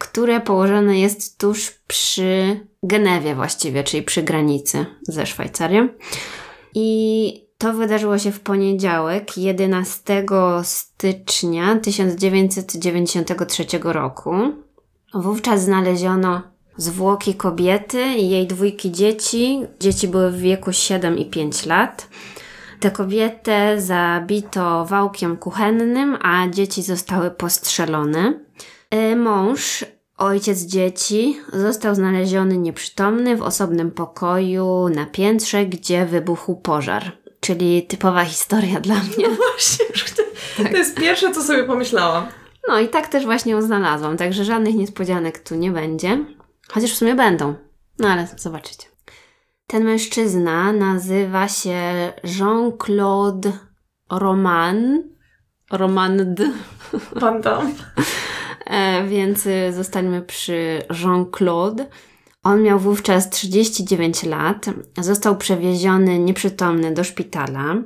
które 0.00 0.40
położone 0.40 0.98
jest 0.98 1.38
tuż 1.38 1.70
przy 1.86 2.60
Genewie 2.82 3.34
właściwie, 3.34 3.84
czyli 3.84 4.02
przy 4.02 4.22
granicy 4.22 4.86
ze 5.02 5.26
Szwajcarią. 5.26 5.88
I 6.74 7.50
to 7.58 7.72
wydarzyło 7.72 8.18
się 8.18 8.32
w 8.32 8.40
poniedziałek, 8.40 9.38
11 9.38 10.26
stycznia 10.62 11.76
1993 11.76 13.64
roku. 13.82 14.32
Wówczas 15.14 15.62
znaleziono 15.62 16.42
zwłoki 16.76 17.34
kobiety 17.34 18.04
i 18.04 18.30
jej 18.30 18.46
dwójki 18.46 18.92
dzieci. 18.92 19.60
Dzieci 19.80 20.08
były 20.08 20.30
w 20.30 20.40
wieku 20.40 20.72
7 20.72 21.18
i 21.18 21.26
5 21.26 21.66
lat. 21.66 22.08
Tę 22.80 22.90
kobietę 22.90 23.80
zabito 23.80 24.84
wałkiem 24.84 25.36
kuchennym, 25.36 26.18
a 26.22 26.48
dzieci 26.48 26.82
zostały 26.82 27.30
postrzelone. 27.30 28.49
E, 28.90 29.16
Mąż, 29.16 29.84
ojciec 30.16 30.60
dzieci, 30.60 31.40
został 31.52 31.94
znaleziony 31.94 32.58
nieprzytomny 32.58 33.36
w 33.36 33.42
osobnym 33.42 33.90
pokoju 33.90 34.88
na 34.88 35.06
piętrze, 35.06 35.66
gdzie 35.66 36.06
wybuchł 36.06 36.56
pożar. 36.56 37.12
Czyli 37.40 37.86
typowa 37.86 38.24
historia 38.24 38.80
dla 38.80 38.94
mnie. 38.94 39.36
Właśnie, 39.36 39.86
już 39.90 40.04
to, 40.12 40.22
jest 40.76 40.96
pierwsze, 40.96 41.32
co 41.32 41.42
sobie 41.42 41.64
pomyślałam. 41.64 42.26
No 42.68 42.80
i 42.80 42.88
tak 42.88 43.08
też 43.08 43.24
właśnie 43.24 43.52
ją 43.52 43.62
znalazłam, 43.62 44.16
także 44.16 44.44
żadnych 44.44 44.74
niespodzianek 44.74 45.38
tu 45.38 45.54
nie 45.54 45.70
będzie. 45.70 46.24
Chociaż 46.68 46.92
w 46.92 46.96
sumie 46.96 47.14
będą. 47.14 47.54
No 47.98 48.08
ale 48.08 48.28
zobaczycie. 48.36 48.86
Ten 49.66 49.84
mężczyzna 49.84 50.72
nazywa 50.72 51.48
się 51.48 52.12
Jean-Claude 52.24 53.52
Roman. 54.10 55.02
Roman 55.70 56.34
D. 56.34 56.50
Pan 57.20 57.42
tam. 57.42 57.74
Więc 59.08 59.46
y, 59.46 59.72
zostańmy 59.72 60.22
przy 60.22 60.82
Jean-Claude. 61.02 61.86
On 62.42 62.62
miał 62.62 62.78
wówczas 62.78 63.30
39 63.30 64.22
lat. 64.22 64.66
Został 64.98 65.36
przewieziony 65.36 66.18
nieprzytomny 66.18 66.94
do 66.94 67.04
szpitala. 67.04 67.76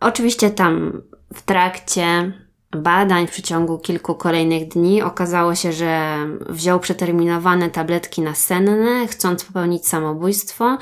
Oczywiście 0.00 0.50
tam 0.50 1.02
w 1.34 1.42
trakcie 1.42 2.32
badań 2.76 3.26
w 3.26 3.30
przeciągu 3.30 3.78
kilku 3.78 4.14
kolejnych 4.14 4.68
dni 4.68 5.02
okazało 5.02 5.54
się, 5.54 5.72
że 5.72 6.18
wziął 6.48 6.80
przeterminowane 6.80 7.70
tabletki 7.70 8.22
nasenne, 8.22 9.06
chcąc 9.06 9.44
popełnić 9.44 9.88
samobójstwo 9.88 10.78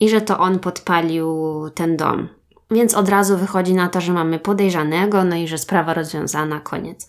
i 0.00 0.08
że 0.08 0.20
to 0.20 0.38
on 0.38 0.58
podpalił 0.58 1.34
ten 1.74 1.96
dom. 1.96 2.28
Więc 2.70 2.94
od 2.94 3.08
razu 3.08 3.38
wychodzi 3.38 3.74
na 3.74 3.88
to, 3.88 4.00
że 4.00 4.12
mamy 4.12 4.38
podejrzanego, 4.38 5.24
no 5.24 5.36
i 5.36 5.48
że 5.48 5.58
sprawa 5.58 5.94
rozwiązana, 5.94 6.60
koniec. 6.60 7.06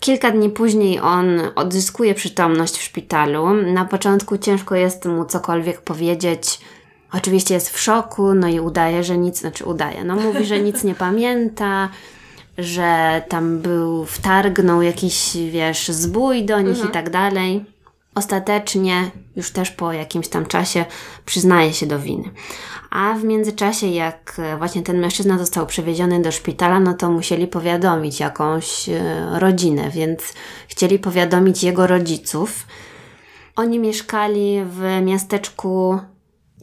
Kilka 0.00 0.30
dni 0.30 0.50
później 0.50 1.00
on 1.00 1.40
odzyskuje 1.54 2.14
przytomność 2.14 2.76
w 2.78 2.82
szpitalu. 2.82 3.54
Na 3.54 3.84
początku 3.84 4.38
ciężko 4.38 4.74
jest 4.74 5.04
mu 5.04 5.24
cokolwiek 5.24 5.80
powiedzieć. 5.80 6.60
Oczywiście 7.12 7.54
jest 7.54 7.70
w 7.70 7.80
szoku, 7.80 8.34
no 8.34 8.48
i 8.48 8.60
udaje, 8.60 9.04
że 9.04 9.18
nic, 9.18 9.38
znaczy 9.40 9.64
udaje, 9.64 10.04
no 10.04 10.16
mówi, 10.16 10.44
że 10.44 10.58
nic 10.60 10.84
nie 10.84 10.94
pamięta, 10.94 11.88
że 12.58 13.22
tam 13.28 13.58
był, 13.58 14.04
wtargnął 14.06 14.82
jakiś, 14.82 15.36
wiesz, 15.50 15.88
zbój 15.88 16.44
do 16.44 16.60
nich 16.60 16.68
Mhm. 16.68 16.88
i 16.88 16.92
tak 16.92 17.10
dalej. 17.10 17.64
Ostatecznie, 18.14 19.10
już 19.36 19.50
też 19.50 19.70
po 19.70 19.92
jakimś 19.92 20.28
tam 20.28 20.46
czasie, 20.46 20.84
przyznaje 21.24 21.72
się 21.72 21.86
do 21.86 21.98
winy. 21.98 22.30
A 22.90 23.14
w 23.14 23.24
międzyczasie, 23.24 23.86
jak 23.86 24.40
właśnie 24.58 24.82
ten 24.82 25.00
mężczyzna 25.00 25.38
został 25.38 25.66
przewieziony 25.66 26.22
do 26.22 26.32
szpitala, 26.32 26.80
no 26.80 26.94
to 26.94 27.10
musieli 27.10 27.46
powiadomić 27.46 28.20
jakąś 28.20 28.88
e, 28.88 29.26
rodzinę, 29.32 29.90
więc 29.90 30.34
chcieli 30.68 30.98
powiadomić 30.98 31.62
jego 31.62 31.86
rodziców. 31.86 32.66
Oni 33.56 33.78
mieszkali 33.78 34.60
w 34.64 35.02
miasteczku 35.02 36.00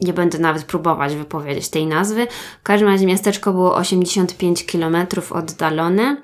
nie 0.00 0.12
będę 0.12 0.38
nawet 0.38 0.64
próbować 0.64 1.14
wypowiedzieć 1.14 1.68
tej 1.68 1.86
nazwy. 1.86 2.26
W 2.60 2.62
każdym 2.62 2.88
razie 2.88 3.06
miasteczko 3.06 3.52
było 3.52 3.74
85 3.74 4.64
km 4.64 4.96
oddalone. 5.30 6.16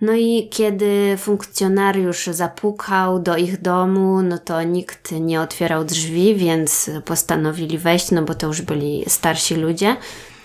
No 0.00 0.12
i 0.12 0.48
kiedy 0.50 1.16
funkcjonariusz 1.18 2.26
zapukał 2.26 3.18
do 3.18 3.36
ich 3.36 3.62
domu, 3.62 4.22
no 4.22 4.38
to 4.38 4.62
nikt 4.62 5.12
nie 5.12 5.40
otwierał 5.40 5.84
drzwi, 5.84 6.34
więc 6.34 6.90
postanowili 7.04 7.78
wejść, 7.78 8.10
no 8.10 8.22
bo 8.22 8.34
to 8.34 8.46
już 8.46 8.62
byli 8.62 9.04
starsi 9.08 9.54
ludzie. 9.54 9.96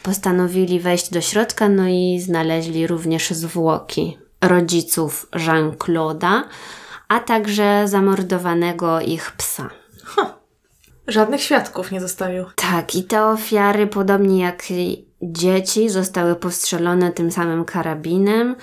Postanowili 0.04 0.80
wejść 0.80 1.12
do 1.12 1.22
środka, 1.22 1.70
no 1.70 1.88
i 1.88 2.20
znaleźli 2.20 2.88
również 2.88 3.30
zwłoki 3.30 4.18
rodziców 4.41 5.28
Jean-Claude'a, 5.32 6.41
a 7.08 7.20
także 7.20 7.88
zamordowanego 7.88 9.01
ich 9.01 9.32
psa. 9.32 9.70
Żadnych 11.08 11.41
świadków 11.41 11.91
nie 11.91 12.01
zostawił. 12.01 12.45
Tak, 12.56 12.95
i 12.95 13.04
te 13.04 13.26
ofiary, 13.26 13.88
podobnie 13.88 14.43
jak 14.43 14.64
dzieci, 15.22 15.89
zostały 15.89 16.36
postrzelone 16.36 17.12
tym 17.12 17.32
samym 17.32 17.66
karabinem. 17.66 18.56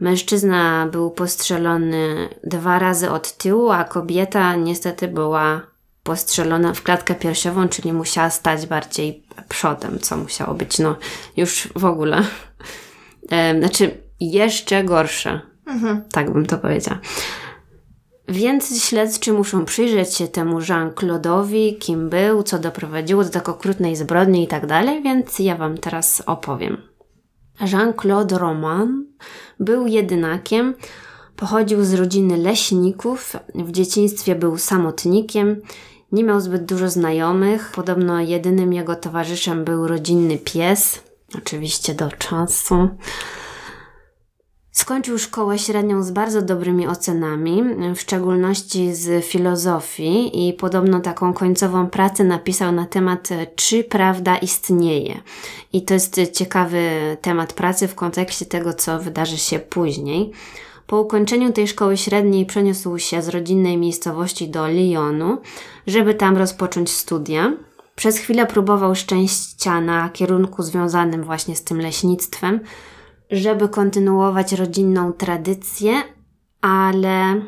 Mężczyzna 0.00 0.88
był 0.92 1.10
postrzelony 1.10 2.28
dwa 2.44 2.78
razy 2.78 3.10
od 3.10 3.36
tyłu, 3.36 3.70
a 3.70 3.84
kobieta 3.84 4.56
niestety 4.56 5.08
była 5.08 5.60
postrzelona 6.02 6.74
w 6.74 6.82
klatkę 6.82 7.14
piersiową, 7.14 7.68
czyli 7.68 7.92
musiała 7.92 8.30
stać 8.30 8.66
bardziej 8.66 9.26
przodem, 9.48 9.98
co 9.98 10.16
musiało 10.16 10.54
być 10.54 10.78
no 10.78 10.96
już 11.36 11.68
w 11.76 11.84
ogóle. 11.84 12.24
Znaczy, 13.58 13.90
jeszcze 14.20 14.84
gorsze. 14.84 15.40
Mhm. 15.66 16.04
Tak 16.12 16.32
bym 16.32 16.46
to 16.46 16.58
powiedziała. 16.58 16.98
Więc 18.28 18.84
śledczy 18.84 19.32
muszą 19.32 19.64
przyjrzeć 19.64 20.14
się 20.14 20.28
temu 20.28 20.60
Jean-Claude'owi, 20.60 21.78
kim 21.78 22.10
był, 22.10 22.42
co 22.42 22.58
doprowadziło 22.58 23.24
do 23.24 23.30
tak 23.30 23.48
okrutnej 23.48 23.96
zbrodni 23.96 24.44
i 24.44 24.48
tak 24.48 24.66
dalej, 24.66 25.02
więc 25.02 25.38
ja 25.38 25.56
Wam 25.56 25.78
teraz 25.78 26.22
opowiem. 26.26 26.76
Jean-Claude 27.60 28.38
Roman 28.38 29.06
był 29.60 29.86
jedynakiem, 29.86 30.74
pochodził 31.36 31.84
z 31.84 31.94
rodziny 31.94 32.36
leśników, 32.36 33.36
w 33.54 33.72
dzieciństwie 33.72 34.34
był 34.34 34.58
samotnikiem, 34.58 35.60
nie 36.12 36.24
miał 36.24 36.40
zbyt 36.40 36.64
dużo 36.64 36.90
znajomych, 36.90 37.72
podobno 37.74 38.20
jedynym 38.20 38.72
jego 38.72 38.96
towarzyszem 38.96 39.64
był 39.64 39.86
rodzinny 39.86 40.38
pies, 40.38 41.00
oczywiście 41.38 41.94
do 41.94 42.10
czasu. 42.10 42.88
Skończył 44.74 45.18
szkołę 45.18 45.58
średnią 45.58 46.02
z 46.02 46.10
bardzo 46.10 46.42
dobrymi 46.42 46.86
ocenami, 46.86 47.62
w 47.94 48.00
szczególności 48.00 48.94
z 48.94 49.24
filozofii 49.24 50.48
i 50.48 50.52
podobno 50.52 51.00
taką 51.00 51.32
końcową 51.32 51.86
pracę 51.86 52.24
napisał 52.24 52.72
na 52.72 52.86
temat 52.86 53.28
czy 53.56 53.84
prawda 53.84 54.36
istnieje. 54.36 55.20
I 55.72 55.82
to 55.82 55.94
jest 55.94 56.20
ciekawy 56.32 56.80
temat 57.20 57.52
pracy 57.52 57.88
w 57.88 57.94
kontekście 57.94 58.46
tego, 58.46 58.72
co 58.72 58.98
wydarzy 58.98 59.38
się 59.38 59.58
później. 59.58 60.30
Po 60.86 61.00
ukończeniu 61.00 61.52
tej 61.52 61.68
szkoły 61.68 61.96
średniej 61.96 62.46
przeniósł 62.46 62.98
się 62.98 63.22
z 63.22 63.28
rodzinnej 63.28 63.76
miejscowości 63.76 64.48
do 64.48 64.66
Lyonu, 64.68 65.38
żeby 65.86 66.14
tam 66.14 66.36
rozpocząć 66.36 66.90
studia. 66.90 67.52
Przez 67.96 68.18
chwilę 68.18 68.46
próbował 68.46 68.94
szczęścia 68.94 69.80
na 69.80 70.08
kierunku 70.08 70.62
związanym 70.62 71.24
właśnie 71.24 71.56
z 71.56 71.64
tym 71.64 71.80
leśnictwem, 71.80 72.60
żeby 73.36 73.68
kontynuować 73.68 74.52
rodzinną 74.52 75.12
tradycję, 75.12 75.92
ale 76.60 77.42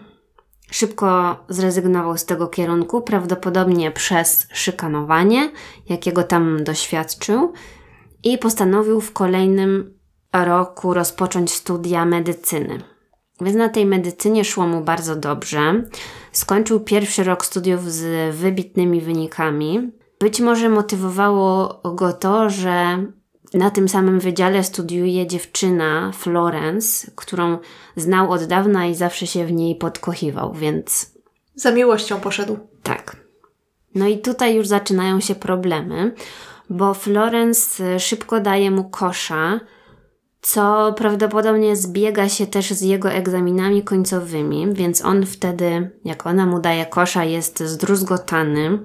szybko 0.70 1.37
zrezygnował 1.49 2.18
z 2.18 2.24
tego 2.24 2.49
kierunku, 2.49 3.03
prawdopodobnie 3.03 3.91
przez 3.91 4.49
szykanowanie, 4.53 5.51
jakiego 5.89 6.22
tam 6.22 6.64
doświadczył, 6.64 7.53
i 8.22 8.39
postanowił 8.39 9.01
w 9.01 9.12
kolejnym 9.12 9.99
roku 10.32 10.95
rozpocząć 10.95 11.53
studia 11.53 12.05
medycyny. 12.05 12.82
Więc 13.41 13.57
na 13.57 13.68
tej 13.68 13.87
medycynie 13.87 14.45
szło 14.45 14.66
mu 14.66 14.80
bardzo 14.80 15.16
dobrze. 15.16 15.82
Skończył 16.32 16.80
pierwszy 16.80 17.24
rok 17.24 17.45
studiów 17.45 17.93
z 17.93 18.37
wybitnymi 18.37 19.01
wynikami. 19.01 19.93
Być 20.20 20.41
może 20.41 20.68
motywowało 20.68 21.80
go 21.95 22.12
to, 22.12 22.51
że 22.51 23.05
na 23.55 23.70
tym 23.70 23.88
samym 23.88 24.20
wydziale 24.20 24.64
studiuje 24.64 25.26
dziewczyna 25.26 26.12
Florence, 26.14 27.11
którą 27.16 27.59
znał 27.97 28.30
od 28.30 28.44
dawna 28.44 28.86
i 28.86 28.94
zawsze 28.94 29.26
się 29.26 29.47
w 29.47 29.53
niej 29.53 29.76
podkochiwał, 29.76 30.53
więc. 30.53 31.12
Za 31.55 31.72
miłością 31.72 32.20
poszedł. 32.20 32.59
Tak. 32.82 33.16
No 33.94 34.07
i 34.07 34.18
tutaj 34.18 34.57
już 34.57 34.66
zaczynają 34.66 35.20
się 35.20 35.34
problemy, 35.34 36.14
bo 36.70 36.94
Florence 36.94 38.01
szybko 38.01 38.40
daje 38.40 38.70
mu 38.70 38.90
kosza, 38.90 39.61
co 40.40 40.94
prawdopodobnie 40.97 41.76
zbiega 41.76 42.28
się 42.28 42.47
też 42.47 42.70
z 42.70 42.80
jego 42.80 43.11
egzaminami 43.11 43.82
końcowymi, 43.82 44.66
więc 44.72 45.05
on 45.05 45.26
wtedy, 45.26 45.90
jak 46.05 46.26
ona 46.26 46.47
mu 46.47 46.61
daje 46.61 46.86
kosza, 46.86 47.24
jest 47.24 47.62
zdruzgotany 47.62 48.78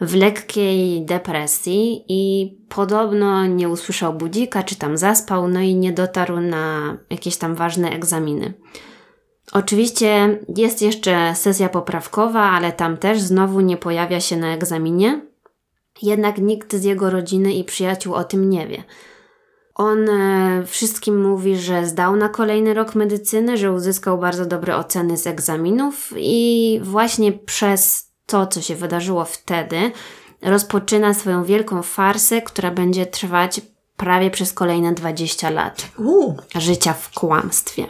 w 0.00 0.14
lekkiej 0.14 1.04
depresji 1.04 2.04
i 2.08 2.52
podobno 2.68 3.46
nie 3.46 3.68
usłyszał 3.68 4.14
budzika, 4.14 4.62
czy 4.62 4.76
tam 4.76 4.96
zaspał, 4.96 5.48
no 5.48 5.60
i 5.60 5.74
nie 5.74 5.92
dotarł 5.92 6.40
na 6.40 6.96
jakieś 7.10 7.36
tam 7.36 7.54
ważne 7.54 7.90
egzaminy. 7.90 8.54
Oczywiście 9.52 10.38
jest 10.56 10.82
jeszcze 10.82 11.34
sesja 11.34 11.68
poprawkowa, 11.68 12.42
ale 12.42 12.72
tam 12.72 12.96
też 12.96 13.20
znowu 13.20 13.60
nie 13.60 13.76
pojawia 13.76 14.20
się 14.20 14.36
na 14.36 14.54
egzaminie. 14.54 15.26
Jednak 16.02 16.38
nikt 16.38 16.74
z 16.74 16.84
jego 16.84 17.10
rodziny 17.10 17.52
i 17.52 17.64
przyjaciół 17.64 18.14
o 18.14 18.24
tym 18.24 18.50
nie 18.50 18.66
wie. 18.66 18.84
On 19.74 20.08
e, 20.08 20.66
wszystkim 20.66 21.22
mówi, 21.22 21.56
że 21.56 21.86
zdał 21.86 22.16
na 22.16 22.28
kolejny 22.28 22.74
rok 22.74 22.94
medycyny, 22.94 23.56
że 23.56 23.72
uzyskał 23.72 24.18
bardzo 24.18 24.46
dobre 24.46 24.76
oceny 24.76 25.16
z 25.16 25.26
egzaminów 25.26 26.12
i 26.16 26.80
właśnie 26.82 27.32
przez 27.32 28.09
to, 28.30 28.46
co 28.46 28.62
się 28.62 28.76
wydarzyło 28.76 29.24
wtedy, 29.24 29.90
rozpoczyna 30.42 31.14
swoją 31.14 31.44
wielką 31.44 31.82
farsę, 31.82 32.42
która 32.42 32.70
będzie 32.70 33.06
trwać 33.06 33.60
prawie 33.96 34.30
przez 34.30 34.52
kolejne 34.52 34.92
20 34.92 35.50
lat 35.50 35.88
uh. 35.98 36.34
życia 36.54 36.92
w 36.92 37.10
kłamstwie. 37.10 37.86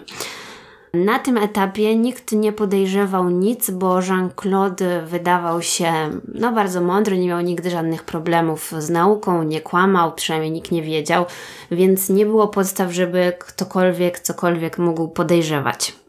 Na 0.94 1.18
tym 1.18 1.36
etapie 1.36 1.96
nikt 1.96 2.32
nie 2.32 2.52
podejrzewał 2.52 3.30
nic, 3.30 3.70
bo 3.70 4.00
Jean-Claude 4.00 5.06
wydawał 5.06 5.62
się 5.62 5.92
no, 6.34 6.52
bardzo 6.52 6.80
mądry, 6.80 7.18
nie 7.18 7.28
miał 7.28 7.40
nigdy 7.40 7.70
żadnych 7.70 8.04
problemów 8.04 8.72
z 8.78 8.90
nauką, 8.90 9.42
nie 9.42 9.60
kłamał, 9.60 10.12
przynajmniej 10.12 10.52
nikt 10.52 10.70
nie 10.70 10.82
wiedział, 10.82 11.26
więc 11.70 12.08
nie 12.08 12.26
było 12.26 12.48
podstaw, 12.48 12.92
żeby 12.92 13.32
ktokolwiek 13.38 14.20
cokolwiek 14.20 14.78
mógł 14.78 15.08
podejrzewać. 15.08 16.00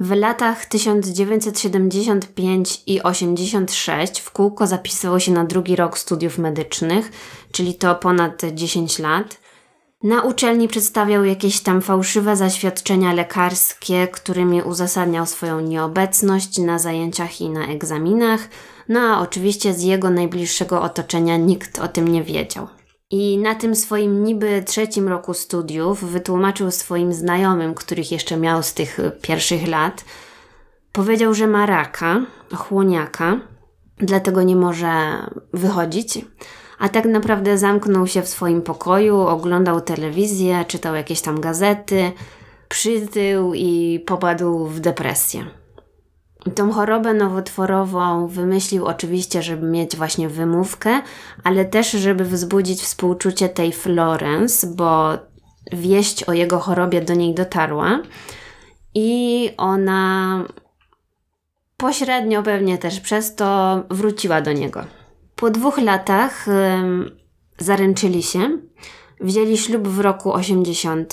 W 0.00 0.10
latach 0.10 0.66
1975 0.66 2.82
i 2.86 3.02
86 3.02 4.20
w 4.20 4.30
kółko 4.30 4.66
zapisywał 4.66 5.20
się 5.20 5.32
na 5.32 5.44
drugi 5.44 5.76
rok 5.76 5.98
studiów 5.98 6.38
medycznych, 6.38 7.12
czyli 7.52 7.74
to 7.74 7.94
ponad 7.94 8.42
10 8.54 8.98
lat. 8.98 9.40
Na 10.02 10.22
uczelni 10.22 10.68
przedstawiał 10.68 11.24
jakieś 11.24 11.60
tam 11.60 11.82
fałszywe 11.82 12.36
zaświadczenia 12.36 13.12
lekarskie, 13.12 14.08
którymi 14.08 14.62
uzasadniał 14.62 15.26
swoją 15.26 15.60
nieobecność 15.60 16.58
na 16.58 16.78
zajęciach 16.78 17.40
i 17.40 17.50
na 17.50 17.66
egzaminach, 17.66 18.48
no 18.88 19.00
a 19.00 19.20
oczywiście 19.20 19.74
z 19.74 19.82
jego 19.82 20.10
najbliższego 20.10 20.82
otoczenia 20.82 21.36
nikt 21.36 21.78
o 21.78 21.88
tym 21.88 22.08
nie 22.08 22.22
wiedział. 22.22 22.68
I 23.16 23.38
na 23.38 23.54
tym 23.54 23.76
swoim 23.76 24.24
niby 24.24 24.62
trzecim 24.66 25.08
roku 25.08 25.34
studiów 25.34 26.04
wytłumaczył 26.04 26.70
swoim 26.70 27.12
znajomym, 27.12 27.74
których 27.74 28.12
jeszcze 28.12 28.36
miał 28.36 28.62
z 28.62 28.74
tych 28.74 28.98
pierwszych 29.22 29.68
lat, 29.68 30.04
powiedział, 30.92 31.34
że 31.34 31.46
ma 31.46 31.66
raka, 31.66 32.26
chłoniaka, 32.54 33.40
dlatego 33.98 34.42
nie 34.42 34.56
może 34.56 34.92
wychodzić. 35.52 36.24
A 36.78 36.88
tak 36.88 37.04
naprawdę 37.04 37.58
zamknął 37.58 38.06
się 38.06 38.22
w 38.22 38.28
swoim 38.28 38.62
pokoju, 38.62 39.20
oglądał 39.20 39.80
telewizję, 39.80 40.64
czytał 40.68 40.94
jakieś 40.94 41.20
tam 41.20 41.40
gazety, 41.40 42.12
przytył 42.68 43.54
i 43.54 44.00
popadł 44.06 44.66
w 44.66 44.80
depresję. 44.80 45.44
Tą 46.54 46.72
chorobę 46.72 47.14
nowotworową 47.14 48.26
wymyślił 48.26 48.86
oczywiście, 48.86 49.42
żeby 49.42 49.66
mieć 49.66 49.96
właśnie 49.96 50.28
wymówkę, 50.28 51.02
ale 51.44 51.64
też, 51.64 51.90
żeby 51.90 52.24
wzbudzić 52.24 52.82
współczucie 52.82 53.48
tej 53.48 53.72
Florence, 53.72 54.66
bo 54.66 55.12
wieść 55.72 56.24
o 56.24 56.32
jego 56.32 56.58
chorobie 56.58 57.00
do 57.00 57.14
niej 57.14 57.34
dotarła 57.34 58.02
i 58.94 59.50
ona 59.56 60.44
pośrednio 61.76 62.42
pewnie 62.42 62.78
też 62.78 63.00
przez 63.00 63.34
to 63.34 63.82
wróciła 63.90 64.40
do 64.40 64.52
niego. 64.52 64.84
Po 65.36 65.50
dwóch 65.50 65.78
latach 65.78 66.46
zaręczyli 67.58 68.22
się, 68.22 68.58
wzięli 69.20 69.58
ślub 69.58 69.88
w 69.88 70.00
roku 70.00 70.32
80. 70.32 71.12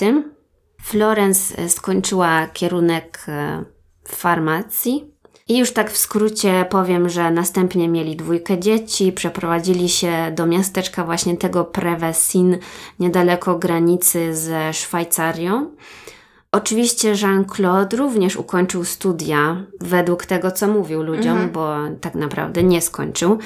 Florence 0.82 1.68
skończyła 1.68 2.46
kierunek 2.46 3.24
e, 3.28 3.64
farmacji. 4.08 5.11
I 5.52 5.58
już 5.58 5.72
tak 5.72 5.90
w 5.90 5.96
skrócie 5.96 6.66
powiem, 6.70 7.08
że 7.08 7.30
następnie 7.30 7.88
mieli 7.88 8.16
dwójkę 8.16 8.58
dzieci, 8.58 9.12
przeprowadzili 9.12 9.88
się 9.88 10.12
do 10.36 10.46
miasteczka 10.46 11.04
właśnie 11.04 11.36
tego 11.36 11.64
Prevesin, 11.64 12.58
niedaleko 12.98 13.58
granicy 13.58 14.36
ze 14.36 14.72
Szwajcarią. 14.72 15.70
Oczywiście 16.52 17.12
Jean-Claude 17.12 17.96
również 17.96 18.36
ukończył 18.36 18.84
studia 18.84 19.64
według 19.80 20.26
tego, 20.26 20.50
co 20.50 20.68
mówił 20.68 21.02
ludziom, 21.02 21.32
mhm. 21.32 21.50
bo 21.50 21.74
tak 22.00 22.14
naprawdę 22.14 22.62
nie 22.62 22.80
skończył. 22.80 23.38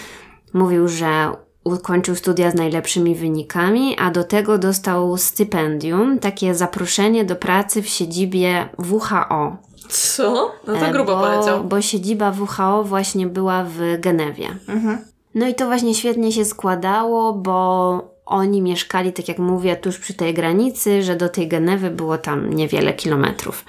Mówił, 0.52 0.88
że 0.88 1.30
ukończył 1.64 2.14
studia 2.14 2.50
z 2.50 2.54
najlepszymi 2.54 3.14
wynikami, 3.14 3.96
a 3.98 4.10
do 4.10 4.24
tego 4.24 4.58
dostał 4.58 5.16
stypendium, 5.16 6.18
takie 6.18 6.54
zaproszenie 6.54 7.24
do 7.24 7.36
pracy 7.36 7.82
w 7.82 7.88
siedzibie 7.88 8.68
WHO. 8.78 9.65
Co? 9.88 10.52
No 10.66 10.74
to 10.74 10.86
e, 10.86 10.92
grubo 10.92 11.16
bo, 11.16 11.22
poleciał. 11.22 11.64
Bo 11.64 11.82
siedziba 11.82 12.30
WHO 12.30 12.84
właśnie 12.84 13.26
była 13.26 13.64
w 13.64 14.00
Genewie. 14.00 14.48
Mhm. 14.68 14.98
No 15.34 15.48
i 15.48 15.54
to 15.54 15.66
właśnie 15.66 15.94
świetnie 15.94 16.32
się 16.32 16.44
składało, 16.44 17.32
bo 17.32 18.00
oni 18.26 18.62
mieszkali, 18.62 19.12
tak 19.12 19.28
jak 19.28 19.38
mówię, 19.38 19.76
tuż 19.76 19.98
przy 19.98 20.14
tej 20.14 20.34
granicy, 20.34 21.02
że 21.02 21.16
do 21.16 21.28
tej 21.28 21.48
Genewy 21.48 21.90
było 21.90 22.18
tam 22.18 22.52
niewiele 22.52 22.94
kilometrów. 22.94 23.64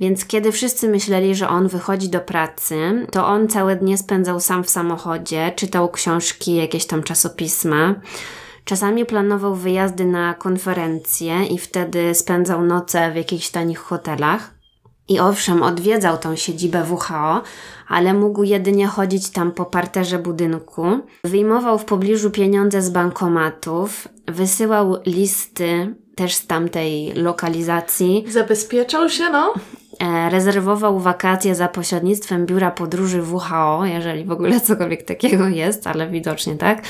Więc 0.00 0.26
kiedy 0.26 0.52
wszyscy 0.52 0.88
myśleli, 0.88 1.34
że 1.34 1.48
on 1.48 1.68
wychodzi 1.68 2.08
do 2.08 2.20
pracy, 2.20 3.06
to 3.12 3.26
on 3.26 3.48
całe 3.48 3.76
dnie 3.76 3.98
spędzał 3.98 4.40
sam 4.40 4.64
w 4.64 4.70
samochodzie, 4.70 5.52
czytał 5.56 5.90
książki, 5.90 6.54
jakieś 6.54 6.86
tam 6.86 7.02
czasopisma. 7.02 7.94
Czasami 8.64 9.04
planował 9.04 9.54
wyjazdy 9.54 10.04
na 10.04 10.34
konferencje 10.34 11.44
i 11.44 11.58
wtedy 11.58 12.14
spędzał 12.14 12.62
noce 12.62 13.12
w 13.12 13.16
jakichś 13.16 13.48
tanich 13.48 13.78
hotelach. 13.78 14.53
I 15.08 15.20
owszem, 15.20 15.62
odwiedzał 15.62 16.18
tą 16.18 16.36
siedzibę 16.36 16.84
WHO, 16.90 17.42
ale 17.88 18.14
mógł 18.14 18.42
jedynie 18.42 18.86
chodzić 18.86 19.30
tam 19.30 19.52
po 19.52 19.64
parterze 19.64 20.18
budynku. 20.18 20.84
Wyjmował 21.24 21.78
w 21.78 21.84
pobliżu 21.84 22.30
pieniądze 22.30 22.82
z 22.82 22.90
bankomatów, 22.90 24.08
wysyłał 24.26 24.96
listy 25.06 25.94
też 26.14 26.34
z 26.34 26.46
tamtej 26.46 27.12
lokalizacji. 27.14 28.24
Zabezpieczał 28.28 29.08
się, 29.08 29.30
no? 29.30 29.54
E, 30.00 30.30
rezerwował 30.30 31.00
wakacje 31.00 31.54
za 31.54 31.68
pośrednictwem 31.68 32.46
biura 32.46 32.70
podróży 32.70 33.22
WHO, 33.22 33.86
jeżeli 33.86 34.24
w 34.24 34.30
ogóle 34.30 34.60
cokolwiek 34.60 35.02
takiego 35.02 35.48
jest, 35.48 35.86
ale 35.86 36.08
widocznie 36.08 36.54
tak. 36.54 36.82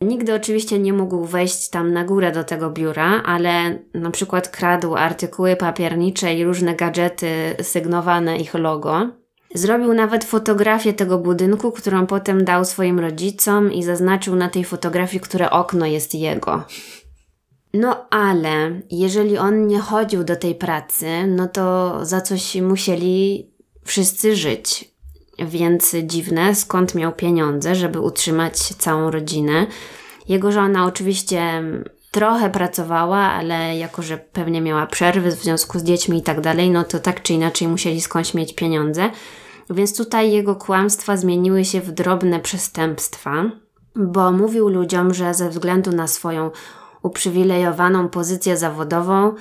Nigdy 0.00 0.34
oczywiście 0.34 0.78
nie 0.78 0.92
mógł 0.92 1.24
wejść 1.24 1.70
tam 1.70 1.92
na 1.92 2.04
górę 2.04 2.32
do 2.32 2.44
tego 2.44 2.70
biura, 2.70 3.22
ale 3.22 3.78
na 3.94 4.10
przykład 4.10 4.48
kradł 4.48 4.94
artykuły 4.94 5.56
papiernicze 5.56 6.34
i 6.34 6.44
różne 6.44 6.74
gadżety 6.74 7.28
sygnowane 7.62 8.38
ich 8.38 8.54
logo. 8.54 9.08
Zrobił 9.54 9.94
nawet 9.94 10.24
fotografię 10.24 10.92
tego 10.92 11.18
budynku, 11.18 11.72
którą 11.72 12.06
potem 12.06 12.44
dał 12.44 12.64
swoim 12.64 13.00
rodzicom 13.00 13.72
i 13.72 13.82
zaznaczył 13.82 14.36
na 14.36 14.48
tej 14.48 14.64
fotografii, 14.64 15.20
które 15.20 15.50
okno 15.50 15.86
jest 15.86 16.14
jego. 16.14 16.64
No 17.74 18.06
ale 18.10 18.80
jeżeli 18.90 19.38
on 19.38 19.66
nie 19.66 19.78
chodził 19.78 20.24
do 20.24 20.36
tej 20.36 20.54
pracy, 20.54 21.06
no 21.26 21.48
to 21.48 21.98
za 22.02 22.20
coś 22.20 22.54
musieli 22.54 23.50
wszyscy 23.84 24.36
żyć. 24.36 24.95
Więc 25.38 25.96
dziwne, 26.02 26.54
skąd 26.54 26.94
miał 26.94 27.12
pieniądze, 27.12 27.74
żeby 27.74 28.00
utrzymać 28.00 28.58
całą 28.58 29.10
rodzinę. 29.10 29.66
Jego 30.28 30.52
żona 30.52 30.86
oczywiście 30.86 31.62
trochę 32.10 32.50
pracowała, 32.50 33.18
ale 33.18 33.76
jako, 33.76 34.02
że 34.02 34.18
pewnie 34.18 34.60
miała 34.60 34.86
przerwy 34.86 35.30
w 35.30 35.42
związku 35.42 35.78
z 35.78 35.84
dziećmi 35.84 36.18
i 36.18 36.22
tak 36.22 36.40
dalej, 36.40 36.70
no 36.70 36.84
to 36.84 36.98
tak 36.98 37.22
czy 37.22 37.32
inaczej 37.32 37.68
musieli 37.68 38.00
skądś 38.00 38.34
mieć 38.34 38.54
pieniądze. 38.54 39.10
Więc 39.70 39.96
tutaj 39.96 40.32
jego 40.32 40.56
kłamstwa 40.56 41.16
zmieniły 41.16 41.64
się 41.64 41.80
w 41.80 41.92
drobne 41.92 42.40
przestępstwa, 42.40 43.44
bo 43.96 44.32
mówił 44.32 44.68
ludziom, 44.68 45.14
że 45.14 45.34
ze 45.34 45.50
względu 45.50 45.92
na 45.92 46.06
swoją 46.06 46.50
uprzywilejowaną 47.02 48.08
pozycję 48.08 48.56
zawodową, 48.56 49.34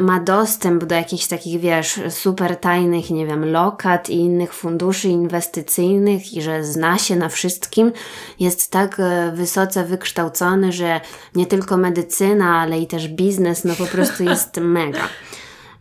ma 0.00 0.20
dostęp 0.20 0.84
do 0.84 0.94
jakichś 0.94 1.26
takich, 1.26 1.60
wiesz, 1.60 2.00
super 2.08 2.56
tajnych, 2.56 3.10
nie 3.10 3.26
wiem, 3.26 3.44
lokat 3.44 4.10
i 4.10 4.14
innych 4.14 4.54
funduszy 4.54 5.08
inwestycyjnych 5.08 6.34
i 6.34 6.42
że 6.42 6.64
zna 6.64 6.98
się 6.98 7.16
na 7.16 7.28
wszystkim, 7.28 7.92
jest 8.40 8.70
tak 8.70 9.00
e, 9.00 9.32
wysoce 9.34 9.84
wykształcony, 9.84 10.72
że 10.72 11.00
nie 11.34 11.46
tylko 11.46 11.76
medycyna, 11.76 12.60
ale 12.60 12.78
i 12.78 12.86
też 12.86 13.08
biznes, 13.08 13.64
no 13.64 13.74
po 13.74 13.86
prostu 13.86 14.24
jest 14.24 14.56
mega. 14.76 15.08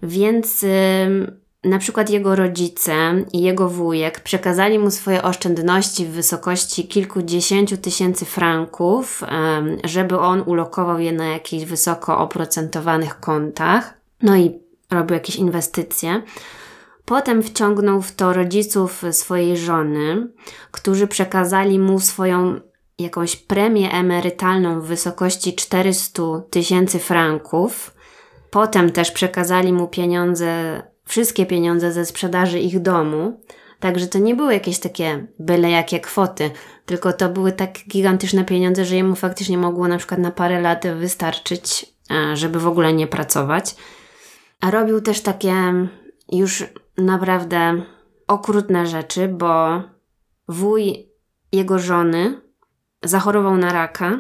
Więc 0.04 0.66
na 1.64 1.80
przykład 1.80 2.10
jego 2.10 2.36
rodzice 2.36 2.94
i 3.34 3.42
jego 3.42 3.70
wujek 3.70 4.20
przekazali 4.20 4.80
mu 4.80 4.92
swoje 4.92 5.24
oszczędności 5.24 6.06
w 6.06 6.12
wysokości 6.12 6.88
kilkudziesięciu 6.88 7.78
tysięcy 7.78 8.26
franków, 8.26 9.24
żeby 9.84 10.20
on 10.20 10.44
ulokował 10.46 11.00
je 11.00 11.12
na 11.12 11.26
jakichś 11.26 11.66
wysoko 11.66 12.18
oprocentowanych 12.18 13.20
kontach, 13.20 13.94
no 14.22 14.36
i 14.36 14.60
robił 14.92 15.14
jakieś 15.14 15.36
inwestycje. 15.36 16.22
Potem 17.06 17.44
wciągnął 17.44 18.02
w 18.02 18.12
to 18.12 18.34
rodziców 18.34 19.04
swojej 19.12 19.58
żony, 19.58 20.28
którzy 20.72 21.08
przekazali 21.08 21.80
mu 21.80 22.00
swoją 22.00 22.60
jakąś 23.00 23.36
premię 23.36 23.92
emerytalną 23.92 24.82
w 24.82 24.86
wysokości 24.86 25.56
400 25.56 26.24
tysięcy 26.50 27.00
franków. 27.00 27.94
Potem 28.52 28.92
też 28.92 29.12
przekazali 29.12 29.74
mu 29.74 29.88
pieniądze 29.88 30.82
wszystkie 31.06 31.46
pieniądze 31.46 31.92
ze 31.92 32.06
sprzedaży 32.06 32.60
ich 32.60 32.82
domu. 32.82 33.42
Także 33.80 34.08
to 34.08 34.20
nie 34.20 34.36
były 34.36 34.54
jakieś 34.54 34.80
takie 34.80 35.28
byle 35.40 35.70
jakie 35.70 36.00
kwoty, 36.00 36.52
tylko 36.86 37.14
to 37.14 37.30
były 37.30 37.52
tak 37.52 37.74
gigantyczne 37.88 38.46
pieniądze, 38.46 38.86
że 38.86 38.96
jemu 38.96 39.16
faktycznie 39.16 39.58
mogło 39.58 39.88
na 39.88 39.98
przykład 39.98 40.20
na 40.20 40.32
parę 40.32 40.62
lat 40.62 40.88
wystarczyć, 40.88 41.86
e, 42.12 42.38
żeby 42.38 42.60
w 42.60 42.68
ogóle 42.68 42.94
nie 42.94 43.08
pracować. 43.08 43.76
A 44.62 44.72
robił 44.72 45.02
też 45.02 45.22
takie 45.22 45.54
już 46.32 46.64
naprawdę 46.98 47.84
okrutne 48.28 48.88
rzeczy, 48.88 49.28
bo 49.28 49.84
wuj 50.48 51.10
jego 51.52 51.80
żony 51.80 52.42
zachorował 53.04 53.58
na 53.58 53.74
raka 53.74 54.20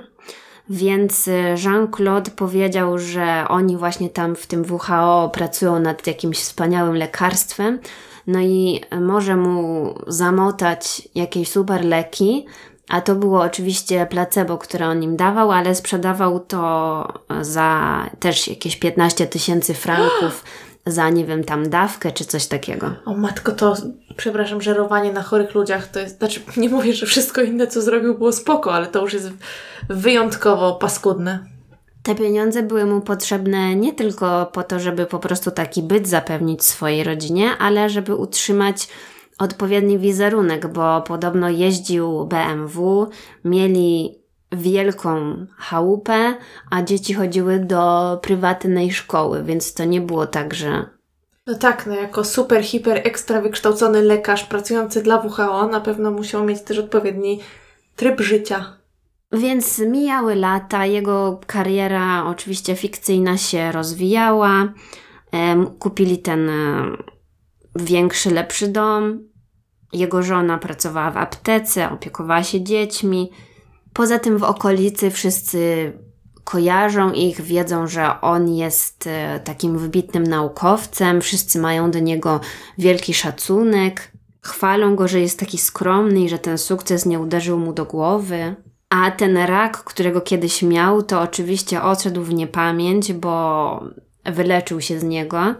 więc 0.70 1.28
y, 1.28 1.55
Jean-Claude 1.64 2.32
powiedział, 2.32 2.97
że 2.97 3.45
oni 3.49 3.78
właśnie 3.78 4.09
tam 4.09 4.36
w 4.36 4.47
tym 4.47 4.66
WHO 4.70 5.30
pracują 5.34 5.80
nad 5.80 6.07
jakimś 6.07 6.38
wspaniałym 6.38 6.95
lekarstwem, 6.95 7.80
no 8.28 8.39
i 8.39 8.82
może 9.01 9.36
mu 9.36 9.95
zamotać 10.07 11.09
jakieś 11.16 11.49
super 11.49 11.86
leki, 11.86 12.45
a 12.89 13.01
to 13.01 13.16
było 13.16 13.41
oczywiście 13.41 14.05
placebo, 14.05 14.57
które 14.57 14.88
on 14.88 15.03
im 15.03 15.18
dawał, 15.18 15.51
ale 15.51 15.76
sprzedawał 15.76 16.39
to 16.39 17.07
za 17.41 18.09
też 18.20 18.47
jakieś 18.47 18.76
15 18.76 19.28
tysięcy 19.28 19.74
franków 19.74 20.43
za, 20.86 21.09
nie 21.09 21.26
wiem, 21.26 21.43
tam 21.43 21.70
dawkę 21.70 22.11
czy 22.11 22.26
coś 22.26 22.47
takiego. 22.47 22.91
O 23.05 23.14
matko, 23.14 23.51
to 23.51 23.76
przepraszam, 24.18 24.61
żerowanie 24.61 25.14
na 25.14 25.24
chorych 25.24 25.55
ludziach 25.55 25.88
to 25.88 25.99
jest, 25.99 26.18
znaczy 26.18 26.41
nie 26.57 26.70
mówię, 26.70 26.93
że 26.93 27.05
wszystko 27.05 27.41
inne, 27.41 27.68
co 27.68 27.82
zrobił 27.82 28.18
było 28.18 28.32
spoko, 28.32 28.74
ale 28.74 28.88
to 28.88 29.01
już 29.01 29.14
jest 29.14 29.30
wyjątkowo 29.89 30.76
paskudne. 30.76 31.39
Te 32.03 32.16
pieniądze 32.16 32.64
były 32.64 32.86
mu 32.86 33.01
potrzebne 33.01 33.76
nie 33.76 33.93
tylko 33.93 34.45
po 34.45 34.64
to, 34.64 34.80
żeby 34.80 35.05
po 35.05 35.20
prostu 35.20 35.51
taki 35.51 35.84
byt 35.84 36.07
zapewnić 36.07 36.64
swojej 36.64 37.03
rodzinie, 37.03 37.49
ale 37.59 37.89
żeby 37.89 38.16
utrzymać 38.16 38.88
odpowiedni 39.39 39.99
wizerunek, 39.99 40.68
bo 40.68 41.01
podobno 41.01 41.49
jeździł 41.49 42.26
BMW, 42.26 43.09
mieli 43.45 44.20
wielką 44.51 45.45
chałupę, 45.57 46.36
a 46.72 46.84
dzieci 46.84 47.14
chodziły 47.14 47.59
do 47.59 48.20
prywatnej 48.22 48.91
szkoły, 48.91 49.43
więc 49.43 49.74
to 49.74 49.86
nie 49.86 50.01
było 50.01 50.28
tak, 50.28 50.53
że. 50.53 50.86
No 51.48 51.56
tak, 51.56 51.88
no 51.88 51.96
jako 51.96 52.24
super, 52.24 52.64
hiper, 52.64 53.02
ekstra 53.04 53.41
wykształcony 53.41 54.02
lekarz 54.02 54.44
pracujący 54.44 55.04
dla 55.04 55.18
WHO 55.18 55.68
na 55.68 55.82
pewno 55.82 56.12
musiał 56.12 56.46
mieć 56.46 56.62
też 56.62 56.78
odpowiedni 56.78 57.39
tryb 57.96 58.22
życia. 58.22 58.78
Więc 59.32 59.80
mijały 59.80 60.36
lata, 60.36 60.86
jego 60.86 61.39
kariera 61.48 62.26
oczywiście 62.26 62.76
fikcyjna 62.76 63.38
się 63.38 63.72
rozwijała. 63.72 64.74
Kupili 65.80 66.18
ten 66.18 66.50
e, 66.50 66.84
większy, 67.76 68.32
lepszy 68.32 68.68
dom. 68.68 69.20
Jego 69.94 70.24
żona 70.24 70.58
pracowała 70.58 71.12
w 71.12 71.18
aptece, 71.18 71.91
opiekowała 71.91 72.44
się 72.44 72.64
dziećmi. 72.64 73.32
Poza 73.94 74.20
tym 74.20 74.38
w 74.38 74.44
okolicy 74.44 75.12
wszyscy 75.12 75.91
kojarzą 76.44 77.12
ich, 77.12 77.41
wiedzą, 77.41 77.88
że 77.88 78.22
on 78.22 78.50
jest 78.50 79.08
e, 79.08 79.39
takim 79.44 79.78
wybitnym 79.78 80.24
naukowcem, 80.24 81.22
wszyscy 81.22 81.60
mają 81.60 81.91
do 81.91 82.00
niego 82.00 82.39
wielki 82.78 83.14
szacunek. 83.14 84.12
Chwalą 84.41 84.96
go, 84.96 85.08
że 85.08 85.22
jest 85.22 85.39
taki 85.39 85.58
skromny 85.58 86.22
i 86.22 86.30
że 86.30 86.39
ten 86.39 86.58
sukces 86.58 87.06
nie 87.06 87.20
uderzył 87.20 87.60
mu 87.60 87.74
do 87.74 87.86
głowy. 87.86 88.56
A 88.89 89.12
ten 89.12 89.38
rak, 89.38 89.78
którego 89.84 90.22
kiedyś 90.22 90.64
miał, 90.64 91.04
to 91.04 91.22
oczywiście 91.22 91.82
odszedł 91.82 92.24
w 92.24 92.34
niepamięć, 92.34 93.14
bo 93.14 93.84
wyleczył 94.26 94.82
się 94.82 94.99
z 94.99 95.03
niego. 95.03 95.55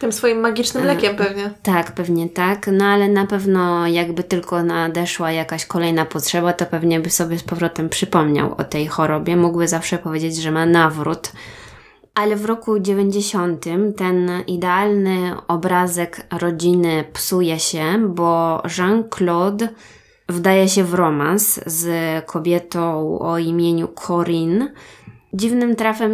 Tym 0.00 0.12
swoim 0.12 0.40
magicznym 0.40 0.84
lekiem 0.84 1.16
pewnie. 1.16 1.50
Tak, 1.62 1.92
pewnie 1.92 2.28
tak. 2.28 2.70
No 2.72 2.84
ale 2.84 3.08
na 3.08 3.26
pewno 3.26 3.86
jakby 3.86 4.24
tylko 4.24 4.62
nadeszła 4.62 5.32
jakaś 5.32 5.66
kolejna 5.66 6.04
potrzeba, 6.04 6.52
to 6.52 6.66
pewnie 6.66 7.00
by 7.00 7.10
sobie 7.10 7.38
z 7.38 7.42
powrotem 7.42 7.88
przypomniał 7.88 8.54
o 8.54 8.64
tej 8.64 8.86
chorobie. 8.86 9.36
Mógłby 9.36 9.68
zawsze 9.68 9.98
powiedzieć, 9.98 10.36
że 10.36 10.50
ma 10.50 10.66
nawrót. 10.66 11.32
Ale 12.14 12.36
w 12.36 12.44
roku 12.44 12.78
90 12.80 13.64
ten 13.96 14.30
idealny 14.46 15.34
obrazek 15.48 16.26
rodziny 16.40 17.04
psuje 17.12 17.58
się, 17.58 17.82
bo 18.08 18.62
Jean-Claude 18.78 19.68
wdaje 20.28 20.68
się 20.68 20.84
w 20.84 20.94
romans 20.94 21.60
z 21.66 21.86
kobietą 22.26 23.18
o 23.18 23.38
imieniu 23.38 23.88
Corinne. 23.88 24.72
Dziwnym 25.32 25.76
trafem 25.76 26.12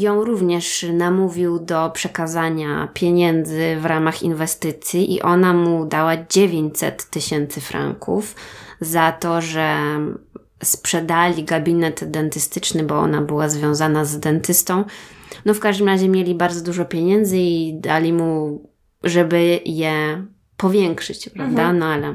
ją 0.00 0.24
również 0.24 0.86
namówił 0.92 1.58
do 1.58 1.90
przekazania 1.90 2.88
pieniędzy 2.94 3.76
w 3.80 3.84
ramach 3.84 4.22
inwestycji 4.22 5.14
i 5.14 5.22
ona 5.22 5.52
mu 5.52 5.86
dała 5.86 6.12
900 6.28 7.10
tysięcy 7.10 7.60
franków 7.60 8.34
za 8.80 9.12
to, 9.12 9.40
że 9.40 9.76
sprzedali 10.64 11.44
gabinet 11.44 12.10
dentystyczny, 12.10 12.82
bo 12.82 12.98
ona 12.98 13.22
była 13.22 13.48
związana 13.48 14.04
z 14.04 14.18
dentystą. 14.18 14.84
No 15.44 15.54
w 15.54 15.60
każdym 15.60 15.86
razie 15.86 16.08
mieli 16.08 16.34
bardzo 16.34 16.64
dużo 16.64 16.84
pieniędzy 16.84 17.38
i 17.38 17.74
dali 17.80 18.12
mu, 18.12 18.62
żeby 19.04 19.60
je 19.64 20.26
powiększyć, 20.56 21.28
prawda? 21.28 21.62
Mhm. 21.62 21.78
No 21.78 21.86
ale 21.86 22.14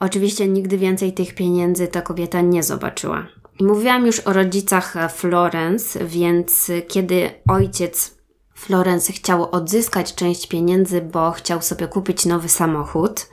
oczywiście 0.00 0.48
nigdy 0.48 0.78
więcej 0.78 1.12
tych 1.12 1.34
pieniędzy 1.34 1.88
ta 1.88 2.02
kobieta 2.02 2.40
nie 2.40 2.62
zobaczyła. 2.62 3.26
Mówiłam 3.60 4.06
już 4.06 4.20
o 4.20 4.32
rodzicach 4.32 4.94
Florence, 5.12 6.04
więc 6.04 6.70
kiedy 6.88 7.30
ojciec 7.48 8.16
Florence 8.54 9.12
chciał 9.12 9.50
odzyskać 9.50 10.14
część 10.14 10.46
pieniędzy, 10.46 11.00
bo 11.00 11.30
chciał 11.30 11.62
sobie 11.62 11.88
kupić 11.88 12.26
nowy 12.26 12.48
samochód, 12.48 13.26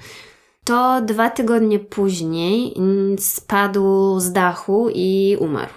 to 0.63 1.01
dwa 1.01 1.30
tygodnie 1.30 1.80
później 1.80 2.74
spadł 3.19 4.19
z 4.19 4.32
dachu 4.32 4.89
i 4.93 5.38
umarł. 5.39 5.74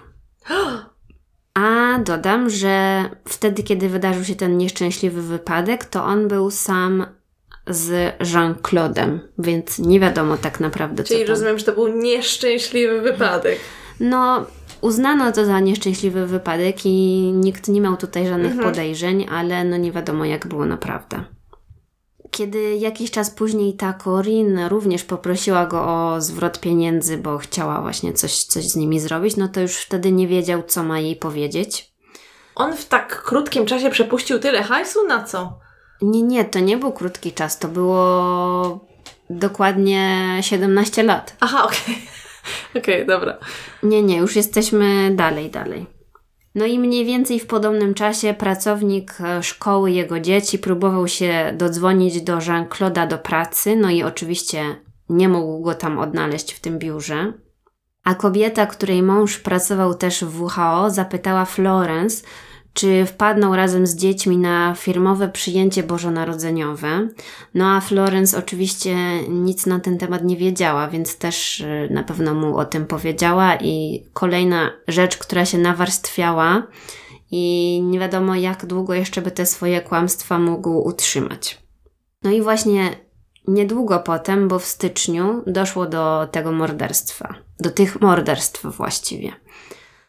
A 1.55 1.99
dodam, 1.99 2.51
że 2.51 3.05
wtedy, 3.28 3.62
kiedy 3.62 3.88
wydarzył 3.88 4.24
się 4.24 4.34
ten 4.34 4.59
nieszczęśliwy 4.59 5.22
wypadek, 5.22 5.84
to 5.84 6.05
on 6.05 6.28
był 6.28 6.51
sam 6.51 7.07
z 7.66 8.14
Jean-Claude'em, 8.20 9.18
więc 9.38 9.78
nie 9.78 10.01
wiadomo 10.01 10.36
tak 10.36 10.61
naprawdę 10.61 11.05
Czyli 11.05 11.09
co. 11.09 11.14
Czyli 11.14 11.24
rozumiem, 11.30 11.59
że 11.59 11.64
to 11.64 11.72
był 11.72 11.88
nieszczęśliwy 11.88 13.01
wypadek. 13.01 13.59
No, 14.01 14.47
uznano 14.80 15.32
to 15.32 15.44
za 15.44 15.61
nieszczęśliwy 15.61 16.26
wypadek 16.26 16.86
i 16.86 17.32
nikt 17.34 17.68
nie 17.68 17.80
miał 17.80 17.97
tutaj 17.97 18.26
żadnych 18.26 18.53
mhm. 18.53 18.70
podejrzeń, 18.70 19.26
ale 19.30 19.64
no 19.64 19.76
nie 19.76 19.92
wiadomo 19.92 20.24
jak 20.24 20.47
było 20.47 20.66
naprawdę. 20.66 21.24
Kiedy 22.30 22.76
jakiś 22.76 23.11
czas 23.11 23.30
później 23.30 23.76
ta 23.76 23.92
Corin 23.92 24.59
również 24.68 25.05
poprosiła 25.05 25.66
go 25.66 25.84
o 25.84 26.20
zwrot 26.20 26.61
pieniędzy, 26.61 27.18
bo 27.18 27.38
chciała 27.38 27.80
właśnie 27.80 28.12
coś, 28.12 28.44
coś 28.44 28.64
z 28.64 28.76
nimi 28.76 29.01
zrobić, 29.01 29.36
no 29.36 29.49
to 29.49 29.61
już 29.61 29.76
wtedy 29.76 30.12
nie 30.12 30.28
wiedział, 30.28 30.62
co 30.62 30.82
ma 30.82 31.01
jej 31.01 31.16
powiedzieć. 31.16 31.92
On 32.55 32.76
w 32.76 32.84
tak 32.84 33.22
krótkim 33.22 33.66
czasie 33.66 33.90
przepuścił 33.90 34.38
tyle 34.38 34.62
hajsu? 34.62 35.07
Na 35.07 35.24
co? 35.24 35.59
Nie, 36.03 36.22
nie, 36.22 36.44
to 36.44 36.59
nie 36.59 36.76
był 36.76 36.92
krótki 36.92 37.32
czas, 37.32 37.59
to 37.59 37.68
było 37.68 38.86
dokładnie 39.30 40.24
17 40.40 41.03
lat. 41.03 41.36
Aha, 41.40 41.64
okej. 41.64 41.78
Okay. 41.94 42.26
Okej, 42.70 43.03
okay, 43.03 43.05
dobra. 43.05 43.38
Nie, 43.82 44.03
nie, 44.03 44.16
już 44.16 44.36
jesteśmy 44.36 45.11
dalej, 45.14 45.51
dalej. 45.51 45.86
No 46.55 46.66
i 46.66 46.78
mniej 46.78 47.05
więcej 47.05 47.40
w 47.40 47.47
podobnym 47.47 47.94
czasie 47.94 48.34
pracownik 48.34 49.14
e, 49.20 49.42
szkoły 49.42 49.90
jego 49.90 50.20
dzieci 50.20 50.59
próbował 50.59 51.09
się 51.09 51.53
dodzwonić 51.57 52.22
do 52.22 52.38
Jean-Claude'a 52.38 53.09
do 53.09 53.18
pracy, 53.18 53.76
no 53.76 53.90
i 53.90 54.03
oczywiście 54.03 54.76
nie 55.09 55.28
mógł 55.28 55.61
go 55.61 55.74
tam 55.74 55.99
odnaleźć 55.99 56.53
w 56.53 56.61
tym 56.61 56.78
biurze. 56.78 57.32
A 58.05 58.14
kobieta, 58.14 58.66
której 58.66 59.03
mąż 59.03 59.38
pracował 59.38 59.94
też 59.94 60.24
w 60.24 60.42
WHO, 60.42 60.90
zapytała 60.90 61.44
Florence, 61.44 62.26
czy 62.77 63.07
wpadną 63.07 63.57
razem 63.57 63.87
z 63.87 63.97
dziećmi 63.97 64.39
na 64.39 64.74
firmowe 64.74 65.29
przyjęcie 65.29 65.83
bożonarodzeniowe. 65.83 67.09
No 67.55 67.66
a 67.70 67.81
Florence 67.81 68.39
oczywiście 68.39 69.22
nic 69.29 69.66
na 69.66 69.81
ten 69.81 69.99
temat 69.99 70.24
nie 70.24 70.37
wiedziała, 70.37 70.89
więc 70.89 71.18
też 71.18 71.61
y, 71.61 71.89
na 71.91 72.03
pewno 72.03 72.35
mu 72.35 72.57
o 72.57 72.64
tym 72.64 72.87
powiedziała. 72.87 73.57
I 73.57 74.05
kolejna 74.12 74.70
rzecz, 74.89 75.16
która 75.16 75.45
się 75.45 75.59
nawarstwiała, 75.59 76.66
i 77.31 77.81
nie 77.85 77.99
wiadomo 77.99 78.35
jak 78.35 78.66
długo 78.66 78.95
jeszcze 78.95 79.22
by 79.22 79.31
te 79.31 79.47
swoje 79.47 79.81
kłamstwa 79.81 80.39
mógł 80.39 80.89
utrzymać. 80.89 81.62
No 82.22 82.31
i 82.31 82.43
właśnie 82.43 82.91
niedługo 83.49 83.99
potem, 83.99 84.49
bo 84.49 84.59
w 84.59 84.64
styczniu 84.64 85.43
doszło 85.47 85.87
do 85.87 86.29
tego 86.33 86.53
morderstwa, 86.53 87.35
do 87.61 87.70
tych 87.70 88.01
morderstw 88.01 88.66
właściwie. 88.66 89.33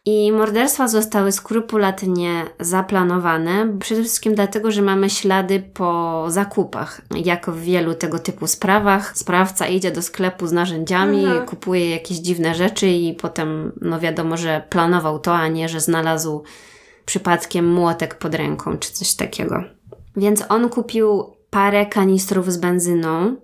I 0.04 0.32
morderstwa 0.32 0.88
zostały 0.88 1.32
skrupulatnie 1.32 2.44
zaplanowane, 2.60 3.78
przede 3.80 4.02
wszystkim 4.02 4.34
dlatego, 4.34 4.70
że 4.70 4.82
mamy 4.82 5.10
ślady 5.10 5.62
po 5.74 6.24
zakupach. 6.28 7.00
Jak 7.24 7.50
w 7.50 7.60
wielu 7.60 7.94
tego 7.94 8.18
typu 8.18 8.46
sprawach, 8.46 9.18
sprawca 9.18 9.66
idzie 9.66 9.90
do 9.90 10.02
sklepu 10.02 10.46
z 10.46 10.52
narzędziami, 10.52 11.24
mhm. 11.24 11.46
kupuje 11.46 11.90
jakieś 11.90 12.18
dziwne 12.18 12.54
rzeczy 12.54 12.88
i 12.88 13.14
potem, 13.14 13.72
no 13.80 14.00
wiadomo, 14.00 14.36
że 14.36 14.62
planował 14.70 15.18
to, 15.18 15.34
a 15.34 15.48
nie, 15.48 15.68
że 15.68 15.80
znalazł 15.80 16.42
przypadkiem 17.04 17.72
młotek 17.72 18.14
pod 18.14 18.34
ręką 18.34 18.78
czy 18.78 18.92
coś 18.92 19.14
takiego. 19.14 19.64
Więc 20.16 20.44
on 20.48 20.68
kupił 20.68 21.24
parę 21.50 21.86
kanistrów 21.86 22.52
z 22.52 22.56
benzyną, 22.56 23.36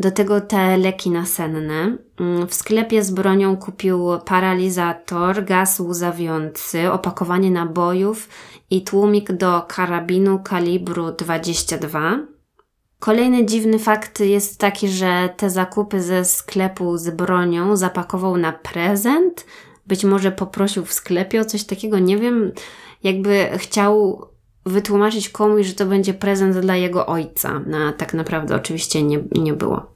do 0.00 0.10
tego 0.10 0.40
te 0.40 0.76
leki 0.76 1.10
nasenne. 1.10 1.96
Mm, 2.20 2.46
w 2.48 2.54
sklepie 2.54 3.04
z 3.04 3.10
bronią 3.10 3.56
kupił 3.56 4.08
paralizator, 4.24 5.44
gaz 5.44 5.80
łzawiący, 5.80 6.92
opakowanie 6.92 7.50
nabojów 7.50 8.28
i 8.70 8.82
tłumik 8.84 9.32
do 9.32 9.62
karabinu 9.68 10.38
kalibru 10.38 11.12
22. 11.12 12.18
Kolejny 12.98 13.46
dziwny 13.46 13.78
fakt 13.78 14.20
jest 14.20 14.60
taki, 14.60 14.88
że 14.88 15.34
te 15.36 15.50
zakupy 15.50 16.02
ze 16.02 16.24
sklepu 16.24 16.98
z 16.98 17.10
bronią 17.10 17.76
zapakował 17.76 18.36
na 18.36 18.52
prezent. 18.52 19.46
Być 19.86 20.04
może 20.04 20.32
poprosił 20.32 20.84
w 20.84 20.92
sklepie 20.92 21.40
o 21.40 21.44
coś 21.44 21.64
takiego, 21.64 21.98
nie 21.98 22.18
wiem. 22.18 22.52
Jakby 23.02 23.50
chciał 23.56 24.26
wytłumaczyć 24.66 25.28
komuś, 25.28 25.66
że 25.66 25.74
to 25.74 25.86
będzie 25.86 26.14
prezent 26.14 26.58
dla 26.58 26.76
jego 26.76 27.06
ojca. 27.06 27.62
No, 27.66 27.92
tak 27.92 28.14
naprawdę 28.14 28.56
oczywiście 28.56 29.02
nie, 29.02 29.24
nie 29.32 29.52
było. 29.52 29.92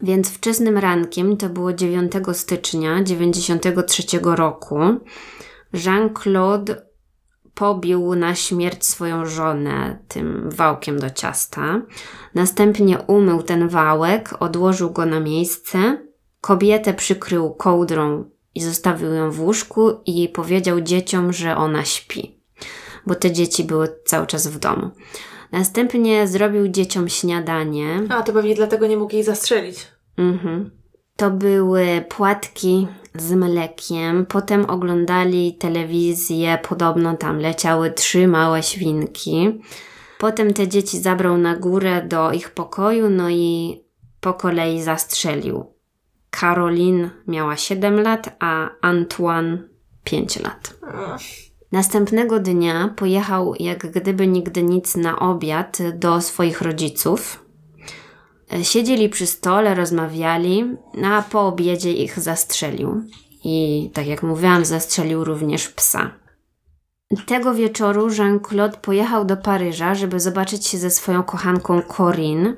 Więc 0.00 0.30
wczesnym 0.30 0.78
rankiem, 0.78 1.36
to 1.36 1.48
było 1.48 1.72
9 1.72 2.12
stycznia 2.32 3.02
1993 3.02 4.02
roku, 4.22 4.78
Jean-Claude 5.72 6.74
pobił 7.54 8.14
na 8.14 8.34
śmierć 8.34 8.84
swoją 8.84 9.26
żonę 9.26 9.98
tym 10.08 10.50
wałkiem 10.50 10.98
do 10.98 11.10
ciasta. 11.10 11.82
Następnie 12.34 12.98
umył 12.98 13.42
ten 13.42 13.68
wałek, 13.68 14.34
odłożył 14.40 14.90
go 14.90 15.06
na 15.06 15.20
miejsce. 15.20 15.98
Kobietę 16.40 16.94
przykrył 16.94 17.54
kołdrą 17.54 18.24
i 18.54 18.62
zostawił 18.62 19.12
ją 19.12 19.30
w 19.30 19.40
łóżku 19.40 19.90
i 20.06 20.28
powiedział 20.28 20.80
dzieciom, 20.80 21.32
że 21.32 21.56
ona 21.56 21.84
śpi, 21.84 22.33
bo 23.06 23.14
te 23.14 23.32
dzieci 23.32 23.64
były 23.64 23.88
cały 24.04 24.26
czas 24.26 24.46
w 24.46 24.58
domu. 24.58 24.90
Następnie 25.52 26.26
zrobił 26.28 26.68
dzieciom 26.68 27.08
śniadanie. 27.08 28.02
A, 28.08 28.22
to 28.22 28.32
pewnie 28.32 28.54
dlatego 28.54 28.86
nie 28.86 28.96
mógł 28.96 29.14
jej 29.14 29.24
zastrzelić. 29.24 29.86
Mhm. 30.16 30.70
To 31.16 31.30
były 31.30 32.04
płatki 32.08 32.88
z 33.18 33.32
mlekiem. 33.32 34.26
Potem 34.26 34.64
oglądali 34.64 35.56
telewizję, 35.60 36.58
podobno 36.68 37.16
tam 37.16 37.38
leciały 37.38 37.90
trzy 37.90 38.28
małe 38.28 38.62
świnki. 38.62 39.60
Potem 40.18 40.54
te 40.54 40.68
dzieci 40.68 41.00
zabrał 41.00 41.38
na 41.38 41.56
górę 41.56 42.02
do 42.08 42.32
ich 42.32 42.50
pokoju, 42.50 43.10
no 43.10 43.30
i 43.30 43.80
po 44.20 44.34
kolei 44.34 44.82
zastrzelił. 44.82 45.74
Caroline 46.30 47.10
miała 47.26 47.56
7 47.56 48.00
lat, 48.00 48.36
a 48.38 48.70
Antoine 48.80 49.68
5 50.04 50.40
lat. 50.40 50.74
Następnego 51.74 52.40
dnia 52.40 52.94
pojechał 52.96 53.54
jak 53.58 53.90
gdyby 53.90 54.26
nigdy 54.26 54.62
nic 54.62 54.96
na 54.96 55.18
obiad 55.18 55.78
do 55.94 56.20
swoich 56.20 56.60
rodziców. 56.60 57.44
Siedzieli 58.62 59.08
przy 59.08 59.26
stole, 59.26 59.74
rozmawiali, 59.74 60.76
a 61.04 61.22
po 61.22 61.46
obiedzie 61.46 61.92
ich 61.92 62.20
zastrzelił. 62.20 63.02
I 63.44 63.90
tak 63.94 64.06
jak 64.06 64.22
mówiłam, 64.22 64.64
zastrzelił 64.64 65.24
również 65.24 65.68
psa. 65.68 66.10
Tego 67.26 67.54
wieczoru 67.54 68.08
Jean-Claude 68.08 68.76
pojechał 68.82 69.24
do 69.24 69.36
Paryża, 69.36 69.94
żeby 69.94 70.20
zobaczyć 70.20 70.66
się 70.66 70.78
ze 70.78 70.90
swoją 70.90 71.22
kochanką 71.22 71.82
Corinne, 71.82 72.56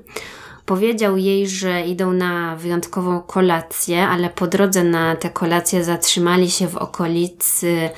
Powiedział 0.64 1.16
jej, 1.16 1.48
że 1.48 1.86
idą 1.86 2.12
na 2.12 2.56
wyjątkową 2.56 3.20
kolację, 3.20 4.08
ale 4.08 4.30
po 4.30 4.46
drodze 4.46 4.84
na 4.84 5.16
tę 5.16 5.30
kolację 5.30 5.84
zatrzymali 5.84 6.50
się 6.50 6.68
w 6.68 6.76
okolicy 6.76 7.90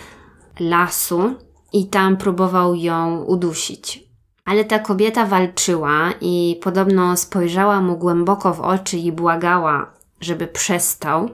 lasu 0.61 1.35
i 1.73 1.87
tam 1.87 2.17
próbował 2.17 2.75
ją 2.75 3.23
udusić. 3.25 4.09
Ale 4.45 4.65
ta 4.65 4.79
kobieta 4.79 5.27
walczyła 5.27 6.13
i 6.21 6.61
podobno 6.63 7.17
spojrzała 7.17 7.81
mu 7.81 7.97
głęboko 7.97 8.55
w 8.55 8.61
oczy 8.61 8.99
i 8.99 9.13
błagała, 9.13 9.93
żeby 10.21 10.47
przestał. 10.47 11.31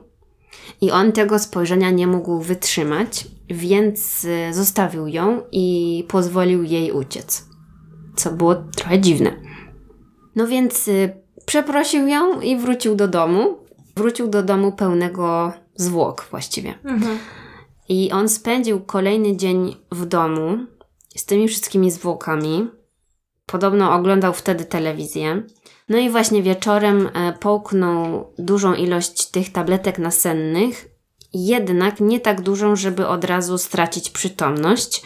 I 0.80 0.90
on 0.90 1.12
tego 1.12 1.38
spojrzenia 1.38 1.90
nie 1.90 2.06
mógł 2.06 2.40
wytrzymać, 2.40 3.26
więc 3.48 4.24
y, 4.24 4.54
zostawił 4.54 5.06
ją 5.06 5.42
i 5.52 6.06
pozwolił 6.08 6.62
jej 6.62 6.92
uciec. 6.92 7.44
Co 8.16 8.30
było 8.30 8.54
trochę 8.54 9.00
dziwne. 9.00 9.32
No 10.36 10.46
więc 10.46 10.88
y, 10.88 11.16
przeprosił 11.46 12.08
ją 12.08 12.40
i 12.40 12.56
wrócił 12.56 12.94
do 12.94 13.08
domu. 13.08 13.58
Wrócił 13.96 14.28
do 14.28 14.42
domu 14.42 14.72
pełnego 14.72 15.52
zwłok 15.76 16.26
właściwie. 16.30 16.74
Mhm. 16.84 17.18
I 17.88 18.12
on 18.12 18.28
spędził 18.28 18.80
kolejny 18.80 19.36
dzień 19.36 19.76
w 19.92 20.06
domu 20.06 20.58
z 21.16 21.24
tymi 21.24 21.48
wszystkimi 21.48 21.90
zwłokami. 21.90 22.68
Podobno 23.46 23.94
oglądał 23.94 24.32
wtedy 24.32 24.64
telewizję. 24.64 25.42
No 25.88 25.98
i 25.98 26.10
właśnie 26.10 26.42
wieczorem 26.42 27.10
e, 27.14 27.32
połknął 27.32 28.32
dużą 28.38 28.74
ilość 28.74 29.26
tych 29.26 29.52
tabletek 29.52 29.98
nasennych, 29.98 30.88
jednak 31.34 32.00
nie 32.00 32.20
tak 32.20 32.40
dużą, 32.40 32.76
żeby 32.76 33.06
od 33.06 33.24
razu 33.24 33.58
stracić 33.58 34.10
przytomność, 34.10 35.02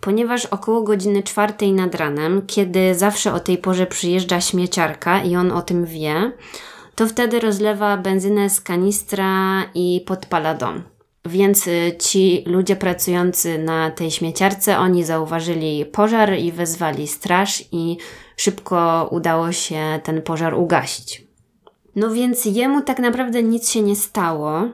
ponieważ 0.00 0.46
około 0.46 0.82
godziny 0.82 1.22
czwartej 1.22 1.72
nad 1.72 1.94
ranem, 1.94 2.42
kiedy 2.46 2.94
zawsze 2.94 3.32
o 3.32 3.40
tej 3.40 3.58
porze 3.58 3.86
przyjeżdża 3.86 4.40
śmieciarka 4.40 5.22
i 5.22 5.36
on 5.36 5.52
o 5.52 5.62
tym 5.62 5.84
wie, 5.86 6.32
to 6.94 7.06
wtedy 7.06 7.40
rozlewa 7.40 7.96
benzynę 7.96 8.50
z 8.50 8.60
kanistra 8.60 9.62
i 9.74 10.04
podpala 10.06 10.54
dom. 10.54 10.97
Więc 11.28 11.66
y, 11.66 11.96
ci 11.98 12.44
ludzie 12.46 12.76
pracujący 12.76 13.58
na 13.58 13.90
tej 13.90 14.10
śmieciarce, 14.10 14.78
oni 14.78 15.04
zauważyli 15.04 15.86
pożar 15.86 16.38
i 16.38 16.52
wezwali 16.52 17.06
straż 17.06 17.64
i 17.72 17.96
szybko 18.36 19.08
udało 19.10 19.52
się 19.52 20.00
ten 20.04 20.22
pożar 20.22 20.54
ugasić. 20.54 21.24
No 21.96 22.10
więc 22.10 22.44
jemu 22.44 22.82
tak 22.82 22.98
naprawdę 22.98 23.42
nic 23.42 23.70
się 23.70 23.82
nie 23.82 23.96
stało. 23.96 24.68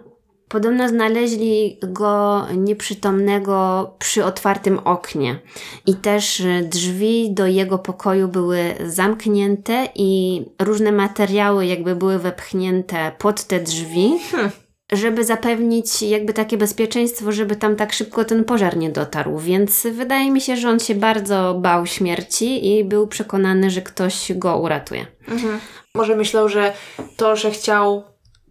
Podobno 0.49 0.89
znaleźli 0.89 1.79
go 1.83 2.43
nieprzytomnego 2.57 3.91
przy 3.99 4.25
otwartym 4.25 4.79
oknie 4.79 5.39
i 5.87 5.95
też 5.95 6.41
y, 6.41 6.69
drzwi 6.71 7.35
do 7.35 7.47
jego 7.47 7.79
pokoju 7.79 8.29
były 8.29 8.75
zamknięte 8.87 9.89
i 9.95 10.43
różne 10.59 10.93
materiały 10.93 11.67
jakby 11.67 11.97
były 11.97 12.19
wepchnięte 12.19 13.13
pod 13.19 13.45
te 13.45 13.61
drzwi. 13.61 14.19
Hmm 14.31 14.64
żeby 14.93 15.25
zapewnić 15.25 16.03
jakby 16.03 16.33
takie 16.33 16.57
bezpieczeństwo, 16.57 17.33
żeby 17.33 17.57
tam 17.57 17.77
tak 17.77 17.93
szybko 17.93 18.25
ten 18.25 18.45
pożar 18.45 18.77
nie 18.77 18.91
dotarł. 18.91 19.39
Więc 19.39 19.87
wydaje 19.93 20.31
mi 20.31 20.41
się, 20.41 20.57
że 20.57 20.71
on 20.71 20.81
się 20.81 20.95
bardzo 20.95 21.55
bał 21.61 21.87
śmierci 21.87 22.77
i 22.77 22.85
był 22.85 23.07
przekonany, 23.07 23.71
że 23.71 23.83
ktoś 23.83 24.33
go 24.33 24.59
uratuje. 24.59 25.07
Mhm. 25.29 25.61
Może 25.95 26.17
myślał, 26.17 26.49
że 26.49 26.73
to, 27.17 27.37
że 27.37 27.51
chciał 27.51 28.05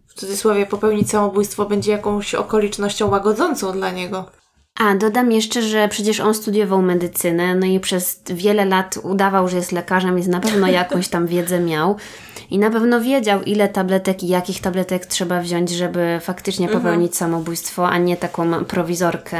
w 0.06 0.14
cudzysłowie 0.14 0.66
popełnić 0.66 1.10
samobójstwo, 1.10 1.66
będzie 1.66 1.92
jakąś 1.92 2.34
okolicznością 2.34 3.10
łagodzącą 3.10 3.72
dla 3.72 3.90
niego. 3.90 4.30
A, 4.78 4.94
dodam 4.94 5.32
jeszcze, 5.32 5.62
że 5.62 5.88
przecież 5.88 6.20
on 6.20 6.34
studiował 6.34 6.82
medycynę, 6.82 7.54
no 7.54 7.66
i 7.66 7.80
przez 7.80 8.22
wiele 8.26 8.64
lat 8.64 8.98
udawał, 9.02 9.48
że 9.48 9.56
jest 9.56 9.72
lekarzem, 9.72 10.16
więc 10.16 10.28
na 10.28 10.40
pewno 10.40 10.66
jakąś 10.82 11.08
tam 11.08 11.26
wiedzę 11.26 11.60
miał. 11.60 11.96
I 12.50 12.58
na 12.58 12.70
pewno 12.70 13.00
wiedział, 13.00 13.42
ile 13.42 13.68
tabletek 13.68 14.22
i 14.22 14.28
jakich 14.28 14.60
tabletek 14.60 15.06
trzeba 15.06 15.40
wziąć, 15.40 15.70
żeby 15.70 16.18
faktycznie 16.22 16.66
mhm. 16.66 16.82
popełnić 16.82 17.12
mhm. 17.12 17.18
samobójstwo, 17.18 17.88
a 17.88 17.98
nie 17.98 18.16
taką 18.16 18.64
prowizorkę 18.64 19.38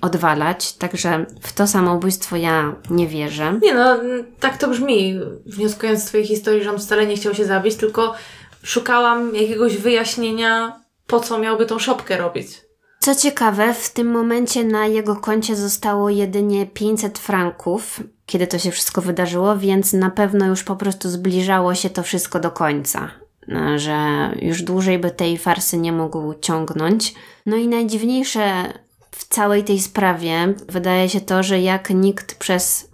odwalać. 0.00 0.72
Także 0.72 1.26
w 1.40 1.52
to 1.52 1.66
samobójstwo 1.66 2.36
ja 2.36 2.74
nie 2.90 3.08
wierzę. 3.08 3.58
Nie 3.62 3.74
no, 3.74 3.98
tak 4.40 4.58
to 4.58 4.68
brzmi, 4.68 5.20
wnioskując 5.46 6.02
z 6.02 6.04
Twojej 6.04 6.26
historii, 6.26 6.64
że 6.64 6.70
on 6.70 6.78
wcale 6.78 7.06
nie 7.06 7.16
chciał 7.16 7.34
się 7.34 7.44
zabić, 7.44 7.74
tylko 7.74 8.14
szukałam 8.62 9.34
jakiegoś 9.34 9.76
wyjaśnienia, 9.76 10.80
po 11.06 11.20
co 11.20 11.38
miałby 11.38 11.66
tą 11.66 11.78
szopkę 11.78 12.16
robić. 12.16 12.71
Co 13.02 13.14
ciekawe, 13.14 13.74
w 13.74 13.90
tym 13.90 14.10
momencie 14.10 14.64
na 14.64 14.86
jego 14.86 15.16
koncie 15.16 15.56
zostało 15.56 16.10
jedynie 16.10 16.66
500 16.66 17.18
franków, 17.18 18.00
kiedy 18.26 18.46
to 18.46 18.58
się 18.58 18.70
wszystko 18.70 19.02
wydarzyło, 19.02 19.58
więc 19.58 19.92
na 19.92 20.10
pewno 20.10 20.46
już 20.46 20.64
po 20.64 20.76
prostu 20.76 21.10
zbliżało 21.10 21.74
się 21.74 21.90
to 21.90 22.02
wszystko 22.02 22.40
do 22.40 22.50
końca. 22.50 23.10
No, 23.48 23.78
że 23.78 24.30
już 24.42 24.62
dłużej 24.62 24.98
by 24.98 25.10
tej 25.10 25.38
farsy 25.38 25.78
nie 25.78 25.92
mógł 25.92 26.34
ciągnąć. 26.34 27.14
No 27.46 27.56
i 27.56 27.68
najdziwniejsze 27.68 28.72
w 29.10 29.28
całej 29.28 29.64
tej 29.64 29.80
sprawie 29.80 30.54
wydaje 30.68 31.08
się 31.08 31.20
to, 31.20 31.42
że 31.42 31.60
jak 31.60 31.90
nikt 31.90 32.38
przez 32.38 32.90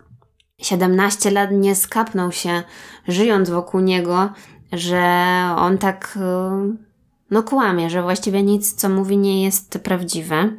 17 0.63 1.31
lat 1.31 1.51
nie 1.53 1.75
skapnął 1.75 2.33
się, 2.33 2.63
żyjąc 3.09 3.51
wokół 3.51 3.81
niego, 3.81 4.33
że 4.73 5.03
on 5.57 5.79
tak 5.79 6.19
no 7.31 7.43
kłamie, 7.43 7.91
że 7.91 8.03
właściwie 8.03 8.43
nic, 8.43 8.74
co 8.74 8.89
mówi, 8.89 9.18
nie 9.18 9.45
jest 9.45 9.79
prawdziwe. 9.79 10.53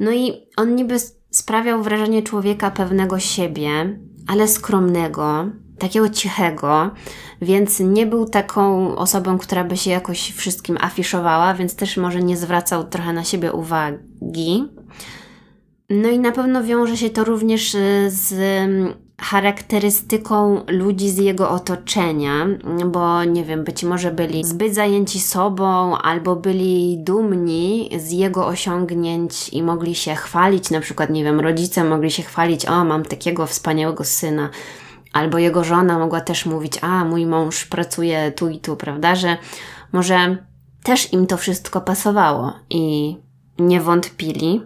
No 0.00 0.12
i 0.12 0.32
on 0.56 0.74
niby 0.74 0.96
sprawiał 1.30 1.82
wrażenie 1.82 2.22
człowieka 2.22 2.70
pewnego 2.70 3.18
siebie, 3.18 3.98
ale 4.26 4.48
skromnego, 4.48 5.46
takiego 5.78 6.08
cichego, 6.08 6.90
więc 7.42 7.80
nie 7.80 8.06
był 8.06 8.28
taką 8.28 8.96
osobą, 8.96 9.38
która 9.38 9.64
by 9.64 9.76
się 9.76 9.90
jakoś 9.90 10.32
wszystkim 10.32 10.78
afiszowała, 10.80 11.54
więc 11.54 11.76
też 11.76 11.96
może 11.96 12.22
nie 12.22 12.36
zwracał 12.36 12.84
trochę 12.84 13.12
na 13.12 13.24
siebie 13.24 13.52
uwagi. 13.52 14.64
No 15.90 16.08
i 16.08 16.18
na 16.18 16.32
pewno 16.32 16.64
wiąże 16.64 16.96
się 16.96 17.10
to 17.10 17.24
również 17.24 17.76
z 18.08 18.34
charakterystyką 19.20 20.60
ludzi 20.68 21.10
z 21.10 21.18
jego 21.18 21.50
otoczenia, 21.50 22.46
bo 22.86 23.24
nie 23.24 23.44
wiem, 23.44 23.64
być 23.64 23.84
może 23.84 24.10
byli 24.10 24.44
zbyt 24.44 24.74
zajęci 24.74 25.20
sobą 25.20 25.98
albo 25.98 26.36
byli 26.36 26.98
dumni 26.98 27.90
z 27.98 28.10
jego 28.10 28.46
osiągnięć 28.46 29.48
i 29.48 29.62
mogli 29.62 29.94
się 29.94 30.14
chwalić, 30.14 30.70
na 30.70 30.80
przykład, 30.80 31.10
nie 31.10 31.24
wiem, 31.24 31.40
rodzice 31.40 31.84
mogli 31.84 32.10
się 32.10 32.22
chwalić, 32.22 32.66
o, 32.66 32.84
mam 32.84 33.04
takiego 33.04 33.46
wspaniałego 33.46 34.04
syna. 34.04 34.50
Albo 35.12 35.38
jego 35.38 35.64
żona 35.64 35.98
mogła 35.98 36.20
też 36.20 36.46
mówić, 36.46 36.78
a 36.80 37.04
mój 37.04 37.26
mąż 37.26 37.64
pracuje 37.64 38.32
tu 38.32 38.48
i 38.48 38.58
tu, 38.58 38.76
prawda? 38.76 39.14
Że 39.14 39.36
może 39.92 40.36
też 40.82 41.12
im 41.12 41.26
to 41.26 41.36
wszystko 41.36 41.80
pasowało 41.80 42.52
i 42.70 43.16
nie 43.58 43.80
wątpili, 43.80 44.62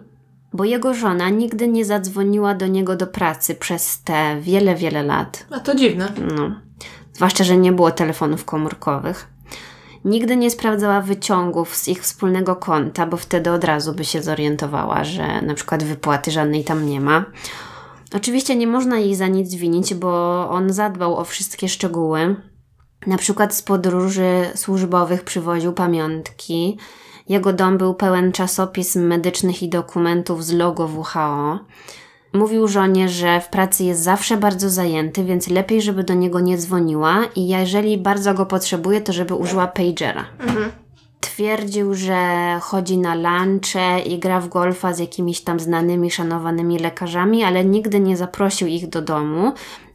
bo 0.53 0.63
jego 0.63 0.93
żona 0.93 1.29
nigdy 1.29 1.67
nie 1.67 1.85
zadzwoniła 1.85 2.55
do 2.55 2.67
niego 2.67 2.95
do 2.95 3.07
pracy 3.07 3.55
przez 3.55 4.03
te 4.03 4.41
wiele, 4.41 4.75
wiele 4.75 5.03
lat. 5.03 5.45
A 5.51 5.59
to 5.59 5.75
dziwne. 5.75 6.13
No. 6.35 6.55
Zwłaszcza, 7.13 7.43
że 7.43 7.57
nie 7.57 7.71
było 7.71 7.91
telefonów 7.91 8.45
komórkowych. 8.45 9.27
Nigdy 10.05 10.35
nie 10.35 10.51
sprawdzała 10.51 11.01
wyciągów 11.01 11.75
z 11.75 11.87
ich 11.87 12.01
wspólnego 12.01 12.55
konta, 12.55 13.05
bo 13.05 13.17
wtedy 13.17 13.51
od 13.51 13.63
razu 13.63 13.93
by 13.93 14.05
się 14.05 14.21
zorientowała, 14.21 15.03
że 15.03 15.41
na 15.41 15.53
przykład 15.53 15.83
wypłaty 15.83 16.31
żadnej 16.31 16.63
tam 16.63 16.85
nie 16.85 17.01
ma. 17.01 17.25
Oczywiście 18.15 18.55
nie 18.55 18.67
można 18.67 18.99
jej 18.99 19.15
za 19.15 19.27
nic 19.27 19.55
winić, 19.55 19.93
bo 19.93 20.49
on 20.49 20.73
zadbał 20.73 21.17
o 21.17 21.23
wszystkie 21.23 21.69
szczegóły. 21.69 22.35
Na 23.07 23.17
przykład 23.17 23.55
z 23.55 23.61
podróży 23.61 24.49
służbowych 24.55 25.23
przywoził 25.23 25.73
pamiątki, 25.73 26.77
jego 27.29 27.53
dom 27.53 27.77
był 27.77 27.93
pełen 27.93 28.31
czasopism 28.31 29.01
medycznych 29.01 29.63
i 29.63 29.69
dokumentów 29.69 30.45
z 30.45 30.53
logo 30.53 30.85
WHO. 30.85 31.59
Mówił 32.33 32.67
żonie, 32.67 33.09
że 33.09 33.41
w 33.41 33.49
pracy 33.49 33.83
jest 33.83 34.01
zawsze 34.01 34.37
bardzo 34.37 34.69
zajęty, 34.69 35.23
więc 35.23 35.49
lepiej, 35.49 35.81
żeby 35.81 36.03
do 36.03 36.13
niego 36.13 36.39
nie 36.39 36.57
dzwoniła 36.57 37.21
i 37.35 37.47
jeżeli 37.47 37.97
bardzo 37.97 38.33
go 38.33 38.45
potrzebuje, 38.45 39.01
to 39.01 39.13
żeby 39.13 39.35
użyła 39.35 39.67
pagera. 39.67 40.25
Mhm. 40.39 40.71
Twierdził, 41.19 41.93
że 41.93 42.17
chodzi 42.61 42.97
na 42.97 43.15
lunche 43.15 43.99
i 43.99 44.19
gra 44.19 44.39
w 44.39 44.49
golfa 44.49 44.93
z 44.93 44.99
jakimiś 44.99 45.41
tam 45.41 45.59
znanymi, 45.59 46.11
szanowanymi 46.11 46.79
lekarzami, 46.79 47.43
ale 47.43 47.65
nigdy 47.65 47.99
nie 47.99 48.17
zaprosił 48.17 48.67
ich 48.67 48.89
do 48.89 49.01
domu. 49.01 49.53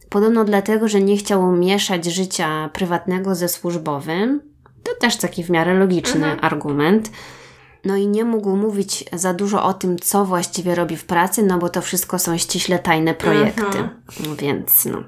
Podobno 0.09 0.43
dlatego, 0.43 0.87
że 0.87 1.01
nie 1.01 1.17
chciał 1.17 1.51
mieszać 1.51 2.05
życia 2.05 2.69
prywatnego 2.73 3.35
ze 3.35 3.49
służbowym. 3.49 4.41
To 4.89 5.01
też 5.01 5.17
taki 5.17 5.43
w 5.43 5.49
miarę 5.49 5.73
logiczny 5.73 6.25
mhm. 6.25 6.39
argument. 6.41 7.11
No 7.85 7.95
i 7.95 8.07
nie 8.07 8.25
mógł 8.25 8.55
mówić 8.55 9.05
za 9.13 9.33
dużo 9.33 9.63
o 9.63 9.73
tym, 9.73 9.99
co 9.99 10.25
właściwie 10.25 10.75
robi 10.75 10.97
w 10.97 11.05
pracy, 11.05 11.43
no 11.43 11.57
bo 11.57 11.69
to 11.69 11.81
wszystko 11.81 12.19
są 12.19 12.37
ściśle 12.37 12.79
tajne 12.79 13.13
projekty. 13.13 13.61
Mhm. 13.61 13.89
Więc 14.37 14.85
no. 14.85 15.03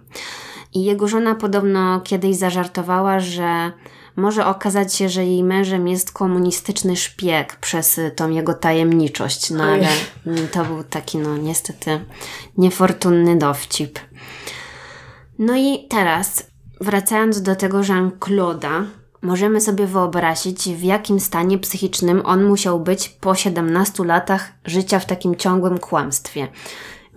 I 0.74 0.84
jego 0.84 1.08
żona 1.08 1.36
podobno 1.36 2.02
kiedyś 2.02 2.36
zażartowała, 2.36 3.20
że 3.20 3.72
może 4.16 4.46
okazać 4.46 4.96
się, 4.96 5.10
że 5.10 5.26
jej 5.26 5.44
mężem 5.44 5.88
jest 5.88 6.12
komunistyczny 6.12 6.96
szpieg 6.96 7.56
przez 7.56 8.00
tą 8.16 8.30
jego 8.30 8.54
tajemniczość. 8.54 9.50
No 9.50 9.64
ale 9.64 9.88
to 10.52 10.66
był 10.66 10.84
taki, 10.84 11.18
no 11.18 11.38
niestety, 11.38 12.00
niefortunny 12.58 13.38
dowcip. 13.38 14.00
No 15.40 15.58
i 15.58 15.88
teraz 15.90 16.52
wracając 16.82 17.42
do 17.42 17.56
tego 17.56 17.82
Jean-Claude'a, 17.82 18.86
możemy 19.22 19.62
sobie 19.62 19.88
wyobrazić, 19.88 20.70
w 20.70 20.84
jakim 20.84 21.20
stanie 21.20 21.58
psychicznym 21.58 22.22
on 22.26 22.44
musiał 22.44 22.80
być 22.80 23.10
po 23.10 23.36
17 23.36 24.04
latach 24.04 24.52
życia 24.66 25.00
w 25.00 25.06
takim 25.06 25.36
ciągłym 25.36 25.78
kłamstwie. 25.78 26.48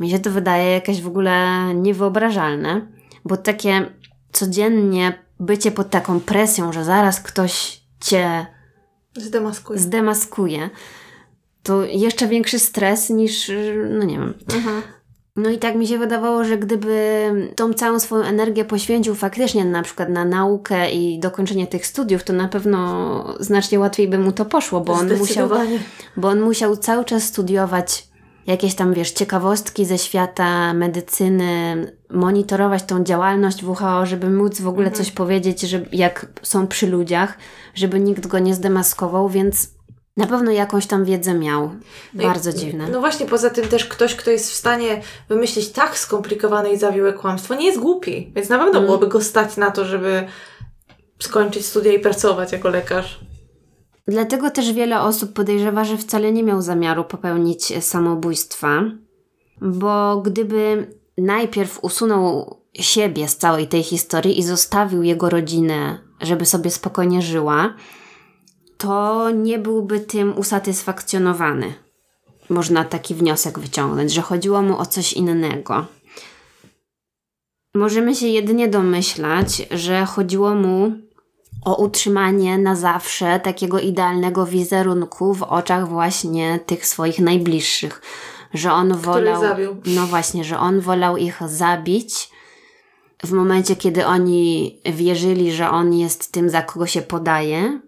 Mi 0.00 0.10
się 0.10 0.18
to 0.18 0.30
wydaje 0.30 0.70
jakieś 0.72 1.02
w 1.02 1.06
ogóle 1.06 1.60
niewyobrażalne, 1.74 2.86
bo 3.24 3.36
takie 3.36 3.86
codziennie 4.32 5.18
bycie 5.40 5.70
pod 5.70 5.90
taką 5.90 6.20
presją, 6.20 6.72
że 6.72 6.84
zaraz 6.84 7.20
ktoś 7.20 7.80
cię 8.00 8.46
zdemaskuje, 9.16 9.78
zdemaskuje 9.78 10.70
to 11.64 11.84
jeszcze 11.84 12.28
większy 12.28 12.58
stres 12.58 13.10
niż, 13.10 13.50
no 13.90 14.04
nie 14.04 14.18
wiem. 14.18 14.34
Mhm. 14.54 14.82
No 15.36 15.50
i 15.50 15.58
tak 15.58 15.74
mi 15.74 15.86
się 15.86 15.98
wydawało, 15.98 16.44
że 16.44 16.58
gdyby 16.58 17.30
tą 17.56 17.72
całą 17.72 17.98
swoją 17.98 18.24
energię 18.24 18.64
poświęcił 18.64 19.14
faktycznie 19.14 19.64
na 19.64 19.82
przykład 19.82 20.08
na 20.08 20.24
naukę 20.24 20.90
i 20.90 21.18
dokończenie 21.18 21.66
tych 21.66 21.86
studiów, 21.86 22.24
to 22.24 22.32
na 22.32 22.48
pewno 22.48 23.24
znacznie 23.40 23.78
łatwiej 23.78 24.08
by 24.08 24.18
mu 24.18 24.32
to 24.32 24.44
poszło, 24.44 24.80
bo 24.80 24.92
on 24.92 25.18
musiał, 25.18 25.48
bo 26.16 26.28
on 26.28 26.40
musiał 26.40 26.76
cały 26.76 27.04
czas 27.04 27.22
studiować 27.22 28.08
jakieś 28.46 28.74
tam, 28.74 28.94
wiesz, 28.94 29.10
ciekawostki 29.10 29.84
ze 29.84 29.98
świata 29.98 30.74
medycyny, 30.74 31.92
monitorować 32.10 32.82
tą 32.82 33.04
działalność 33.04 33.64
WHO, 33.64 34.06
żeby 34.06 34.30
móc 34.30 34.60
w 34.60 34.68
ogóle 34.68 34.86
mhm. 34.86 35.04
coś 35.04 35.14
powiedzieć, 35.14 35.60
że 35.60 35.80
jak 35.92 36.26
są 36.42 36.66
przy 36.66 36.86
ludziach, 36.86 37.38
żeby 37.74 38.00
nikt 38.00 38.26
go 38.26 38.38
nie 38.38 38.54
zdemaskował, 38.54 39.28
więc 39.28 39.74
na 40.16 40.26
pewno 40.26 40.50
jakąś 40.50 40.86
tam 40.86 41.04
wiedzę 41.04 41.34
miał. 41.34 41.70
No 42.14 42.24
Bardzo 42.24 42.50
i, 42.50 42.54
dziwne. 42.54 42.88
No 42.88 43.00
właśnie, 43.00 43.26
poza 43.26 43.50
tym 43.50 43.68
też 43.68 43.84
ktoś, 43.84 44.14
kto 44.14 44.30
jest 44.30 44.50
w 44.50 44.54
stanie 44.54 45.02
wymyślić 45.28 45.68
tak 45.68 45.98
skomplikowane 45.98 46.72
i 46.72 46.78
zawiłe 46.78 47.12
kłamstwo, 47.12 47.54
nie 47.54 47.66
jest 47.66 47.80
głupi. 47.80 48.32
Więc 48.36 48.48
na 48.48 48.58
pewno 48.58 48.78
mm. 48.78 48.84
byłoby 48.84 49.08
go 49.08 49.20
stać 49.20 49.56
na 49.56 49.70
to, 49.70 49.84
żeby 49.84 50.26
skończyć 51.18 51.66
studia 51.66 51.92
i 51.92 51.98
pracować 51.98 52.52
jako 52.52 52.68
lekarz. 52.68 53.20
Dlatego 54.08 54.50
też 54.50 54.72
wiele 54.72 55.00
osób 55.00 55.32
podejrzewa, 55.32 55.84
że 55.84 55.96
wcale 55.96 56.32
nie 56.32 56.42
miał 56.42 56.62
zamiaru 56.62 57.04
popełnić 57.04 57.84
samobójstwa, 57.84 58.82
bo 59.60 60.20
gdyby 60.20 60.86
najpierw 61.18 61.78
usunął 61.84 62.56
siebie 62.74 63.28
z 63.28 63.36
całej 63.36 63.68
tej 63.68 63.82
historii 63.82 64.38
i 64.38 64.42
zostawił 64.42 65.02
jego 65.02 65.30
rodzinę, 65.30 65.98
żeby 66.20 66.46
sobie 66.46 66.70
spokojnie 66.70 67.22
żyła, 67.22 67.74
to 68.84 69.30
nie 69.30 69.58
byłby 69.58 70.00
tym 70.00 70.38
usatysfakcjonowany. 70.38 71.74
Można 72.48 72.84
taki 72.84 73.14
wniosek 73.14 73.58
wyciągnąć, 73.58 74.12
że 74.12 74.22
chodziło 74.22 74.62
mu 74.62 74.78
o 74.78 74.86
coś 74.86 75.12
innego. 75.12 75.86
Możemy 77.74 78.14
się 78.14 78.26
jedynie 78.26 78.68
domyślać, 78.68 79.62
że 79.70 80.04
chodziło 80.04 80.54
mu 80.54 80.92
o 81.64 81.76
utrzymanie 81.76 82.58
na 82.58 82.76
zawsze 82.76 83.40
takiego 83.40 83.80
idealnego 83.80 84.46
wizerunku 84.46 85.34
w 85.34 85.42
oczach 85.42 85.88
właśnie 85.88 86.60
tych 86.66 86.86
swoich 86.86 87.18
najbliższych. 87.18 88.02
Że 88.54 88.72
on 88.72 88.96
wolał. 88.96 89.42
No 89.86 90.06
właśnie, 90.06 90.44
że 90.44 90.58
on 90.58 90.80
wolał 90.80 91.16
ich 91.16 91.40
zabić 91.46 92.30
w 93.24 93.32
momencie, 93.32 93.76
kiedy 93.76 94.06
oni 94.06 94.76
wierzyli, 94.84 95.52
że 95.52 95.70
on 95.70 95.94
jest 95.94 96.32
tym, 96.32 96.50
za 96.50 96.62
kogo 96.62 96.86
się 96.86 97.02
podaje, 97.02 97.80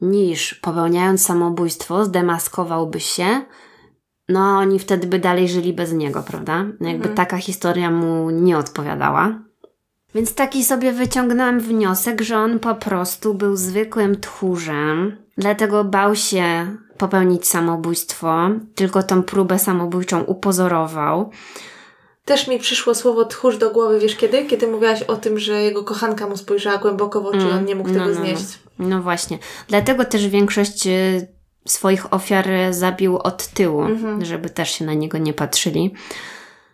niż 0.00 0.54
popełniając 0.54 1.22
samobójstwo 1.22 2.04
zdemaskowałby 2.04 3.00
się, 3.00 3.26
no 4.28 4.40
a 4.40 4.58
oni 4.58 4.78
wtedy 4.78 5.06
by 5.06 5.18
dalej 5.18 5.48
żyli 5.48 5.72
bez 5.72 5.92
niego, 5.92 6.22
prawda? 6.22 6.56
Jakby 6.80 7.08
mhm. 7.08 7.14
taka 7.14 7.38
historia 7.38 7.90
mu 7.90 8.30
nie 8.30 8.58
odpowiadała. 8.58 9.38
Więc 10.14 10.34
taki 10.34 10.64
sobie 10.64 10.92
wyciągnęłam 10.92 11.60
wniosek, 11.60 12.20
że 12.20 12.38
on 12.38 12.58
po 12.58 12.74
prostu 12.74 13.34
był 13.34 13.56
zwykłym 13.56 14.20
tchórzem, 14.20 15.16
dlatego 15.38 15.84
bał 15.84 16.16
się 16.16 16.76
popełnić 16.98 17.48
samobójstwo, 17.48 18.50
tylko 18.74 19.02
tą 19.02 19.22
próbę 19.22 19.58
samobójczą 19.58 20.20
upozorował. 20.20 21.30
Też 22.28 22.48
mi 22.48 22.58
przyszło 22.58 22.94
słowo 22.94 23.24
tchórz 23.24 23.58
do 23.58 23.70
głowy, 23.70 24.00
wiesz 24.00 24.16
kiedy? 24.16 24.44
Kiedy 24.44 24.66
mówiłaś 24.66 25.02
o 25.02 25.16
tym, 25.16 25.38
że 25.38 25.62
jego 25.62 25.84
kochanka 25.84 26.28
mu 26.28 26.36
spojrzała 26.36 26.78
głęboko 26.78 27.20
w 27.20 27.26
oczy, 27.26 27.38
mm, 27.38 27.58
on 27.58 27.64
nie 27.64 27.74
mógł 27.74 27.88
no, 27.88 27.94
tego 27.94 28.06
no, 28.06 28.14
no. 28.14 28.20
znieść. 28.20 28.58
No. 28.78 28.88
no 28.88 29.02
właśnie. 29.02 29.38
Dlatego 29.68 30.04
też 30.04 30.28
większość 30.28 30.86
y, 30.86 31.28
swoich 31.66 32.12
ofiar 32.12 32.48
zabił 32.70 33.18
od 33.18 33.46
tyłu, 33.46 33.82
mhm. 33.82 34.24
żeby 34.24 34.50
też 34.50 34.70
się 34.70 34.84
na 34.84 34.94
niego 34.94 35.18
nie 35.18 35.32
patrzyli. 35.32 35.94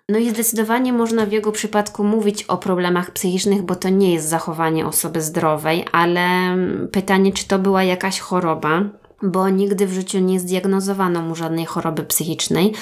No 0.08 0.18
i 0.18 0.30
zdecydowanie 0.30 0.92
można 0.92 1.26
w 1.26 1.32
jego 1.32 1.52
przypadku 1.52 2.04
mówić 2.04 2.42
o 2.42 2.56
problemach 2.56 3.10
psychicznych, 3.10 3.62
bo 3.62 3.74
to 3.74 3.88
nie 3.88 4.12
jest 4.12 4.28
zachowanie 4.28 4.86
osoby 4.86 5.20
zdrowej, 5.22 5.84
ale 5.92 6.56
pytanie, 6.92 7.32
czy 7.32 7.48
to 7.48 7.58
była 7.58 7.82
jakaś 7.82 8.20
choroba, 8.20 8.82
bo 9.22 9.48
nigdy 9.48 9.86
w 9.86 9.92
życiu 9.92 10.18
nie 10.18 10.40
zdiagnozowano 10.40 11.22
mu 11.22 11.34
żadnej 11.34 11.66
choroby 11.66 12.02
psychicznej. 12.02 12.74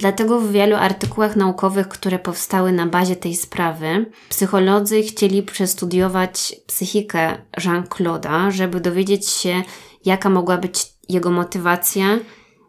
Dlatego 0.00 0.40
w 0.40 0.52
wielu 0.52 0.76
artykułach 0.76 1.36
naukowych, 1.36 1.88
które 1.88 2.18
powstały 2.18 2.72
na 2.72 2.86
bazie 2.86 3.16
tej 3.16 3.36
sprawy, 3.36 4.06
psycholodzy 4.28 5.02
chcieli 5.02 5.42
przestudiować 5.42 6.56
psychikę 6.66 7.38
Jean-Claude'a, 7.64 8.50
żeby 8.50 8.80
dowiedzieć 8.80 9.28
się, 9.28 9.62
jaka 10.04 10.30
mogła 10.30 10.58
być 10.58 10.86
jego 11.08 11.30
motywacja 11.30 12.18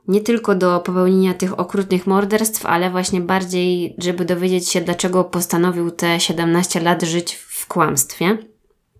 nie 0.07 0.21
tylko 0.21 0.55
do 0.55 0.79
popełnienia 0.79 1.33
tych 1.33 1.59
okrutnych 1.59 2.07
morderstw, 2.07 2.65
ale 2.65 2.89
właśnie 2.89 3.21
bardziej, 3.21 3.95
żeby 3.97 4.25
dowiedzieć 4.25 4.69
się, 4.69 4.81
dlaczego 4.81 5.23
postanowił 5.23 5.91
te 5.91 6.19
17 6.19 6.79
lat 6.79 7.03
żyć 7.03 7.33
w 7.35 7.67
kłamstwie. 7.67 8.37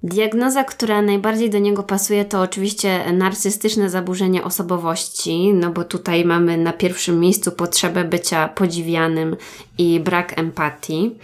Diagnoza, 0.04 0.64
która 0.64 1.02
najbardziej 1.02 1.50
do 1.50 1.60
niego 1.60 1.84
pasuje, 1.84 2.26
to 2.26 2.42
oczywiście 2.42 3.14
narcystyczne 3.14 3.90
zaburzenie 3.90 4.44
osobowości, 4.44 5.54
no 5.54 5.72
bo 5.72 5.84
tutaj 5.84 6.26
mamy 6.26 6.58
na 6.58 6.74
pierwszym 6.74 7.20
miejscu 7.20 7.52
potrzebę 7.52 8.04
bycia 8.04 8.48
podziwianym 8.48 9.36
i 9.78 10.00
brak 10.00 10.40
empatii. 10.40 11.16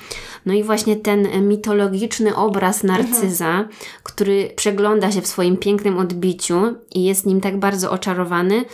No 0.45 0.53
i 0.53 0.63
właśnie 0.63 0.95
ten 0.95 1.47
mitologiczny 1.47 2.35
obraz 2.35 2.83
narcyza, 2.83 3.49
mhm. 3.49 3.67
który 4.03 4.51
przegląda 4.55 5.11
się 5.11 5.21
w 5.21 5.27
swoim 5.27 5.57
pięknym 5.57 5.97
odbiciu 5.97 6.75
i 6.95 7.03
jest 7.03 7.25
nim 7.25 7.41
tak 7.41 7.59
bardzo 7.59 7.91
oczarowany, 7.91 8.65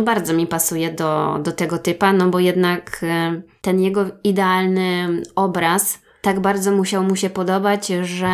bardzo 0.00 0.32
mi 0.32 0.46
pasuje 0.46 0.92
do, 0.92 1.38
do 1.42 1.52
tego 1.52 1.78
typa, 1.78 2.12
no 2.12 2.28
bo 2.28 2.40
jednak 2.40 3.00
e, 3.02 3.42
ten 3.60 3.80
jego 3.80 4.06
idealny 4.24 5.22
obraz 5.34 5.98
tak 6.22 6.40
bardzo 6.40 6.72
musiał 6.72 7.04
mu 7.04 7.16
się 7.16 7.30
podobać, 7.30 7.86
że 7.86 8.30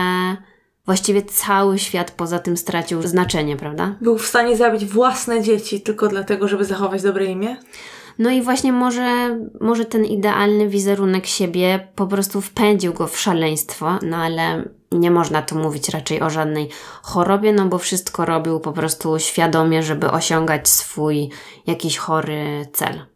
właściwie 0.90 1.22
cały 1.22 1.78
świat 1.78 2.10
poza 2.10 2.38
tym 2.38 2.56
stracił 2.56 3.02
znaczenie, 3.02 3.56
prawda? 3.56 3.96
Był 4.00 4.18
w 4.18 4.26
stanie 4.26 4.56
zabić 4.56 4.84
własne 4.84 5.42
dzieci 5.42 5.80
tylko 5.80 6.08
dlatego, 6.08 6.48
żeby 6.48 6.64
zachować 6.64 7.02
dobre 7.02 7.24
imię? 7.24 7.56
No 8.18 8.30
i 8.30 8.42
właśnie 8.42 8.72
może, 8.72 9.38
może 9.60 9.84
ten 9.84 10.04
idealny 10.04 10.68
wizerunek 10.68 11.26
siebie 11.26 11.88
po 11.94 12.06
prostu 12.06 12.40
wpędził 12.40 12.92
go 12.92 13.06
w 13.06 13.18
szaleństwo, 13.18 13.98
no 14.02 14.16
ale 14.16 14.68
nie 14.92 15.10
można 15.10 15.42
tu 15.42 15.58
mówić 15.58 15.88
raczej 15.88 16.22
o 16.22 16.30
żadnej 16.30 16.68
chorobie, 17.02 17.52
no 17.52 17.66
bo 17.66 17.78
wszystko 17.78 18.24
robił 18.24 18.60
po 18.60 18.72
prostu 18.72 19.18
świadomie, 19.18 19.82
żeby 19.82 20.10
osiągać 20.10 20.68
swój 20.68 21.30
jakiś 21.66 21.98
chory 21.98 22.66
cel. 22.72 23.06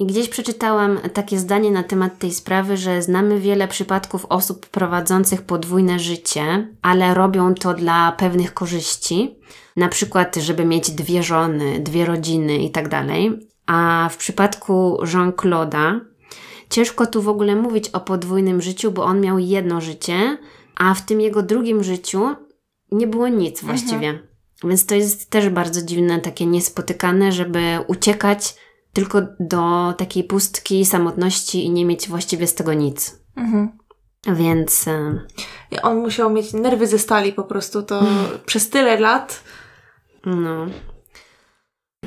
I 0.00 0.06
gdzieś 0.06 0.28
przeczytałam 0.28 0.98
takie 1.14 1.38
zdanie 1.38 1.70
na 1.70 1.82
temat 1.82 2.18
tej 2.18 2.32
sprawy, 2.32 2.76
że 2.76 3.02
znamy 3.02 3.40
wiele 3.40 3.68
przypadków 3.68 4.26
osób 4.28 4.66
prowadzących 4.66 5.42
podwójne 5.42 5.98
życie, 5.98 6.68
ale 6.82 7.14
robią 7.14 7.54
to 7.54 7.74
dla 7.74 8.12
pewnych 8.12 8.54
korzyści, 8.54 9.38
na 9.76 9.88
przykład, 9.88 10.36
żeby 10.36 10.64
mieć 10.64 10.90
dwie 10.90 11.22
żony, 11.22 11.80
dwie 11.80 12.04
rodziny 12.04 12.58
i 12.58 12.70
tak 12.70 12.88
dalej. 12.88 13.48
A 13.66 14.08
w 14.12 14.16
przypadku 14.16 14.98
Jean-Claude'a 15.12 16.00
ciężko 16.70 17.06
tu 17.06 17.22
w 17.22 17.28
ogóle 17.28 17.56
mówić 17.56 17.88
o 17.88 18.00
podwójnym 18.00 18.60
życiu, 18.60 18.92
bo 18.92 19.04
on 19.04 19.20
miał 19.20 19.38
jedno 19.38 19.80
życie, 19.80 20.38
a 20.76 20.94
w 20.94 21.06
tym 21.06 21.20
jego 21.20 21.42
drugim 21.42 21.84
życiu 21.84 22.36
nie 22.92 23.06
było 23.06 23.28
nic 23.28 23.62
mhm. 23.62 23.66
właściwie. 23.78 24.08
Mhm. 24.08 24.28
Więc 24.64 24.86
to 24.86 24.94
jest 24.94 25.30
też 25.30 25.48
bardzo 25.48 25.82
dziwne, 25.82 26.20
takie 26.20 26.46
niespotykane, 26.46 27.32
żeby 27.32 27.60
uciekać 27.86 28.54
tylko 28.92 29.22
do 29.40 29.94
takiej 29.98 30.24
pustki, 30.24 30.86
samotności 30.86 31.64
i 31.64 31.70
nie 31.70 31.84
mieć 31.84 32.08
właściwie 32.08 32.46
z 32.46 32.54
tego 32.54 32.74
nic. 32.74 33.20
Mhm. 33.36 33.78
Więc. 34.26 34.88
E, 34.88 35.20
I 35.70 35.80
on 35.80 35.98
musiał 35.98 36.30
mieć 36.30 36.52
nerwy 36.52 36.86
ze 36.86 36.98
stali 36.98 37.32
po 37.32 37.44
prostu, 37.44 37.82
to 37.82 38.00
mm. 38.00 38.14
przez 38.46 38.70
tyle 38.70 39.00
lat. 39.00 39.44
No. 40.26 40.66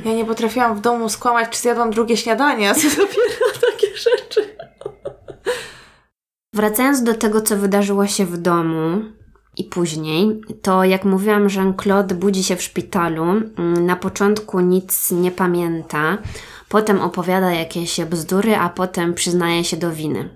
Ja 0.05 0.13
nie 0.13 0.25
potrafiłam 0.25 0.75
w 0.75 0.81
domu 0.81 1.09
skłamać, 1.09 1.49
czy 1.49 1.61
zjadłam 1.61 1.91
drugie 1.91 2.17
śniadanie, 2.17 2.69
a 2.69 2.73
co 2.73 2.89
dopiero 3.01 3.45
takie 3.71 3.97
rzeczy. 3.97 4.55
Wracając 6.53 7.03
do 7.03 7.13
tego, 7.13 7.41
co 7.41 7.57
wydarzyło 7.57 8.07
się 8.07 8.25
w 8.25 8.37
domu 8.37 9.01
i 9.57 9.63
później, 9.63 10.41
to 10.61 10.83
jak 10.83 11.05
mówiłam, 11.05 11.47
Jean-Claude 11.47 12.15
budzi 12.15 12.43
się 12.43 12.55
w 12.55 12.61
szpitalu. 12.61 13.23
Mm, 13.23 13.85
na 13.85 13.95
początku 13.95 14.59
nic 14.59 15.11
nie 15.11 15.31
pamięta, 15.31 16.17
potem 16.73 17.01
opowiada 17.01 17.51
jakieś 17.51 18.01
bzdury, 18.01 18.55
a 18.55 18.69
potem 18.69 19.13
przyznaje 19.13 19.63
się 19.63 19.77
do 19.77 19.91
winy. 19.91 20.29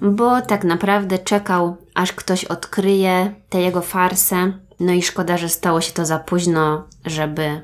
bo 0.00 0.40
tak 0.40 0.64
naprawdę 0.64 1.18
czekał, 1.18 1.76
aż 1.94 2.12
ktoś 2.12 2.44
odkryje 2.44 3.34
tę 3.48 3.60
jego 3.60 3.80
farsę. 3.80 4.52
No 4.80 4.92
i 4.92 5.02
szkoda, 5.02 5.36
że 5.36 5.48
stało 5.48 5.80
się 5.80 5.92
to 5.92 6.06
za 6.06 6.18
późno, 6.18 6.88
żeby 7.04 7.62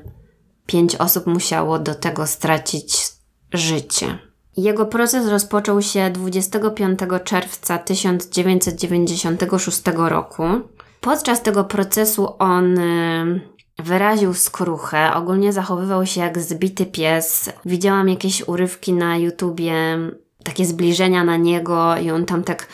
pięć 0.65 0.95
osób 0.95 1.27
musiało 1.27 1.79
do 1.79 1.95
tego 1.95 2.27
stracić 2.27 2.97
życie. 3.53 4.17
Jego 4.57 4.85
proces 4.85 5.27
rozpoczął 5.27 5.81
się 5.81 6.09
25 6.09 6.99
czerwca 7.23 7.77
1996 7.77 9.81
roku. 9.95 10.43
Podczas 11.01 11.41
tego 11.41 11.63
procesu 11.63 12.35
on 12.39 12.79
wyraził 13.83 14.33
skruchę, 14.33 15.13
ogólnie 15.13 15.53
zachowywał 15.53 16.05
się 16.05 16.21
jak 16.21 16.39
zbity 16.39 16.85
pies. 16.85 17.49
Widziałam 17.65 18.09
jakieś 18.09 18.47
urywki 18.47 18.93
na 18.93 19.17
YouTubie, 19.17 19.73
takie 20.43 20.65
zbliżenia 20.65 21.23
na 21.23 21.37
niego 21.37 21.97
i 21.97 22.11
on 22.11 22.25
tam 22.25 22.43
tak 22.43 22.67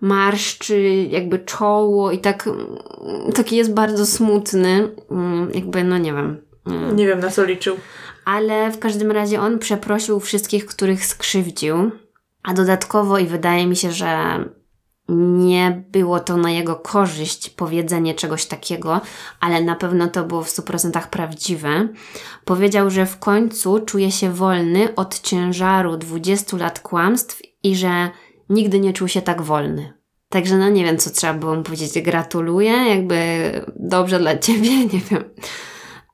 marszczy 0.00 1.06
jakby 1.10 1.38
czoło 1.38 2.12
i 2.12 2.18
tak 2.18 2.48
taki 3.34 3.56
jest 3.56 3.74
bardzo 3.74 4.06
smutny. 4.06 4.88
Mm, 5.10 5.50
jakby, 5.54 5.84
no 5.84 5.98
nie 5.98 6.12
wiem. 6.12 6.42
Mm. 6.66 6.96
Nie 6.96 7.06
wiem 7.06 7.20
na 7.20 7.30
co 7.30 7.44
liczył. 7.44 7.76
Ale 8.24 8.70
w 8.72 8.78
każdym 8.78 9.10
razie 9.10 9.40
on 9.40 9.58
przeprosił 9.58 10.20
wszystkich, 10.20 10.66
których 10.66 11.06
skrzywdził. 11.06 11.90
A 12.42 12.54
dodatkowo 12.54 13.18
i 13.18 13.26
wydaje 13.26 13.66
mi 13.66 13.76
się, 13.76 13.92
że 13.92 14.08
nie 15.08 15.84
było 15.88 16.20
to 16.20 16.36
na 16.36 16.50
jego 16.50 16.76
korzyść 16.76 17.50
powiedzenie 17.50 18.14
czegoś 18.14 18.46
takiego, 18.46 19.00
ale 19.40 19.60
na 19.60 19.74
pewno 19.74 20.08
to 20.08 20.24
było 20.24 20.42
w 20.42 20.48
100% 20.48 21.06
prawdziwe. 21.06 21.88
Powiedział, 22.44 22.90
że 22.90 23.06
w 23.06 23.18
końcu 23.18 23.80
czuje 23.80 24.12
się 24.12 24.32
wolny 24.32 24.94
od 24.94 25.20
ciężaru 25.20 25.96
20 25.96 26.56
lat 26.56 26.80
kłamstw 26.80 27.42
i 27.62 27.76
że 27.76 28.10
nigdy 28.48 28.80
nie 28.80 28.92
czuł 28.92 29.08
się 29.08 29.22
tak 29.22 29.42
wolny. 29.42 29.92
Także 30.28 30.56
no 30.56 30.68
nie 30.68 30.84
wiem, 30.84 30.98
co 30.98 31.10
trzeba 31.10 31.34
było 31.34 31.54
mu 31.54 31.62
powiedzieć. 31.62 32.02
Gratuluję, 32.02 32.72
jakby 32.72 33.16
dobrze 33.76 34.18
dla 34.18 34.38
ciebie, 34.46 34.86
nie 34.86 35.00
wiem. 35.10 35.24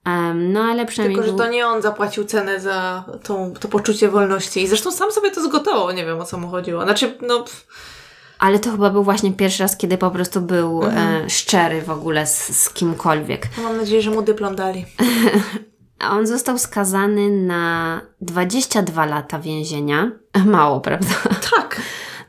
Um, 0.07 0.53
no 0.53 0.61
ale 0.61 0.87
przynajmniej... 0.87 1.19
Tylko, 1.19 1.33
że 1.33 1.45
to 1.45 1.51
nie 1.51 1.67
on 1.67 1.83
zapłacił 1.83 2.25
cenę 2.25 2.61
za 2.61 3.05
tą, 3.23 3.53
to 3.61 3.69
poczucie 3.69 4.09
wolności. 4.09 4.63
I 4.63 4.69
zresztą 4.69 4.93
sam 4.93 5.13
sobie 5.13 5.31
to 5.31 5.43
zgotował, 5.43 5.91
nie 5.91 6.07
wiem 6.07 6.21
o 6.21 6.25
co 6.25 6.39
mu 6.39 6.49
chodziło. 6.49 6.83
Znaczy, 6.83 7.19
no... 7.21 7.45
Ale 8.43 8.59
to 8.59 8.71
chyba 8.71 8.91
był 8.91 9.05
właśnie 9.05 9.33
pierwszy 9.33 9.63
raz, 9.63 9.77
kiedy 9.77 9.99
po 9.99 10.11
prostu 10.11 10.41
był 10.41 10.85
mhm. 10.85 11.25
e, 11.27 11.31
szczery 11.31 11.83
w 11.83 11.91
ogóle 11.91 12.27
z, 12.27 12.63
z 12.63 12.71
kimkolwiek. 12.71 13.49
Mam 13.63 13.77
nadzieję, 13.77 14.03
że 14.03 14.11
mu 14.11 14.23
dyplom 14.23 14.57
dali. 14.57 14.85
A 15.99 16.11
on 16.17 16.27
został 16.27 16.59
skazany 16.59 17.31
na 17.31 18.01
22 18.21 19.07
lata 19.07 19.39
więzienia. 19.39 20.11
Mało, 20.45 20.81
prawda? 20.81 21.15
Tak. 21.57 21.81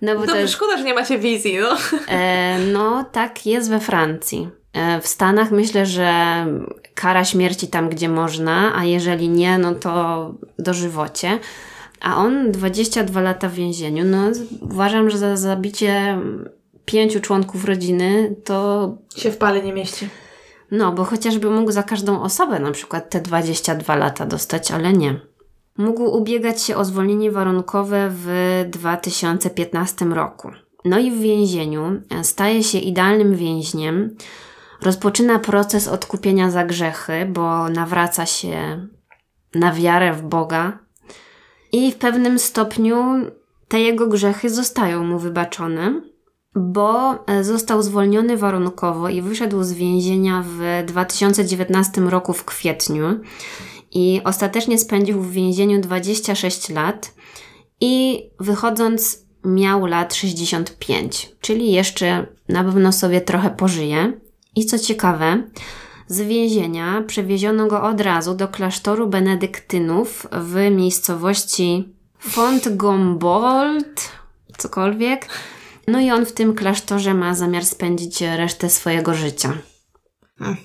No 0.02 0.16
bo 0.16 0.26
Dobrze, 0.26 0.48
szkoda, 0.48 0.78
że 0.78 0.84
nie 0.84 0.94
macie 0.94 1.20
wizji, 1.20 1.58
no. 1.58 1.78
E, 2.08 2.60
no, 2.60 3.06
tak 3.12 3.46
jest 3.46 3.70
we 3.70 3.80
Francji. 3.80 4.50
E, 4.74 5.02
w 5.02 5.08
Stanach 5.08 5.52
myślę, 5.52 5.86
że 5.86 6.46
kara 6.94 7.26
śmierci 7.26 7.68
tam, 7.68 7.90
gdzie 7.90 8.10
można, 8.10 8.76
a 8.76 8.86
jeżeli 8.86 9.30
nie, 9.30 9.58
no 9.58 9.76
to 9.76 10.34
dożywocie. 10.60 11.40
A 12.04 12.18
on 12.18 12.52
22 12.52 13.22
lata 13.22 13.50
w 13.50 13.54
więzieniu. 13.54 14.06
No, 14.06 14.32
uważam, 14.62 15.10
że 15.10 15.18
za 15.18 15.38
zabicie 15.38 16.20
pięciu 16.86 17.20
członków 17.20 17.66
rodziny 17.66 18.36
to. 18.44 18.90
się 19.16 19.32
w 19.32 19.38
pale 19.38 19.64
nie 19.64 19.74
mieści. 19.74 20.10
No, 20.72 20.92
bo 20.92 21.04
chociażby 21.04 21.50
mógł 21.50 21.72
za 21.72 21.84
każdą 21.84 22.22
osobę 22.22 22.60
na 22.60 22.72
przykład 22.72 23.10
te 23.10 23.22
22 23.22 23.96
lata 23.96 24.26
dostać, 24.26 24.72
ale 24.72 24.94
nie. 24.94 25.20
Mógł 25.78 26.04
ubiegać 26.04 26.62
się 26.62 26.76
o 26.76 26.86
zwolnienie 26.86 27.32
warunkowe 27.32 28.10
w 28.12 28.66
2015 28.70 30.06
roku. 30.06 30.52
No 30.86 31.00
i 31.00 31.12
w 31.12 31.20
więzieniu 31.20 32.02
staje 32.24 32.64
się 32.64 32.78
idealnym 32.78 33.36
więźniem. 33.36 34.16
Rozpoczyna 34.82 35.40
proces 35.40 35.88
odkupienia 35.88 36.52
za 36.52 36.66
grzechy, 36.66 37.26
bo 37.26 37.70
nawraca 37.70 38.26
się 38.26 38.88
na 39.56 39.72
wiarę 39.72 40.14
w 40.14 40.22
Boga, 40.22 40.83
i 41.74 41.92
w 41.92 41.96
pewnym 41.96 42.40
stopniu 42.40 43.04
te 43.68 43.80
jego 43.80 44.08
grzechy 44.08 44.50
zostają 44.50 45.04
mu 45.04 45.20
wybaczone, 45.20 46.02
bo 46.56 47.20
e, 47.28 47.44
został 47.44 47.84
zwolniony 47.84 48.38
warunkowo 48.38 49.10
i 49.10 49.22
wyszedł 49.22 49.64
z 49.64 49.74
więzienia 49.74 50.44
w 50.48 50.86
2019 50.86 52.02
roku 52.02 52.34
w 52.34 52.46
kwietniu 52.46 53.20
i 53.92 54.22
ostatecznie 54.24 54.80
spędził 54.80 55.22
w 55.22 55.32
więzieniu 55.32 55.82
26 55.82 56.70
lat 56.70 57.14
i 57.82 58.24
wychodząc 58.40 59.24
miał 59.46 59.86
lat 59.86 60.14
65, 60.14 61.32
czyli 61.42 61.72
jeszcze 61.72 62.28
na 62.50 62.64
pewno 62.64 62.92
sobie 62.92 63.22
trochę 63.22 63.50
pożyje. 63.50 64.14
I 64.56 64.66
co 64.66 64.80
ciekawe, 64.80 65.44
z 66.14 66.22
więzienia 66.22 67.04
przewieziono 67.08 67.68
go 67.68 67.84
od 67.84 68.02
razu 68.02 68.34
do 68.34 68.48
klasztoru 68.48 69.08
benedyktynów 69.08 70.28
w 70.32 70.56
miejscowości 70.72 71.94
Fontgombold, 72.20 74.12
cokolwiek. 74.58 75.28
No 75.88 76.00
i 76.00 76.12
on 76.12 76.26
w 76.26 76.32
tym 76.32 76.56
klasztorze 76.56 77.14
ma 77.14 77.36
zamiar 77.36 77.66
spędzić 77.66 78.22
resztę 78.22 78.70
swojego 78.70 79.14
życia. 79.14 79.58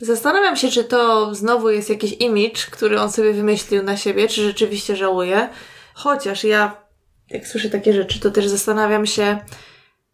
Zastanawiam 0.01 0.57
się, 0.57 0.68
czy 0.68 0.84
to 0.84 1.34
znowu 1.34 1.70
jest 1.70 1.90
jakiś 1.90 2.12
image, 2.20 2.61
który 2.70 3.01
on 3.01 3.12
sobie 3.12 3.32
wymyślił 3.32 3.82
na 3.82 3.96
siebie, 3.96 4.28
czy 4.28 4.42
rzeczywiście 4.42 4.96
żałuje. 4.96 5.49
Chociaż 5.94 6.44
ja, 6.44 6.82
jak 7.30 7.46
słyszę 7.46 7.70
takie 7.70 7.92
rzeczy, 7.92 8.20
to 8.20 8.30
też 8.30 8.49
zastanawiam 8.49 9.07
się, 9.07 9.38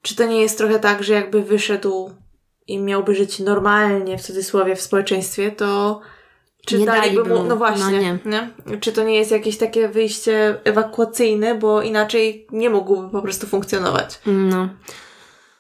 czy 0.03 0.17
to 0.17 0.27
nie 0.27 0.41
jest 0.41 0.59
trochę 0.59 0.79
tak, 0.79 1.03
że 1.03 1.15
jakby 1.15 1.43
wyszedł 1.43 2.11
i 2.69 2.79
miałby 2.79 3.15
żyć 3.15 3.39
normalnie, 3.39 4.19
w 4.19 4.23
cudzysłowie, 4.23 4.77
w 4.77 4.81
społeczeństwie, 4.81 5.51
to 5.51 6.01
czy 6.67 6.79
nie 6.79 6.87
daliby 6.87 7.25
mu, 7.25 7.45
no 7.45 7.57
właśnie, 7.57 7.85
no 7.85 7.91
nie. 7.91 8.19
nie. 8.67 8.79
Czy 8.81 8.93
to 8.93 9.05
nie 9.05 9.15
jest 9.15 9.31
jakieś 9.31 9.59
takie 9.59 9.89
wyjście 9.89 10.61
ewakuacyjne, 10.65 11.55
bo 11.55 11.83
inaczej 11.83 12.47
nie 12.53 12.71
mógłby 12.71 13.11
po 13.11 13.23
prostu 13.23 13.47
funkcjonować. 13.47 14.21
No. 14.27 14.69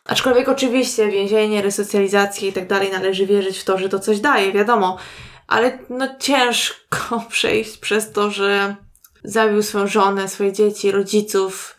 Aczkolwiek 0.04 0.48
oczywiście 0.48 1.08
więzienie, 1.08 1.62
resocjalizację 1.62 2.48
i 2.48 2.52
tak 2.52 2.68
dalej 2.68 2.92
należy 2.92 3.26
wierzyć 3.26 3.58
w 3.58 3.64
to, 3.64 3.78
że 3.78 3.88
to 3.88 3.98
coś 3.98 4.20
daje, 4.20 4.52
wiadomo. 4.52 4.98
Ale 5.46 5.78
no 5.90 6.08
ciężko 6.18 7.24
przejść 7.30 7.78
przez 7.78 8.12
to, 8.12 8.30
że 8.30 8.76
zabił 9.24 9.62
swoją 9.62 9.86
żonę, 9.86 10.28
swoje 10.28 10.52
dzieci, 10.52 10.90
rodziców. 10.90 11.76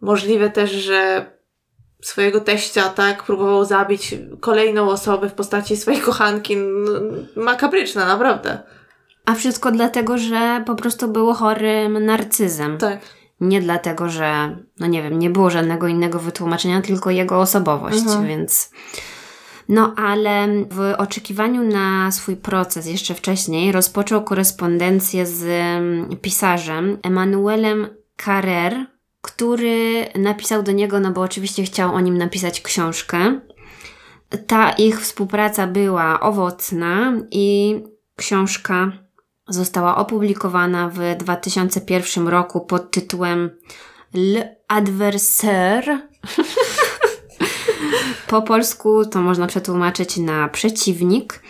Możliwe 0.00 0.50
też, 0.50 0.70
że 0.70 1.30
swojego 2.06 2.40
teścia, 2.40 2.88
tak, 2.88 3.22
próbował 3.22 3.64
zabić 3.64 4.14
kolejną 4.40 4.88
osobę 4.88 5.28
w 5.28 5.34
postaci 5.34 5.76
swojej 5.76 6.00
kochanki. 6.00 6.56
No, 6.56 7.00
makabryczne, 7.42 8.06
naprawdę. 8.06 8.58
A 9.24 9.34
wszystko 9.34 9.70
dlatego, 9.70 10.18
że 10.18 10.62
po 10.66 10.74
prostu 10.74 11.08
był 11.08 11.32
chorym 11.34 12.04
narcyzem. 12.04 12.78
Tak. 12.78 13.00
Nie 13.40 13.60
dlatego, 13.60 14.08
że, 14.08 14.56
no 14.80 14.86
nie 14.86 15.02
wiem, 15.02 15.18
nie 15.18 15.30
było 15.30 15.50
żadnego 15.50 15.88
innego 15.88 16.18
wytłumaczenia, 16.18 16.82
tylko 16.82 17.10
jego 17.10 17.40
osobowość, 17.40 17.98
mhm. 17.98 18.26
więc. 18.26 18.70
No, 19.68 19.94
ale 19.96 20.48
w 20.70 20.94
oczekiwaniu 20.98 21.62
na 21.62 22.12
swój 22.12 22.36
proces 22.36 22.86
jeszcze 22.86 23.14
wcześniej 23.14 23.72
rozpoczął 23.72 24.24
korespondencję 24.24 25.26
z 25.26 25.42
mm, 25.44 26.16
pisarzem 26.16 26.98
Emanuelem 27.02 27.88
Carrer, 28.24 28.86
który 29.24 30.06
napisał 30.14 30.62
do 30.62 30.72
niego, 30.72 31.00
no 31.00 31.10
bo 31.10 31.20
oczywiście 31.20 31.62
chciał 31.62 31.94
o 31.94 32.00
nim 32.00 32.18
napisać 32.18 32.60
książkę. 32.60 33.40
Ta 34.46 34.70
ich 34.70 35.00
współpraca 35.00 35.66
była 35.66 36.20
owocna 36.20 37.12
i 37.30 37.80
książka 38.16 38.92
została 39.48 39.96
opublikowana 39.96 40.88
w 40.88 40.98
2001 41.18 42.28
roku 42.28 42.60
pod 42.60 42.90
tytułem 42.90 43.50
L'Adversaire. 44.14 45.98
po 48.26 48.42
polsku 48.42 49.04
to 49.04 49.22
można 49.22 49.46
przetłumaczyć 49.46 50.16
na 50.16 50.48
przeciwnik 50.48 51.42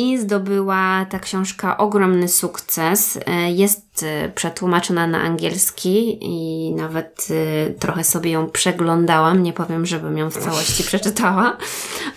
i 0.00 0.18
zdobyła 0.18 1.06
ta 1.10 1.18
książka 1.18 1.76
ogromny 1.76 2.28
sukces. 2.28 3.18
E, 3.26 3.50
jest 3.50 4.02
e, 4.02 4.28
przetłumaczona 4.28 5.06
na 5.06 5.20
angielski 5.20 6.18
i 6.20 6.72
nawet 6.74 7.28
e, 7.30 7.70
trochę 7.70 8.04
sobie 8.04 8.30
ją 8.30 8.50
przeglądałam. 8.50 9.42
Nie 9.42 9.52
powiem, 9.52 9.86
żebym 9.86 10.18
ją 10.18 10.30
w 10.30 10.38
całości 10.38 10.84
przeczytała, 10.84 11.56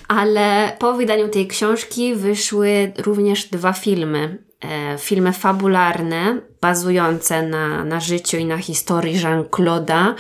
ale 0.08 0.76
po 0.80 0.94
wydaniu 0.94 1.30
tej 1.30 1.48
książki 1.48 2.16
wyszły 2.16 2.94
również 2.98 3.46
dwa 3.46 3.74
filmy. 3.74 4.44
Filmy 5.00 5.34
fabularne, 5.34 6.42
bazujące 6.62 7.48
na, 7.48 7.86
na 7.86 8.00
życiu 8.00 8.38
i 8.38 8.46
na 8.46 8.58
historii 8.58 9.20
Jean-Claude'a 9.20 10.14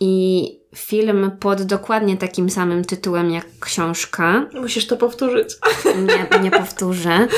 i 0.00 0.56
film 0.78 1.30
pod 1.40 1.62
dokładnie 1.62 2.16
takim 2.16 2.50
samym 2.50 2.84
tytułem 2.84 3.30
jak 3.30 3.46
książka. 3.60 4.46
Musisz 4.54 4.86
to 4.86 4.96
powtórzyć. 4.96 5.48
Nie, 5.84 6.40
nie 6.40 6.50
powtórzę. 6.50 7.28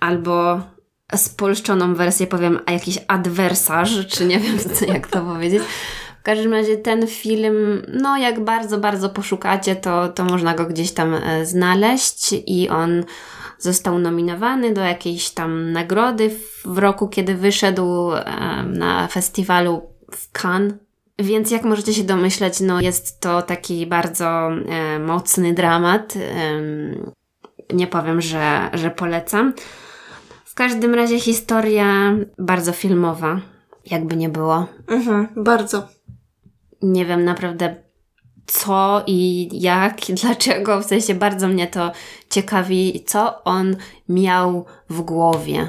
Albo 0.00 0.60
spolszczoną 1.16 1.94
wersję 1.94 2.26
powiem, 2.26 2.60
a 2.66 2.72
jakiś 2.72 2.98
adwersarz, 3.08 4.06
czy 4.06 4.26
nie 4.26 4.38
wiem 4.38 4.58
jak 4.88 5.06
to 5.06 5.20
powiedzieć. 5.20 5.62
W 6.20 6.24
każdym 6.24 6.52
razie 6.52 6.76
ten 6.76 7.06
film, 7.06 7.82
no 7.88 8.18
jak 8.18 8.44
bardzo, 8.44 8.78
bardzo 8.78 9.08
poszukacie, 9.08 9.76
to, 9.76 10.08
to 10.08 10.24
można 10.24 10.54
go 10.54 10.66
gdzieś 10.66 10.92
tam 10.92 11.14
e, 11.14 11.46
znaleźć 11.46 12.34
i 12.46 12.68
on 12.68 13.04
został 13.58 13.98
nominowany 13.98 14.74
do 14.74 14.80
jakiejś 14.80 15.30
tam 15.30 15.72
nagrody 15.72 16.30
w, 16.30 16.62
w 16.64 16.78
roku, 16.78 17.08
kiedy 17.08 17.34
wyszedł 17.34 18.12
e, 18.12 18.24
na 18.66 19.08
festiwalu 19.08 19.82
w 20.10 20.42
Cannes. 20.42 20.74
Więc 21.22 21.50
jak 21.50 21.64
możecie 21.64 21.94
się 21.94 22.04
domyśleć, 22.04 22.60
no 22.60 22.80
jest 22.80 23.20
to 23.20 23.42
taki 23.42 23.86
bardzo 23.86 24.50
e, 24.68 24.98
mocny 24.98 25.54
dramat. 25.54 26.14
E, 26.16 26.20
nie 27.74 27.86
powiem, 27.86 28.20
że, 28.20 28.70
że 28.72 28.90
polecam. 28.90 29.54
W 30.44 30.54
każdym 30.54 30.94
razie 30.94 31.20
historia 31.20 32.14
bardzo 32.38 32.72
filmowa, 32.72 33.40
jakby 33.86 34.16
nie 34.16 34.28
było. 34.28 34.66
Mhm, 34.88 35.28
bardzo. 35.36 35.88
Nie 36.82 37.06
wiem 37.06 37.24
naprawdę 37.24 37.76
co 38.46 39.02
i 39.06 39.48
jak, 39.52 40.10
i 40.10 40.14
dlaczego. 40.22 40.80
W 40.80 40.84
sensie 40.84 41.14
bardzo 41.14 41.48
mnie 41.48 41.66
to 41.66 41.92
ciekawi, 42.30 43.04
co 43.06 43.44
on 43.44 43.76
miał 44.08 44.64
w 44.90 45.00
głowie. 45.00 45.68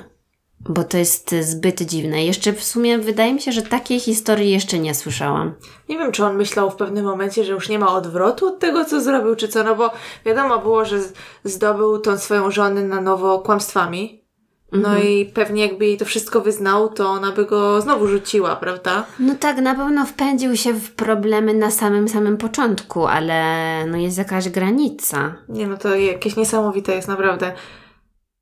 Bo 0.69 0.83
to 0.83 0.97
jest 0.97 1.35
zbyt 1.41 1.81
dziwne. 1.81 2.25
Jeszcze 2.25 2.53
w 2.53 2.63
sumie 2.63 2.97
wydaje 2.97 3.33
mi 3.33 3.41
się, 3.41 3.51
że 3.51 3.61
takiej 3.61 3.99
historii 3.99 4.51
jeszcze 4.51 4.79
nie 4.79 4.95
słyszałam. 4.95 5.53
Nie 5.89 5.97
wiem, 5.97 6.11
czy 6.11 6.25
on 6.25 6.35
myślał 6.37 6.71
w 6.71 6.75
pewnym 6.75 7.05
momencie, 7.05 7.43
że 7.43 7.53
już 7.53 7.69
nie 7.69 7.79
ma 7.79 7.93
odwrotu 7.95 8.47
od 8.47 8.59
tego, 8.59 8.85
co 8.85 9.01
zrobił, 9.01 9.35
czy 9.35 9.47
co, 9.47 9.63
no 9.63 9.75
bo 9.75 9.91
wiadomo 10.25 10.59
było, 10.59 10.85
że 10.85 10.99
zdobył 11.43 11.99
tą 11.99 12.17
swoją 12.17 12.51
żonę 12.51 12.83
na 12.83 13.01
nowo 13.01 13.39
kłamstwami. 13.39 14.23
No 14.71 14.89
Mhm. 14.89 15.07
i 15.07 15.25
pewnie 15.25 15.67
jakby 15.67 15.85
jej 15.85 15.97
to 15.97 16.05
wszystko 16.05 16.41
wyznał, 16.41 16.89
to 16.89 17.07
ona 17.09 17.31
by 17.31 17.45
go 17.45 17.81
znowu 17.81 18.07
rzuciła, 18.07 18.55
prawda? 18.55 19.05
No 19.19 19.35
tak, 19.39 19.57
na 19.57 19.75
pewno 19.75 20.05
wpędził 20.05 20.55
się 20.57 20.73
w 20.73 20.91
problemy 20.91 21.53
na 21.53 21.71
samym, 21.71 22.07
samym 22.07 22.37
początku, 22.37 23.05
ale 23.05 23.43
no 23.85 23.97
jest 23.97 24.17
jakaś 24.17 24.49
granica. 24.49 25.35
Nie 25.49 25.67
no, 25.67 25.77
to 25.77 25.95
jakieś 25.95 26.35
niesamowite 26.35 26.95
jest 26.95 27.07
naprawdę. 27.07 27.51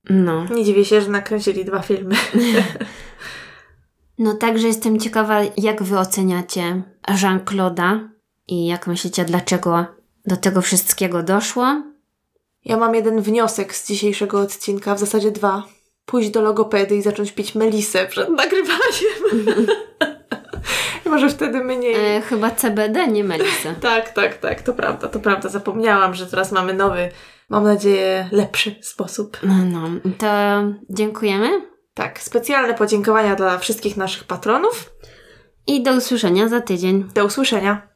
No. 0.09 0.45
Nie 0.45 0.65
dziwię 0.65 0.85
się, 0.85 1.01
że 1.01 1.09
nakręcili 1.09 1.65
dwa 1.65 1.81
filmy. 1.81 2.15
No 4.17 4.33
także 4.33 4.67
jestem 4.67 4.99
ciekawa, 4.99 5.41
jak 5.57 5.83
wy 5.83 5.99
oceniacie 5.99 6.81
Jean-Claude'a 7.21 7.99
i 8.47 8.67
jak 8.67 8.87
myślicie, 8.87 9.25
dlaczego 9.25 9.85
do 10.25 10.37
tego 10.37 10.61
wszystkiego 10.61 11.23
doszło? 11.23 11.83
Ja 12.65 12.77
mam 12.77 12.95
jeden 12.95 13.21
wniosek 13.21 13.75
z 13.75 13.87
dzisiejszego 13.87 14.39
odcinka, 14.39 14.95
w 14.95 14.99
zasadzie 14.99 15.31
dwa. 15.31 15.63
Pójść 16.05 16.29
do 16.29 16.41
logopedy 16.41 16.95
i 16.95 17.01
zacząć 17.01 17.31
pić 17.31 17.55
melisę 17.55 18.07
przed 18.07 18.29
nagrywaniem. 18.29 19.47
Może 21.05 21.29
wtedy 21.29 21.63
mniej. 21.63 22.17
E, 22.17 22.21
chyba 22.21 22.51
CBD, 22.51 23.07
nie 23.07 23.23
melisę. 23.23 23.75
Tak, 23.81 24.09
tak, 24.09 24.37
tak, 24.37 24.61
to 24.61 24.73
prawda, 24.73 25.07
to 25.07 25.19
prawda. 25.19 25.49
Zapomniałam, 25.49 26.13
że 26.13 26.27
teraz 26.27 26.51
mamy 26.51 26.73
nowy, 26.73 27.09
mam 27.51 27.63
nadzieję, 27.63 28.29
lepszy 28.31 28.75
sposób. 28.81 29.37
No, 29.43 29.53
no, 29.65 29.89
to 30.17 30.27
dziękujemy 30.89 31.49
Tak, 31.93 32.19
specjalne 32.21 32.73
podziękowania 32.73 33.35
dla 33.35 33.57
wszystkich 33.57 33.97
naszych 33.97 34.23
patronów. 34.23 34.91
i 35.67 35.83
do 35.83 35.91
usłyszenia 35.93 36.47
za 36.47 36.61
tydzień. 36.61 37.09
Do 37.13 37.25
usłyszenia. 37.25 37.90